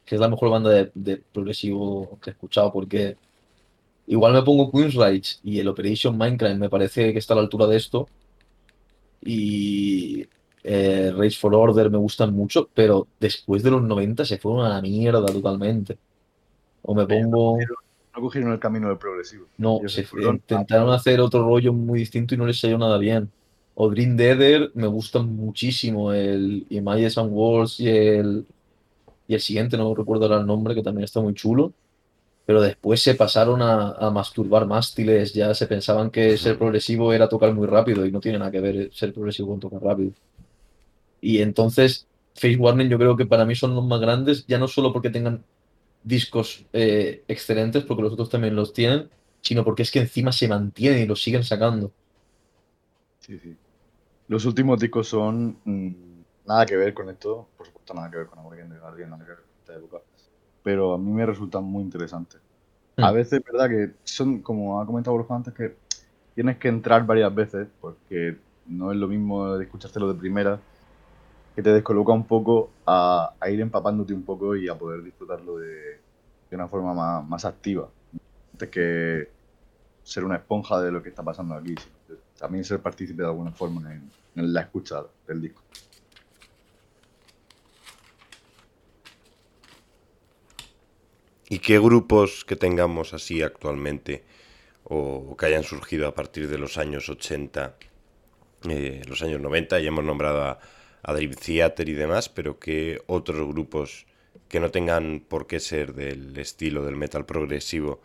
que 0.06 0.16
es 0.16 0.22
la 0.22 0.30
mejor 0.30 0.50
banda 0.52 0.70
de, 0.70 0.92
de 0.94 1.18
progresivo 1.18 2.18
que 2.22 2.30
he 2.30 2.34
escuchado, 2.34 2.72
porque 2.72 3.18
igual 4.08 4.34
me 4.34 4.42
pongo 4.42 4.72
Queensryche 4.72 5.40
y 5.44 5.60
el 5.60 5.68
Operation 5.68 6.18
Minecraft 6.18 6.58
me 6.58 6.70
parece 6.70 7.14
que 7.14 7.20
está 7.20 7.34
a 7.34 7.38
la 7.38 7.44
altura 7.44 7.68
de 7.68 7.78
esto, 7.78 8.08
y 9.24 10.28
eh, 10.64 11.12
Race 11.16 11.38
for 11.38 11.54
Order 11.54 11.90
me 11.90 11.98
gustan 11.98 12.34
mucho, 12.34 12.70
pero 12.74 13.08
después 13.20 13.64
de 13.64 13.72
los 13.72 13.82
90 13.82 14.26
se 14.26 14.38
fueron 14.38 14.66
a 14.66 14.70
la 14.70 14.82
mierda 14.82 15.26
totalmente. 15.26 15.98
O 16.84 16.96
me 16.96 17.06
pongo... 17.06 17.58
No 18.14 18.22
cogieron 18.22 18.52
el 18.52 18.60
camino 18.60 18.90
del 18.90 18.98
progresivo. 18.98 19.46
No, 19.58 19.80
se 19.88 20.04
fueron 20.04 20.36
intentaron 20.36 20.92
hacer 20.92 21.22
otro 21.22 21.46
rollo 21.46 21.72
muy 21.72 22.00
distinto 22.00 22.36
y 22.36 22.38
no 22.38 22.46
les 22.46 22.60
salió 22.60 22.78
nada 22.78 22.98
bien. 22.98 23.32
O 23.74 23.90
Dream 23.90 24.18
Theater 24.18 24.72
me 24.74 24.88
gustan 24.88 25.34
muchísimo, 25.34 26.12
el 26.12 26.66
Images 26.70 27.18
and 27.18 27.32
Wars 27.32 27.80
y 27.80 27.88
el, 27.88 28.46
y 29.28 29.34
el 29.34 29.40
siguiente, 29.40 29.78
no 29.78 29.96
recuerdo 29.96 30.26
ahora 30.26 30.42
el 30.42 30.46
nombre, 30.46 30.76
que 30.76 30.84
también 30.84 31.06
está 31.06 31.22
muy 31.22 31.34
chulo. 31.34 31.72
Pero 32.52 32.62
después 32.62 33.02
se 33.02 33.16
pasaron 33.16 33.62
a, 33.62 33.92
a 33.92 34.10
masturbar 34.12 34.68
mástiles, 34.68 35.32
ya 35.32 35.54
se 35.54 35.68
pensaban 35.68 36.12
que 36.12 36.38
ser 36.38 36.58
progresivo 36.58 37.14
era 37.14 37.30
tocar 37.30 37.54
muy 37.54 37.66
rápido 37.66 38.06
y 38.06 38.12
no 38.12 38.20
tiene 38.20 38.40
nada 38.40 38.52
que 38.52 38.60
ver 38.60 38.94
ser 38.94 39.14
progresivo 39.14 39.52
con 39.52 39.62
tocar 39.62 39.82
rápido. 39.82 40.12
Y 41.22 41.42
entonces, 41.42 42.10
Face 42.36 42.58
Warning 42.58 42.90
yo 42.90 42.98
creo 42.98 43.16
que 43.16 43.26
para 43.26 43.46
mí 43.46 43.56
son 43.56 43.74
los 43.74 43.86
más 43.86 44.02
grandes, 44.02 44.46
ya 44.48 44.58
no 44.58 44.68
solo 44.68 44.92
porque 44.92 45.10
tengan 45.10 45.46
discos 46.04 46.66
eh, 46.74 47.24
excelentes, 47.30 47.86
porque 47.86 48.04
los 48.04 48.12
otros 48.12 48.30
también 48.30 48.54
los 48.54 48.74
tienen, 48.74 49.10
sino 49.40 49.64
porque 49.64 49.84
es 49.84 49.92
que 49.92 50.00
encima 50.00 50.34
se 50.34 50.50
mantienen 50.50 51.04
y 51.04 51.06
los 51.06 51.24
siguen 51.24 51.46
sacando. 51.46 51.94
Sí, 53.22 53.40
sí. 53.40 53.56
Los 54.28 54.44
últimos 54.44 54.78
discos 54.78 55.08
son 55.08 55.58
mm, 55.64 55.92
nada 56.46 56.66
que 56.66 56.76
ver 56.76 56.94
con 56.94 57.10
esto, 57.10 57.48
por 57.56 57.66
supuesto 57.66 57.94
nada 57.94 58.12
que 58.12 58.18
ver 58.18 58.28
con 58.28 58.40
Awaken 58.40 58.72
de 58.72 58.78
Guardian, 58.78 59.10
nada 59.10 59.24
que 59.24 59.30
ver 59.30 59.40
con 59.40 59.50
esta 59.62 59.74
época, 59.78 60.02
pero 60.64 60.94
a 60.94 60.98
mí 60.98 61.12
me 61.12 61.26
resultan 61.26 61.64
muy 61.66 61.84
interesantes. 61.84 62.42
A 63.00 63.12
Mm. 63.12 63.12
veces 63.12 63.40
es 63.40 63.46
verdad 63.46 63.70
que 63.70 63.96
son, 64.06 64.42
como 64.42 64.82
ha 64.82 64.86
comentado 64.86 65.18
Borja 65.18 65.36
antes, 65.36 65.54
que 65.54 65.78
tienes 66.36 66.58
que 66.60 66.70
entrar 66.70 67.06
varias 67.06 67.34
veces, 67.36 67.70
porque 67.82 68.38
no 68.66 68.92
es 68.92 68.98
lo 68.98 69.08
mismo 69.08 69.56
de 69.58 69.66
escuchártelo 69.66 70.14
de 70.14 70.20
primera, 70.20 70.62
que 71.56 71.62
te 71.64 71.72
descoloca 71.74 72.14
un 72.14 72.28
poco 72.28 72.72
a, 72.86 73.36
a 73.40 73.50
ir 73.50 73.62
empapándote 73.62 74.14
un 74.14 74.24
poco 74.26 74.56
y 74.56 74.68
a 74.70 74.78
poder 74.78 75.04
disfrutarlo 75.04 75.58
de, 75.58 75.70
de 76.50 76.56
una 76.56 76.68
forma 76.68 76.94
más, 76.94 77.28
más 77.28 77.46
activa, 77.46 77.90
antes 78.54 78.70
que 78.70 79.30
ser 80.04 80.26
una 80.26 80.38
esponja 80.38 80.82
de 80.82 80.92
lo 80.92 81.04
que 81.04 81.10
está 81.10 81.24
pasando 81.24 81.56
aquí, 81.56 81.76
también 82.38 82.64
ser 82.66 82.82
partícipe 82.82 83.22
de 83.24 83.30
alguna 83.30 83.52
forma 83.54 83.94
en, 83.94 84.12
en 84.36 84.54
la 84.54 84.62
escucha 84.62 85.04
del 85.28 85.42
disco. 85.42 85.64
¿Y 91.52 91.60
qué 91.60 91.80
grupos 91.80 92.46
que 92.46 92.56
tengamos 92.56 93.14
así 93.14 93.42
actualmente 93.42 94.24
o 94.86 95.36
que 95.36 95.48
hayan 95.48 95.66
surgido 95.66 96.08
a 96.08 96.16
partir 96.16 96.48
de 96.48 96.58
los 96.58 96.78
años 96.78 97.10
80, 97.10 97.76
eh, 98.70 99.02
los 99.06 99.22
años 99.22 99.42
90, 99.42 99.82
ya 99.82 99.90
hemos 99.90 100.06
nombrado 100.06 100.44
a, 100.46 100.60
Dream 101.14 101.34
Theater 101.34 101.90
y 101.90 101.94
demás, 101.94 102.30
pero 102.30 102.58
qué 102.58 103.02
otros 103.08 103.46
grupos 103.50 104.06
que 104.48 104.62
no 104.62 104.72
tengan 104.72 105.20
por 105.28 105.46
qué 105.46 105.60
ser 105.60 105.94
del 105.94 106.38
estilo 106.38 106.86
del 106.86 106.96
metal 106.96 107.26
progresivo 107.26 108.00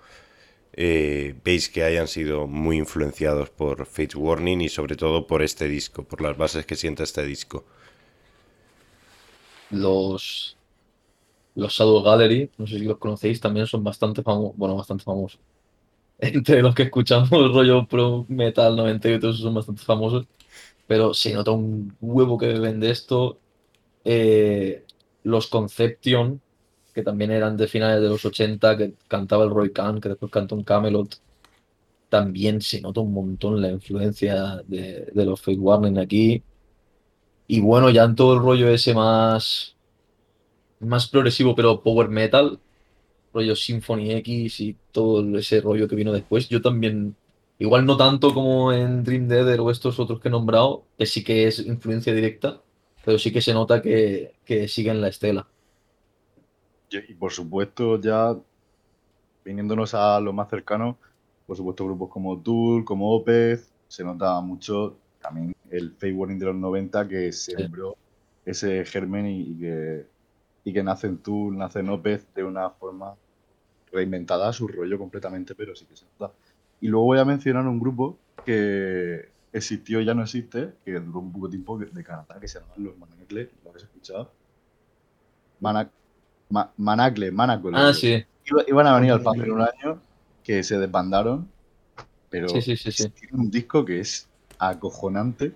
eh, 0.73 1.37
veis 1.45 1.69
que 1.69 1.85
hayan 1.85 2.09
sido 2.09 2.49
muy 2.49 2.79
influenciados 2.79 3.51
por 3.51 3.87
Fates 3.87 4.17
Warning 4.17 4.63
y 4.63 4.69
sobre 4.69 4.97
todo 4.97 5.29
por 5.29 5.45
este 5.45 5.69
disco, 5.69 6.03
por 6.03 6.21
las 6.21 6.37
bases 6.37 6.67
que 6.67 6.75
sienta 6.75 7.05
este 7.05 7.23
disco? 7.25 7.65
Los, 9.71 10.56
los 11.57 11.73
Shadow 11.73 12.03
Gallery, 12.03 12.51
no 12.59 12.67
sé 12.67 12.79
si 12.79 12.85
los 12.85 12.99
conocéis, 12.99 13.41
también 13.41 13.67
son 13.67 13.83
bastante 13.83 14.23
famosos, 14.23 14.57
bueno, 14.57 14.77
bastante 14.77 15.05
famosos. 15.05 15.41
Entre 16.19 16.63
los 16.63 16.75
que 16.75 16.85
escuchamos 16.85 17.31
rollo 17.31 17.87
pro 17.87 18.27
metal 18.29 18.77
90 18.77 19.09
y 19.11 19.21
son 19.35 19.55
bastante 19.55 19.83
famosos, 19.83 20.27
pero 20.87 21.15
se 21.15 21.35
nota 21.35 21.51
un 21.53 21.97
huevo 22.01 22.39
que 22.39 22.47
beben 22.49 22.81
de 22.81 22.91
esto. 22.91 23.41
Eh, 24.05 24.85
los 25.25 25.49
Conception, 25.49 26.41
que 26.95 27.03
también 27.03 27.33
eran 27.33 27.57
de 27.57 27.69
finales 27.69 28.03
de 28.03 28.09
los 28.09 28.25
80, 28.25 28.77
que 28.77 28.95
cantaba 29.09 29.45
el 29.45 29.51
Roy 29.51 29.73
Khan, 29.73 30.01
que 30.01 30.11
después 30.11 30.31
cantó 30.33 30.55
un 30.57 30.65
Camelot. 30.65 31.21
También 32.09 32.61
se 32.61 32.81
nota 32.81 33.01
un 33.01 33.13
montón 33.13 33.61
la 33.61 33.71
influencia 33.71 34.63
de, 34.67 35.11
de 35.13 35.25
los 35.25 35.41
Fake 35.41 35.61
Warning 35.61 35.99
aquí. 35.99 36.43
Y 37.49 37.61
bueno, 37.61 37.91
ya 37.91 38.05
en 38.05 38.15
todo 38.17 38.35
el 38.35 38.41
rollo 38.41 38.69
ese 38.69 38.95
más, 38.95 39.76
más 40.87 41.09
progresivo, 41.09 41.55
pero 41.55 41.83
power 41.83 42.09
metal, 42.09 42.59
rollo 43.33 43.55
Symphony 43.55 44.13
X 44.13 44.61
y 44.61 44.77
todo 44.93 45.39
ese 45.39 45.61
rollo 45.61 45.89
que 45.89 45.97
vino 45.97 46.13
después, 46.13 46.49
yo 46.49 46.63
también, 46.63 47.17
igual 47.59 47.85
no 47.85 47.97
tanto 47.97 48.33
como 48.33 48.73
en 48.73 49.05
Dream 49.05 49.29
Theater 49.29 49.61
o 49.61 49.71
estos 49.71 50.01
otros 50.01 50.21
que 50.21 50.29
he 50.29 50.31
nombrado, 50.31 50.85
que 50.99 51.07
sí 51.07 51.23
que 51.23 51.47
es 51.47 51.59
influencia 51.59 52.15
directa, 52.15 52.63
pero 53.05 53.19
sí 53.19 53.33
que 53.33 53.41
se 53.41 53.53
nota 53.55 53.83
que, 53.83 54.35
que 54.45 54.69
siguen 54.69 55.01
la 55.01 55.09
estela. 55.09 55.47
Y, 56.91 57.15
por 57.15 57.33
supuesto, 57.33 58.01
ya 58.01 58.37
viniéndonos 59.45 59.95
a 59.95 60.19
lo 60.21 60.33
más 60.33 60.49
cercano, 60.49 60.99
por 61.47 61.57
supuesto 61.57 61.85
grupos 61.85 62.11
como 62.11 62.41
Tool, 62.41 62.85
como 62.85 63.15
Opeth, 63.15 63.61
se 63.89 64.03
nota 64.03 64.41
mucho 64.41 64.97
también 65.21 65.55
el 65.71 65.93
Fake 65.93 66.17
Warning 66.17 66.39
de 66.39 66.47
los 66.47 66.57
90 66.57 67.09
que 67.09 67.33
sembró 67.33 67.97
ese 68.45 68.85
germen 68.85 69.27
y, 69.27 69.41
y 69.41 69.59
que, 69.59 70.07
y 70.67 70.73
que 70.73 70.83
nace 70.83 71.07
en 71.07 71.19
Tool, 71.19 71.57
nace 71.57 71.79
en 71.79 71.89
Opeth 71.91 72.35
de 72.35 72.43
una 72.43 72.71
forma 72.71 73.15
reinventada 73.93 74.49
a 74.49 74.53
su 74.53 74.67
rollo 74.67 74.99
completamente, 74.99 75.55
pero 75.55 75.77
sí 75.77 75.87
que 75.87 75.95
se 75.95 76.07
nota. 76.07 76.35
Y 76.81 76.89
luego 76.89 77.07
voy 77.07 77.21
a 77.21 77.25
mencionar 77.25 77.65
un 77.69 77.79
grupo 77.79 78.19
que 78.45 79.29
existió 79.53 80.01
y 80.01 80.05
ya 80.05 80.13
no 80.13 80.25
existe, 80.25 80.73
que 80.85 80.99
duró 80.99 81.21
un 81.21 81.33
poco 81.33 81.49
tiempo 81.49 81.79
de 81.79 82.03
Canadá, 82.03 82.41
que 82.41 82.49
se 82.49 82.59
llaman 82.59 82.83
los 82.83 82.99
Manacle, 82.99 83.49
¿lo 83.63 83.71
habéis 83.71 83.85
escuchado? 83.85 84.33
Manac 85.61 85.89
Ma 86.51 86.73
Manacle, 86.77 87.31
Manacle. 87.31 87.73
Ah, 87.73 87.93
sí. 87.95 88.25
Iba, 88.45 88.65
iban 88.67 88.87
a 88.89 88.97
venir 88.97 89.13
al 89.13 89.21
FAM 89.21 89.41
en 89.43 89.53
un 89.53 89.61
año 89.61 90.01
que 90.43 90.65
se 90.65 90.79
desbandaron, 90.81 91.49
pero 92.29 92.49
Sí, 92.49 92.61
sí, 92.61 92.77
sí, 92.77 92.91
sí. 92.91 93.09
tiene 93.11 93.39
un 93.39 93.51
disco 93.53 93.85
que 93.85 94.01
es 94.01 94.29
acojonante 94.59 95.53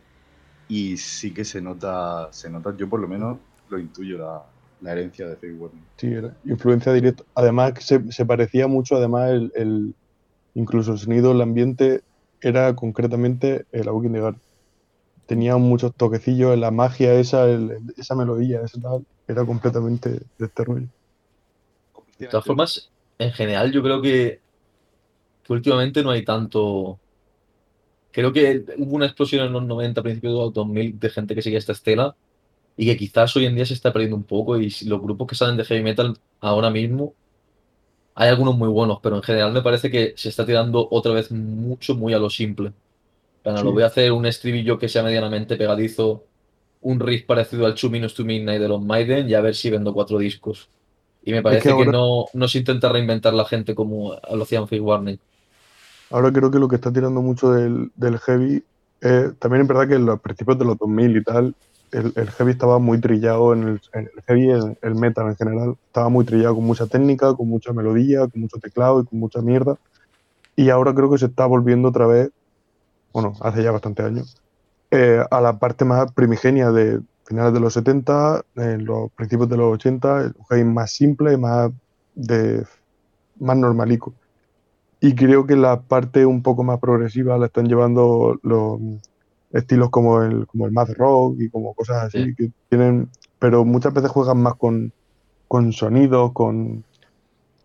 y 0.68 0.96
sí 0.98 1.34
que 1.34 1.44
se 1.44 1.60
nota, 1.60 2.28
se 2.32 2.48
nota, 2.48 2.76
yo 2.76 2.88
por 2.88 3.00
lo 3.00 3.08
menos 3.08 3.38
lo 3.68 3.78
intuyo 3.78 4.18
la, 4.18 4.44
la 4.80 4.92
herencia 4.92 5.26
de 5.28 5.36
Fake 5.36 5.60
Warning. 5.60 5.84
Sí, 5.98 6.06
era 6.08 6.36
influencia 6.44 6.92
directa. 6.92 7.24
Además, 7.34 7.74
se, 7.80 8.10
se 8.10 8.26
parecía 8.26 8.66
mucho, 8.68 8.96
además, 8.96 9.30
el, 9.30 9.52
el- 9.54 9.94
incluso 10.54 10.92
el 10.92 10.98
sonido, 10.98 11.32
el 11.32 11.40
ambiente, 11.42 12.02
era 12.40 12.74
concretamente 12.76 13.66
el 13.72 13.88
Awakening 13.88 14.14
de 14.14 14.20
Garden. 14.20 14.42
Tenía 15.26 15.56
muchos 15.58 15.94
toquecillos, 15.96 16.58
la 16.58 16.70
magia 16.72 17.14
esa, 17.14 17.46
el- 17.50 17.78
esa 17.96 18.14
melodía, 18.16 18.62
esa 18.62 18.80
tal, 18.80 19.06
era 19.28 19.46
completamente 19.46 20.10
de 20.10 20.46
este 20.46 20.64
rollo. 20.64 20.88
De 22.18 22.28
todas 22.28 22.46
formas, 22.46 22.92
en 23.18 23.32
general 23.32 23.72
yo 23.72 23.82
creo 23.82 24.00
que, 24.02 24.42
que 25.42 25.52
últimamente 25.52 26.02
no 26.02 26.10
hay 26.10 26.24
tanto... 26.24 27.00
Creo 28.12 28.32
que 28.32 28.64
hubo 28.78 28.96
una 28.96 29.06
explosión 29.06 29.46
en 29.46 29.52
los 29.52 29.64
90, 29.64 30.02
principios 30.02 30.32
de 30.34 30.38
los 30.40 30.52
2000, 30.52 30.98
de 30.98 31.10
gente 31.10 31.34
que 31.34 31.42
sigue 31.42 31.56
esta 31.58 31.72
estela 31.72 32.16
y 32.76 32.86
que 32.86 32.96
quizás 32.96 33.34
hoy 33.36 33.46
en 33.46 33.54
día 33.54 33.66
se 33.66 33.74
está 33.74 33.92
perdiendo 33.92 34.16
un 34.16 34.24
poco 34.24 34.58
y 34.58 34.72
los 34.86 35.00
grupos 35.02 35.26
que 35.28 35.34
salen 35.34 35.56
de 35.56 35.64
heavy 35.64 35.82
metal 35.82 36.16
ahora 36.40 36.70
mismo, 36.70 37.14
hay 38.14 38.28
algunos 38.28 38.56
muy 38.56 38.68
buenos, 38.68 38.98
pero 39.02 39.16
en 39.16 39.22
general 39.22 39.52
me 39.52 39.62
parece 39.62 39.90
que 39.90 40.14
se 40.16 40.28
está 40.28 40.44
tirando 40.44 40.86
otra 40.90 41.12
vez 41.12 41.30
mucho, 41.30 41.94
muy 41.94 42.12
a 42.12 42.18
lo 42.18 42.28
simple. 42.30 42.72
Bueno, 43.44 43.58
Sí. 43.60 43.64
lo 43.64 43.72
voy 43.72 43.82
a 43.82 43.86
hacer 43.86 44.12
un 44.12 44.26
estribillo 44.26 44.78
que 44.78 44.88
sea 44.88 45.02
medianamente 45.02 45.56
pegadizo, 45.56 46.24
un 46.82 47.00
riff 47.00 47.24
parecido 47.24 47.66
al 47.66 47.74
Two 47.74 47.90
Minutes 47.90 48.14
to 48.14 48.24
Midnight 48.24 48.60
de 48.60 48.68
los 48.68 48.82
Maiden 48.82 49.28
y 49.28 49.34
a 49.34 49.40
ver 49.40 49.54
si 49.54 49.70
vendo 49.70 49.92
cuatro 49.94 50.18
discos. 50.18 50.68
Y 51.22 51.32
me 51.32 51.42
parece 51.42 51.64
que, 51.64 51.70
ahora- 51.70 51.92
no, 51.92 52.26
no 52.32 52.48
se 52.48 52.58
intenta 52.58 52.88
reinventar 52.88 53.34
la 53.34 53.44
gente 53.44 53.74
como 53.74 54.14
lo 54.32 54.42
hacían 54.42 54.66
Fake 54.68 54.82
Warning. 54.82 55.18
Ahora 56.10 56.32
creo 56.32 56.50
que 56.50 56.58
lo 56.58 56.68
que 56.68 56.76
está 56.76 56.92
tirando 56.92 57.22
mucho 57.22 57.52
del, 57.52 57.90
del 57.94 58.18
heavy, 58.18 58.64
eh, 59.02 59.30
también 59.38 59.62
es 59.62 59.68
verdad 59.68 59.88
que 59.88 59.94
en 59.94 60.06
los 60.06 60.20
principios 60.20 60.58
de 60.58 60.64
los 60.64 60.76
2000 60.78 61.16
y 61.16 61.22
tal, 61.22 61.54
el, 61.92 62.12
el 62.16 62.30
heavy 62.30 62.52
estaba 62.52 62.78
muy 62.78 63.00
trillado, 63.00 63.52
en 63.52 63.62
el, 63.64 63.80
el 63.92 64.10
heavy, 64.26 64.50
el, 64.50 64.78
el 64.82 64.94
metal 64.94 65.28
en 65.28 65.36
general, 65.36 65.76
estaba 65.86 66.08
muy 66.08 66.24
trillado 66.24 66.54
con 66.54 66.64
mucha 66.64 66.86
técnica, 66.86 67.34
con 67.34 67.48
mucha 67.48 67.72
melodía, 67.72 68.26
con 68.28 68.42
mucho 68.42 68.58
teclado 68.58 69.00
y 69.00 69.06
con 69.06 69.18
mucha 69.18 69.40
mierda. 69.40 69.76
Y 70.56 70.70
ahora 70.70 70.94
creo 70.94 71.10
que 71.10 71.18
se 71.18 71.26
está 71.26 71.46
volviendo 71.46 71.88
otra 71.88 72.06
vez, 72.06 72.30
bueno, 73.12 73.34
hace 73.40 73.62
ya 73.62 73.70
bastantes 73.72 74.06
años, 74.06 74.36
eh, 74.90 75.24
a 75.30 75.40
la 75.40 75.58
parte 75.58 75.84
más 75.84 76.12
primigenia 76.12 76.70
de 76.70 77.00
finales 77.24 77.52
de 77.52 77.60
los 77.60 77.74
70, 77.74 78.44
en 78.56 78.84
los 78.84 79.10
principios 79.12 79.48
de 79.48 79.56
los 79.56 79.74
80, 79.74 80.20
el 80.22 80.34
heavy 80.48 80.64
más 80.64 80.90
simple, 80.92 81.36
más, 81.36 81.70
de, 82.14 82.64
más 83.38 83.56
normalico. 83.56 84.14
Y 85.00 85.14
creo 85.14 85.46
que 85.46 85.56
la 85.56 85.80
parte 85.80 86.26
un 86.26 86.42
poco 86.42 86.62
más 86.62 86.78
progresiva 86.78 87.38
la 87.38 87.46
están 87.46 87.68
llevando 87.68 88.38
los 88.42 88.80
estilos 89.50 89.90
como 89.90 90.22
el, 90.22 90.46
como 90.46 90.66
el 90.66 90.72
math 90.72 90.90
rock 90.96 91.36
y 91.40 91.50
como 91.50 91.74
cosas 91.74 92.04
así, 92.04 92.20
Sí. 92.20 92.34
que 92.36 92.50
tienen, 92.68 93.10
pero 93.38 93.64
muchas 93.64 93.92
veces 93.94 94.10
juegan 94.10 94.42
más 94.42 94.54
con, 94.56 94.92
con 95.48 95.72
sonidos, 95.72 96.32
con, 96.34 96.86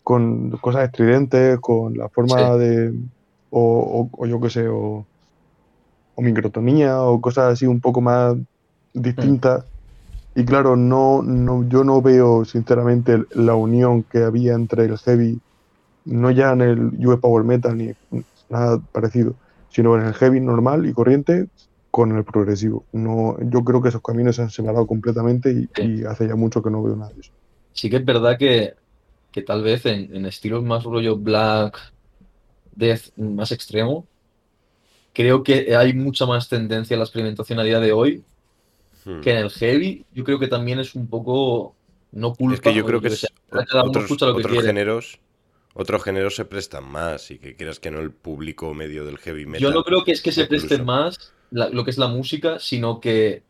con 0.03 0.51
cosas 0.59 0.85
estridentes, 0.85 1.59
con 1.61 1.95
la 1.95 2.09
forma 2.09 2.37
Sí. 2.37 2.57
de, 2.57 2.93
o, 3.51 4.09
o- 4.11 4.23
o 4.23 4.27
yo 4.27 4.39
qué 4.41 4.49
sé, 4.51 4.67
o, 4.69 5.07
o 6.15 6.21
microtonía, 6.21 7.01
o 7.03 7.19
cosas 7.21 7.53
así 7.53 7.65
un 7.67 7.81
poco 7.81 8.01
más 8.01 8.35
distintas. 8.93 9.65
Y 10.35 10.45
claro, 10.45 10.75
no, 10.77 11.23
no, 11.23 11.67
yo 11.69 11.83
no 11.83 12.01
veo 12.01 12.45
sinceramente 12.45 13.19
la 13.31 13.55
unión 13.55 14.03
que 14.05 14.19
había 14.19 14.53
entre 14.55 14.85
el 14.85 14.97
heavy, 14.99 15.41
no 16.05 16.31
ya 16.31 16.53
en 16.53 16.61
el 16.61 16.79
US 17.07 17.19
Power 17.21 17.45
Metal 17.45 17.77
ni 17.77 17.91
nada 18.49 18.81
parecido, 18.93 19.37
sino 19.69 19.97
en 19.97 20.07
el 20.07 20.13
heavy 20.15 20.41
normal 20.41 20.85
y 20.87 20.93
corriente 20.93 21.49
con 21.95 22.11
el 22.17 22.25
progresivo. 22.25 22.83
No, 22.91 23.37
yo 23.39 23.63
creo 23.63 23.81
que 23.81 23.87
esos 23.87 24.01
caminos 24.01 24.35
se 24.35 24.41
han 24.41 24.49
separado 24.49 24.85
completamente 24.85 25.49
y, 25.49 25.69
Sí. 25.73 26.01
y 26.01 26.03
hace 26.03 26.27
ya 26.27 26.35
mucho 26.35 26.61
que 26.61 26.69
no 26.69 26.83
veo 26.83 26.93
nada 26.97 27.13
de 27.13 27.21
eso. 27.21 27.31
Sí 27.71 27.89
que 27.89 27.95
es 27.95 28.03
verdad 28.05 28.37
que, 28.37 28.73
que 29.31 29.41
tal 29.43 29.63
vez 29.63 29.85
en, 29.85 30.13
en 30.13 30.25
estilos 30.25 30.61
más 30.61 30.83
rollo 30.83 31.15
black, 31.15 31.79
death, 32.75 33.15
más 33.15 33.53
extremo, 33.53 34.05
creo 35.13 35.41
que 35.41 35.73
hay 35.73 35.93
mucha 35.93 36.25
más 36.25 36.49
tendencia 36.49 36.95
a 36.95 36.99
la 36.99 37.05
experimentación 37.05 37.59
a 37.59 37.63
día 37.63 37.79
de 37.79 37.93
hoy 37.93 38.23
Hmm. 39.05 39.21
que 39.21 39.31
en 39.31 39.37
el 39.37 39.51
heavy. 39.51 40.03
Yo 40.13 40.23
creo 40.23 40.39
que 40.39 40.47
también 40.47 40.79
es 40.79 40.95
un 40.95 41.07
poco 41.07 41.75
no 42.11 42.33
culpa. 42.33 42.55
Es 42.55 42.61
que 42.61 42.73
yo 42.73 42.83
creo 42.85 42.99
que 42.99 43.09
qué 43.09 43.13
es 43.13 43.27
otros, 43.71 44.03
escucha 44.05 44.25
lo 44.25 44.35
que 44.35 44.41
otros 44.47 44.63
géneros 44.63 45.19
otros 45.75 46.03
géneros 46.03 46.35
se 46.35 46.45
prestan 46.45 46.85
más 46.89 47.29
y 47.31 47.37
que 47.37 47.55
quieras 47.55 47.79
que 47.79 47.91
no 47.91 47.99
el 47.99 48.09
público 48.11 48.73
medio 48.73 49.05
del 49.05 49.17
heavy 49.19 49.45
metal. 49.45 49.61
Yo 49.61 49.71
no 49.71 49.83
creo 49.83 50.03
que 50.03 50.11
es 50.13 50.21
que 50.21 50.31
se 50.31 50.41
incluso. 50.43 50.65
presten 50.67 50.85
más 50.85 51.33
la- 51.55 51.69
lo 51.69 51.83
que 51.85 51.91
es 51.91 51.97
la 51.97 52.07
música, 52.09 52.59
sino 52.59 52.99
que 52.99 53.45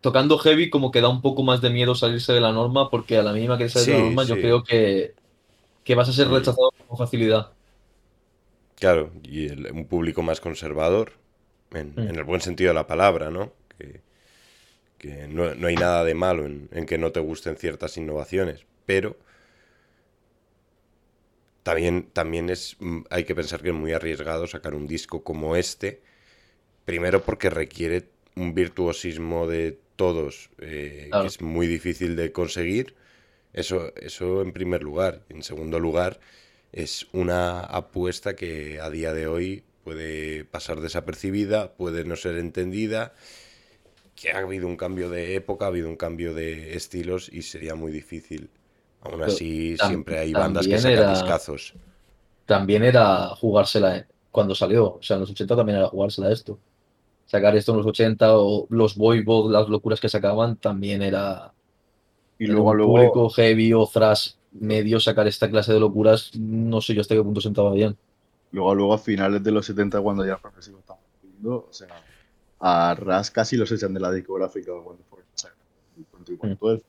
tocando 0.00 0.38
heavy 0.38 0.70
como 0.70 0.90
que 0.92 1.00
da 1.00 1.08
un 1.08 1.22
poco 1.22 1.42
más 1.44 1.60
de 1.62 1.70
miedo 1.70 1.94
salirse 1.94 2.32
de 2.32 2.40
la 2.40 2.52
norma, 2.52 2.90
porque 2.90 3.18
a 3.18 3.22
la 3.22 3.32
mínima 3.32 3.58
que 3.58 3.68
sales 3.68 3.88
de 3.88 3.94
la 3.94 4.00
Sí, 4.00 4.04
norma 4.04 4.24
yo 4.26 4.40
creo 4.40 4.64
que, 4.64 5.16
que 5.84 5.94
vas 5.96 6.08
a 6.10 6.12
ser 6.14 6.28
Mm. 6.28 6.30
rechazado 6.30 6.70
con 6.88 6.98
facilidad. 6.98 7.56
Claro, 8.76 9.12
y 9.22 9.46
el- 9.48 9.70
un 9.72 9.86
público 9.86 10.22
más 10.22 10.40
conservador, 10.40 11.12
en, 11.72 11.96
Mm. 11.96 12.08
en 12.08 12.16
el 12.16 12.24
buen 12.24 12.40
sentido 12.40 12.68
de 12.70 12.74
la 12.74 12.86
palabra, 12.86 13.30
¿no? 13.30 13.52
Que, 13.78 14.00
que 14.98 15.28
no, 15.28 15.54
no 15.54 15.68
hay 15.68 15.76
nada 15.76 16.04
de 16.04 16.14
malo 16.14 16.46
en, 16.46 16.68
en 16.72 16.86
que 16.86 16.98
no 16.98 17.12
te 17.12 17.20
gusten 17.20 17.56
ciertas 17.56 17.96
innovaciones, 17.96 18.66
pero 18.86 19.16
también, 21.62 22.10
también 22.12 22.50
es, 22.50 22.76
mm, 22.80 23.02
hay 23.10 23.24
que 23.24 23.34
pensar 23.34 23.62
que 23.62 23.68
es 23.70 23.74
muy 23.74 23.92
arriesgado 23.92 24.46
sacar 24.46 24.74
un 24.74 24.86
disco 24.86 25.24
como 25.24 25.56
este, 25.56 26.02
primero 26.84 27.22
porque 27.22 27.50
requiere 27.50 28.08
un 28.36 28.54
virtuosismo 28.54 29.46
de 29.46 29.78
todos 29.96 30.50
eh, 30.58 31.06
Claro. 31.10 31.22
que 31.24 31.28
es 31.28 31.40
muy 31.40 31.66
difícil 31.66 32.16
de 32.16 32.32
conseguir, 32.32 32.94
eso, 33.52 33.92
eso 33.96 34.42
en 34.42 34.52
primer 34.52 34.82
lugar. 34.82 35.22
En 35.28 35.42
segundo 35.42 35.78
lugar, 35.78 36.18
es 36.72 37.06
una 37.12 37.60
apuesta 37.60 38.34
que 38.34 38.80
a 38.80 38.90
día 38.90 39.12
de 39.12 39.26
hoy 39.28 39.62
puede 39.84 40.44
pasar 40.44 40.80
desapercibida, 40.80 41.72
puede 41.74 42.04
no 42.04 42.16
ser 42.16 42.36
entendida, 42.38 43.12
que 44.16 44.32
ha 44.32 44.38
habido 44.38 44.66
un 44.66 44.76
cambio 44.76 45.10
de 45.10 45.34
época, 45.36 45.66
ha 45.66 45.68
habido 45.68 45.88
un 45.88 45.96
cambio 45.96 46.34
de 46.34 46.74
estilos 46.76 47.28
y 47.32 47.42
sería 47.42 47.74
muy 47.74 47.92
difícil. 47.92 48.48
Aún 49.02 49.22
así, 49.22 49.76
siempre 49.76 50.18
hay 50.18 50.32
bandas 50.32 50.66
que 50.66 50.78
sacan 50.78 50.92
era- 50.92 51.10
discazos. 51.10 51.74
También 52.46 52.82
era 52.84 53.28
jugársela 53.28 53.96
eh, 53.98 54.06
cuando 54.30 54.54
salió, 54.54 54.94
o 54.94 55.02
sea, 55.02 55.14
en 55.16 55.20
los 55.20 55.30
80 55.30 55.56
también 55.56 55.78
era 55.78 55.88
jugársela 55.88 56.32
esto. 56.32 56.58
Sacar 57.26 57.56
esto 57.56 57.72
en 57.72 57.78
los 57.78 57.86
80 57.86 58.38
o 58.38 58.66
los 58.70 58.96
boybot, 58.96 59.50
las 59.50 59.68
locuras 59.68 60.00
que 60.00 60.08
sacaban, 60.08 60.56
también 60.58 61.02
era 61.02 61.54
Y 62.38 62.46
luego, 62.46 62.72
un 62.72 62.74
luego, 62.74 62.84
público 62.84 63.30
heavy 63.30 63.72
o 63.74 63.86
thrash 63.86 64.34
medio 64.52 65.00
sacar 65.00 65.26
esta 65.26 65.50
clase 65.50 65.72
de 65.72 65.80
locuras, 65.80 66.32
no 66.36 66.80
sé 66.80 66.94
yo 66.94 67.00
hasta 67.02 67.14
qué 67.14 67.22
punto 67.22 67.40
sentaba 67.40 67.72
bien. 67.72 67.98
luego, 68.50 68.74
luego 68.74 68.94
a 68.94 68.98
finales 68.98 69.42
de 69.42 69.50
los 69.50 69.66
70, 69.66 70.00
cuando 70.00 70.24
ya 70.24 70.34
el 70.34 70.40
progresivo 70.40 70.78
estaba 70.80 71.00
subiendo, 71.20 71.66
o 71.68 71.72
sea, 71.72 72.04
a 72.60 72.94
Ras 72.94 73.30
casi 73.30 73.56
los 73.56 73.70
echan 73.72 73.94
de 73.94 74.00
la 74.00 74.12
discográfica 74.12 74.72
cuando 74.82 75.04
fue 75.04 75.20
o 75.22 75.24
sea, 75.34 75.50
el 75.96 76.06
24, 76.12 76.82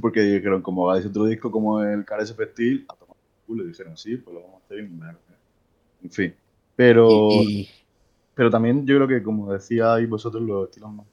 porque 0.00 0.20
dijeron, 0.20 0.62
como 0.62 0.90
hagáis 0.90 1.06
otro 1.06 1.26
disco 1.26 1.50
como 1.50 1.82
el 1.82 2.04
Cares 2.04 2.30
of 2.32 2.40
Steel, 2.52 2.84
a 2.88 2.94
tomar 2.96 3.16
por 3.16 3.46
culo, 3.46 3.64
y 3.64 3.68
dijeron, 3.68 3.96
sí, 3.96 4.16
pues 4.16 4.34
lo 4.34 4.42
vamos 4.42 4.62
a 4.62 4.64
hacer 4.66 4.78
y 4.80 6.04
En 6.04 6.10
fin, 6.10 6.34
pero... 6.74 7.42
Y, 7.42 7.62
y- 7.62 7.75
Pero 8.36 8.50
también 8.50 8.86
yo 8.86 8.96
creo 8.96 9.08
que, 9.08 9.22
como 9.22 9.50
decíais 9.52 10.08
vosotros, 10.08 10.42
los 10.42 10.68
estilos 10.68 10.92
más 10.92 11.06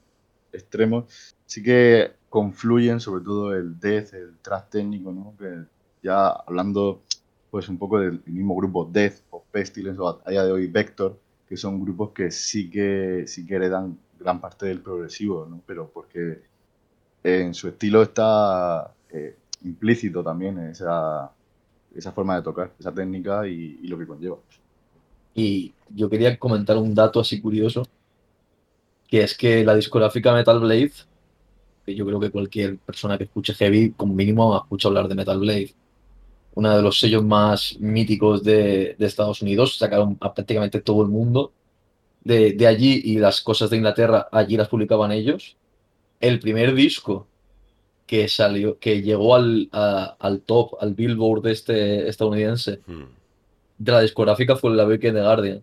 extremos 0.52 1.34
sí 1.46 1.62
que 1.62 2.12
confluyen, 2.28 3.00
sobre 3.00 3.24
todo 3.24 3.54
el 3.54 3.80
death, 3.80 4.14
el 4.14 4.36
thrash 4.42 4.68
técnico, 4.70 5.10
¿no? 5.12 5.34
Que 5.38 5.64
ya 6.02 6.28
hablando 6.28 7.02
pues 7.50 7.68
un 7.68 7.78
poco 7.78 7.98
del 8.00 8.22
mismo 8.26 8.54
grupo 8.56 8.84
Death 8.92 9.22
o 9.30 9.42
Pestilence 9.50 10.00
o 10.00 10.20
a 10.24 10.30
día 10.30 10.44
de 10.44 10.52
hoy 10.52 10.66
Vector, 10.66 11.18
que 11.48 11.56
son 11.56 11.80
grupos 11.80 12.10
que 12.10 12.30
sí 12.30 12.68
que 12.70 13.24
sí 13.26 13.46
que 13.46 13.54
heredan 13.54 13.98
gran 14.18 14.40
parte 14.40 14.66
del 14.66 14.80
progresivo, 14.82 15.46
¿no? 15.46 15.62
Pero 15.66 15.90
porque 15.90 16.42
en 17.22 17.54
su 17.54 17.68
estilo 17.68 18.02
está 18.02 18.92
eh, 19.10 19.36
implícito 19.64 20.22
también 20.22 20.58
esa, 20.58 21.32
esa 21.94 22.12
forma 22.12 22.36
de 22.36 22.42
tocar, 22.42 22.72
esa 22.78 22.92
técnica 22.92 23.46
y, 23.48 23.80
y 23.82 23.88
lo 23.88 23.98
que 23.98 24.06
conlleva. 24.06 24.38
Y 25.34 25.72
yo 25.94 26.08
quería 26.08 26.38
comentar 26.38 26.76
un 26.76 26.94
dato 26.94 27.20
así 27.20 27.40
curioso, 27.40 27.86
que 29.08 29.22
es 29.22 29.36
que 29.36 29.64
la 29.64 29.74
discográfica 29.74 30.32
Metal 30.32 30.58
Blade, 30.60 30.92
que 31.84 31.94
yo 31.94 32.06
creo 32.06 32.20
que 32.20 32.30
cualquier 32.30 32.78
persona 32.78 33.18
que 33.18 33.24
escuche 33.24 33.54
heavy, 33.54 33.92
como 33.92 34.14
mínimo, 34.14 34.56
escucha 34.56 34.88
hablar 34.88 35.08
de 35.08 35.14
Metal 35.14 35.38
Blade, 35.38 35.74
uno 36.54 36.76
de 36.76 36.82
los 36.82 36.98
sellos 37.00 37.24
más 37.24 37.76
míticos 37.80 38.44
de, 38.44 38.94
de 38.98 39.06
Estados 39.06 39.42
Unidos, 39.42 39.76
sacaron 39.76 40.16
a 40.20 40.32
prácticamente 40.32 40.80
todo 40.80 41.02
el 41.02 41.08
mundo 41.08 41.52
de, 42.22 42.52
de 42.52 42.66
allí 42.66 43.02
y 43.04 43.18
las 43.18 43.40
cosas 43.40 43.70
de 43.70 43.76
Inglaterra, 43.76 44.28
allí 44.30 44.56
las 44.56 44.68
publicaban 44.68 45.12
ellos. 45.12 45.56
El 46.20 46.38
primer 46.38 46.74
disco 46.74 47.26
que 48.06 48.28
salió, 48.28 48.78
que 48.78 49.02
llegó 49.02 49.34
al, 49.34 49.68
al 49.72 50.40
top, 50.42 50.76
al 50.80 50.94
Billboard 50.94 51.46
este 51.48 52.08
estadounidense, 52.08 52.80
Hmm. 52.86 53.23
De 53.78 53.92
la 53.92 54.00
discográfica 54.00 54.56
fue 54.56 54.74
la 54.74 54.86
Weekend 54.86 55.16
The 55.16 55.22
Guardian. 55.22 55.62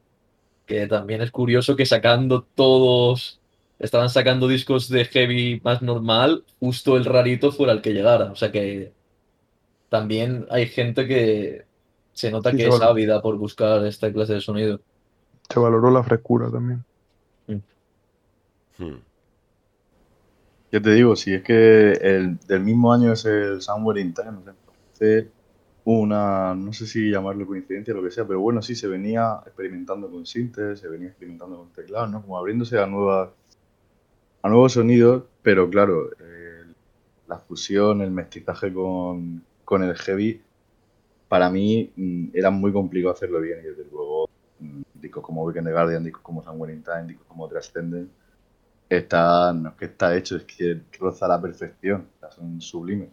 Que 0.65 0.87
también 0.87 1.21
es 1.21 1.31
curioso 1.31 1.75
que 1.75 1.85
sacando 1.85 2.43
todos, 2.55 3.39
estaban 3.79 4.09
sacando 4.09 4.47
discos 4.47 4.89
de 4.89 5.05
heavy 5.05 5.61
más 5.63 5.81
normal, 5.81 6.43
justo 6.59 6.97
el 6.97 7.05
rarito 7.05 7.51
fuera 7.51 7.73
el 7.73 7.81
que 7.81 7.93
llegara. 7.93 8.31
O 8.31 8.35
sea 8.35 8.51
que 8.51 8.93
también 9.89 10.45
hay 10.49 10.67
gente 10.67 11.07
que 11.07 11.65
se 12.13 12.31
nota 12.31 12.51
Sí, 12.51 12.57
que 12.57 12.63
se 12.63 12.69
es 12.69 12.81
ávida 12.81 13.21
por 13.21 13.37
buscar 13.37 13.85
esta 13.85 14.11
clase 14.11 14.33
de 14.33 14.41
sonido. 14.41 14.79
Se 15.49 15.59
valoró 15.59 15.91
la 15.91 16.03
frescura 16.03 16.49
también. 16.49 16.83
Hmm. 18.77 18.99
Ya 20.71 20.81
te 20.81 20.91
digo, 20.93 21.15
si 21.15 21.33
es 21.33 21.43
que 21.43 21.91
el 21.91 22.37
del 22.47 22.61
mismo 22.61 22.93
año 22.93 23.11
es 23.11 23.25
el 23.25 23.61
Somewhere 23.61 23.99
in 23.99 24.13
Time, 24.13 24.37
sea, 24.43 24.53
parece 24.65 25.29
una, 25.85 26.53
no 26.55 26.73
sé 26.73 26.85
si 26.85 27.09
llamarlo 27.09 27.47
coincidencia 27.47 27.93
o 27.93 27.97
lo 27.97 28.03
que 28.03 28.11
sea, 28.11 28.25
pero 28.27 28.39
bueno, 28.39 28.61
sí, 28.61 28.75
se 28.75 28.87
venía 28.87 29.41
experimentando 29.45 30.09
con 30.09 30.25
sintes, 30.25 30.79
se 30.79 30.87
venía 30.87 31.09
experimentando 31.09 31.57
con 31.57 31.69
teclados, 31.73 32.11
¿no? 32.11 32.21
Como 32.21 32.37
abriéndose 32.37 32.79
a 32.79 32.85
nuevas, 32.85 33.29
a 34.43 34.49
nuevos 34.49 34.73
sonidos, 34.73 35.23
pero 35.41 35.69
claro, 35.69 36.09
la 37.27 37.37
fusión, 37.39 38.01
el 38.01 38.11
mestizaje 38.11 38.73
con, 38.73 39.43
con 39.63 39.83
el 39.83 39.95
heavy, 39.95 40.41
para 41.29 41.49
mí 41.49 41.91
mm, 41.95 42.31
era 42.33 42.51
muy 42.51 42.73
complicado 42.73 43.13
hacerlo 43.13 43.39
bien 43.39 43.59
y 43.59 43.67
desde 43.67 43.85
luego 43.89 44.29
mm, 44.59 44.81
discos 44.95 45.23
como 45.23 45.43
Weekend 45.45 45.67
the 45.67 45.71
Guardian, 45.71 46.03
discos 46.03 46.21
como 46.21 46.43
Somewhere 46.43 46.73
in 46.73 46.83
Time, 46.83 47.05
discos 47.07 47.25
como 47.27 47.47
Transcendent, 47.47 48.11
está, 48.89 49.53
no 49.53 49.69
es 49.69 49.75
que 49.75 49.85
está 49.85 50.15
hecho, 50.17 50.35
es 50.35 50.43
que 50.43 50.81
roza 50.99 51.27
la 51.27 51.41
perfección, 51.41 52.09
son 52.35 52.59
sublimes. 52.59 53.09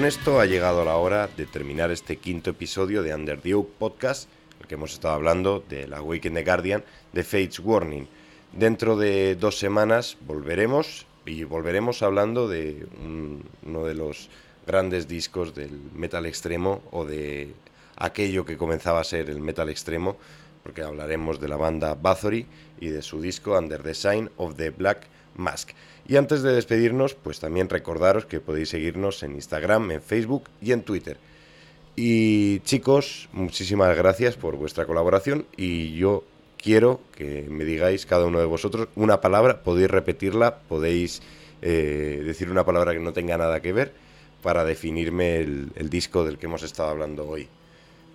Con 0.00 0.06
esto 0.06 0.40
ha 0.40 0.46
llegado 0.46 0.82
la 0.82 0.96
hora 0.96 1.28
de 1.36 1.44
terminar 1.44 1.90
este 1.90 2.16
quinto 2.16 2.48
episodio 2.48 3.02
de 3.02 3.14
Under 3.14 3.38
the 3.38 3.52
Oak 3.52 3.68
Podcast, 3.78 4.30
el 4.58 4.66
que 4.66 4.76
hemos 4.76 4.94
estado 4.94 5.12
hablando 5.12 5.62
de 5.68 5.86
la 5.86 6.00
Weekend 6.00 6.38
the 6.38 6.42
Guardian 6.42 6.82
de 7.12 7.22
Fates 7.22 7.60
Warning. 7.60 8.08
Dentro 8.50 8.96
de 8.96 9.36
dos 9.36 9.58
semanas 9.58 10.16
volveremos 10.26 11.06
y 11.26 11.44
volveremos 11.44 12.00
hablando 12.00 12.48
de 12.48 12.86
uno 13.62 13.84
de 13.84 13.94
los 13.94 14.30
grandes 14.66 15.06
discos 15.06 15.54
del 15.54 15.78
metal 15.94 16.24
extremo 16.24 16.80
o 16.92 17.04
de 17.04 17.52
aquello 17.96 18.46
que 18.46 18.56
comenzaba 18.56 19.00
a 19.00 19.04
ser 19.04 19.28
el 19.28 19.42
metal 19.42 19.68
extremo, 19.68 20.16
porque 20.62 20.80
hablaremos 20.80 21.38
de 21.40 21.48
la 21.48 21.58
banda 21.58 21.94
Bathory 21.94 22.46
y 22.80 22.88
de 22.88 23.02
su 23.02 23.20
disco 23.20 23.58
Under 23.58 23.82
the 23.82 23.92
Sign 23.92 24.30
of 24.38 24.56
the 24.56 24.70
Black 24.70 25.08
Mask. 25.36 25.70
Y 26.06 26.16
antes 26.16 26.42
de 26.42 26.52
despedirnos, 26.52 27.14
pues 27.14 27.40
también 27.40 27.68
recordaros 27.68 28.26
que 28.26 28.40
podéis 28.40 28.70
seguirnos 28.70 29.22
en 29.22 29.34
Instagram, 29.34 29.90
en 29.92 30.02
Facebook 30.02 30.44
y 30.60 30.72
en 30.72 30.82
Twitter. 30.82 31.18
Y 31.96 32.60
chicos, 32.60 33.28
muchísimas 33.32 33.96
gracias 33.96 34.36
por 34.36 34.56
vuestra 34.56 34.86
colaboración 34.86 35.46
y 35.56 35.94
yo 35.96 36.24
quiero 36.56 37.00
que 37.16 37.46
me 37.48 37.64
digáis 37.64 38.06
cada 38.06 38.26
uno 38.26 38.38
de 38.38 38.46
vosotros 38.46 38.88
una 38.94 39.20
palabra, 39.20 39.62
podéis 39.62 39.90
repetirla, 39.90 40.58
podéis 40.60 41.22
eh, 41.62 42.22
decir 42.24 42.50
una 42.50 42.64
palabra 42.64 42.92
que 42.92 43.00
no 43.00 43.12
tenga 43.12 43.36
nada 43.36 43.60
que 43.60 43.72
ver 43.72 43.92
para 44.42 44.64
definirme 44.64 45.40
el, 45.40 45.90
disco 45.90 46.24
del 46.24 46.38
que 46.38 46.46
hemos 46.46 46.62
estado 46.62 46.90
hablando 46.90 47.28
hoy. 47.28 47.48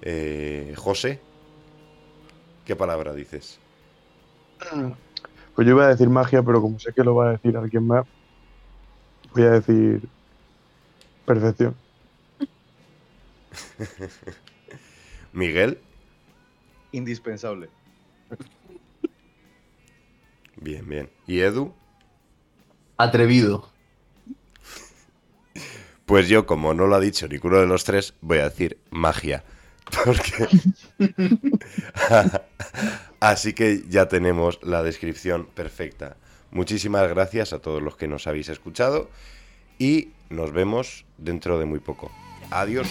Eh, 0.01 0.73
José, 0.75 1.19
¿qué 2.65 2.75
palabra 2.75 3.13
dices? 3.13 3.59
Pues 5.55 5.67
yo 5.67 5.73
iba 5.73 5.85
a 5.85 5.89
decir 5.89 6.09
magia, 6.09 6.43
pero 6.43 6.61
como 6.61 6.79
sé 6.79 6.93
que 6.93 7.03
lo 7.03 7.15
va 7.15 7.29
a 7.29 7.31
decir 7.31 7.55
alguien 7.55 7.87
más, 7.87 8.05
voy 9.33 9.43
a 9.43 9.51
decir 9.51 10.01
perfección. 11.25 11.75
Miguel. 15.33 15.79
Indispensable. 16.91 17.69
Bien, 20.57 20.87
bien. 20.87 21.09
¿Y 21.27 21.39
Edu? 21.39 21.73
Atrevido. 22.97 23.69
Pues 26.05 26.29
yo, 26.29 26.45
como 26.45 26.73
no 26.73 26.87
lo 26.87 26.95
ha 26.95 26.99
dicho 26.99 27.27
ninguno 27.27 27.57
de 27.57 27.65
los 27.65 27.83
tres, 27.83 28.13
voy 28.21 28.39
a 28.39 28.49
decir 28.49 28.77
magia. 28.91 29.43
Porque... 30.03 30.47
Así 33.25 33.53
que 33.53 33.81
ya 33.89 34.07
tenemos 34.07 34.59
la 34.61 34.83
descripción 34.83 35.47
perfecta. 35.47 36.15
Muchísimas 36.51 37.09
gracias 37.09 37.53
a 37.53 37.59
todos 37.59 37.81
los 37.81 37.97
que 37.97 38.07
nos 38.07 38.27
habéis 38.27 38.49
escuchado 38.49 39.09
y 39.79 40.09
nos 40.29 40.51
vemos 40.51 41.05
dentro 41.17 41.57
de 41.57 41.65
muy 41.65 41.79
poco. 41.79 42.11
Adiós. 42.51 42.87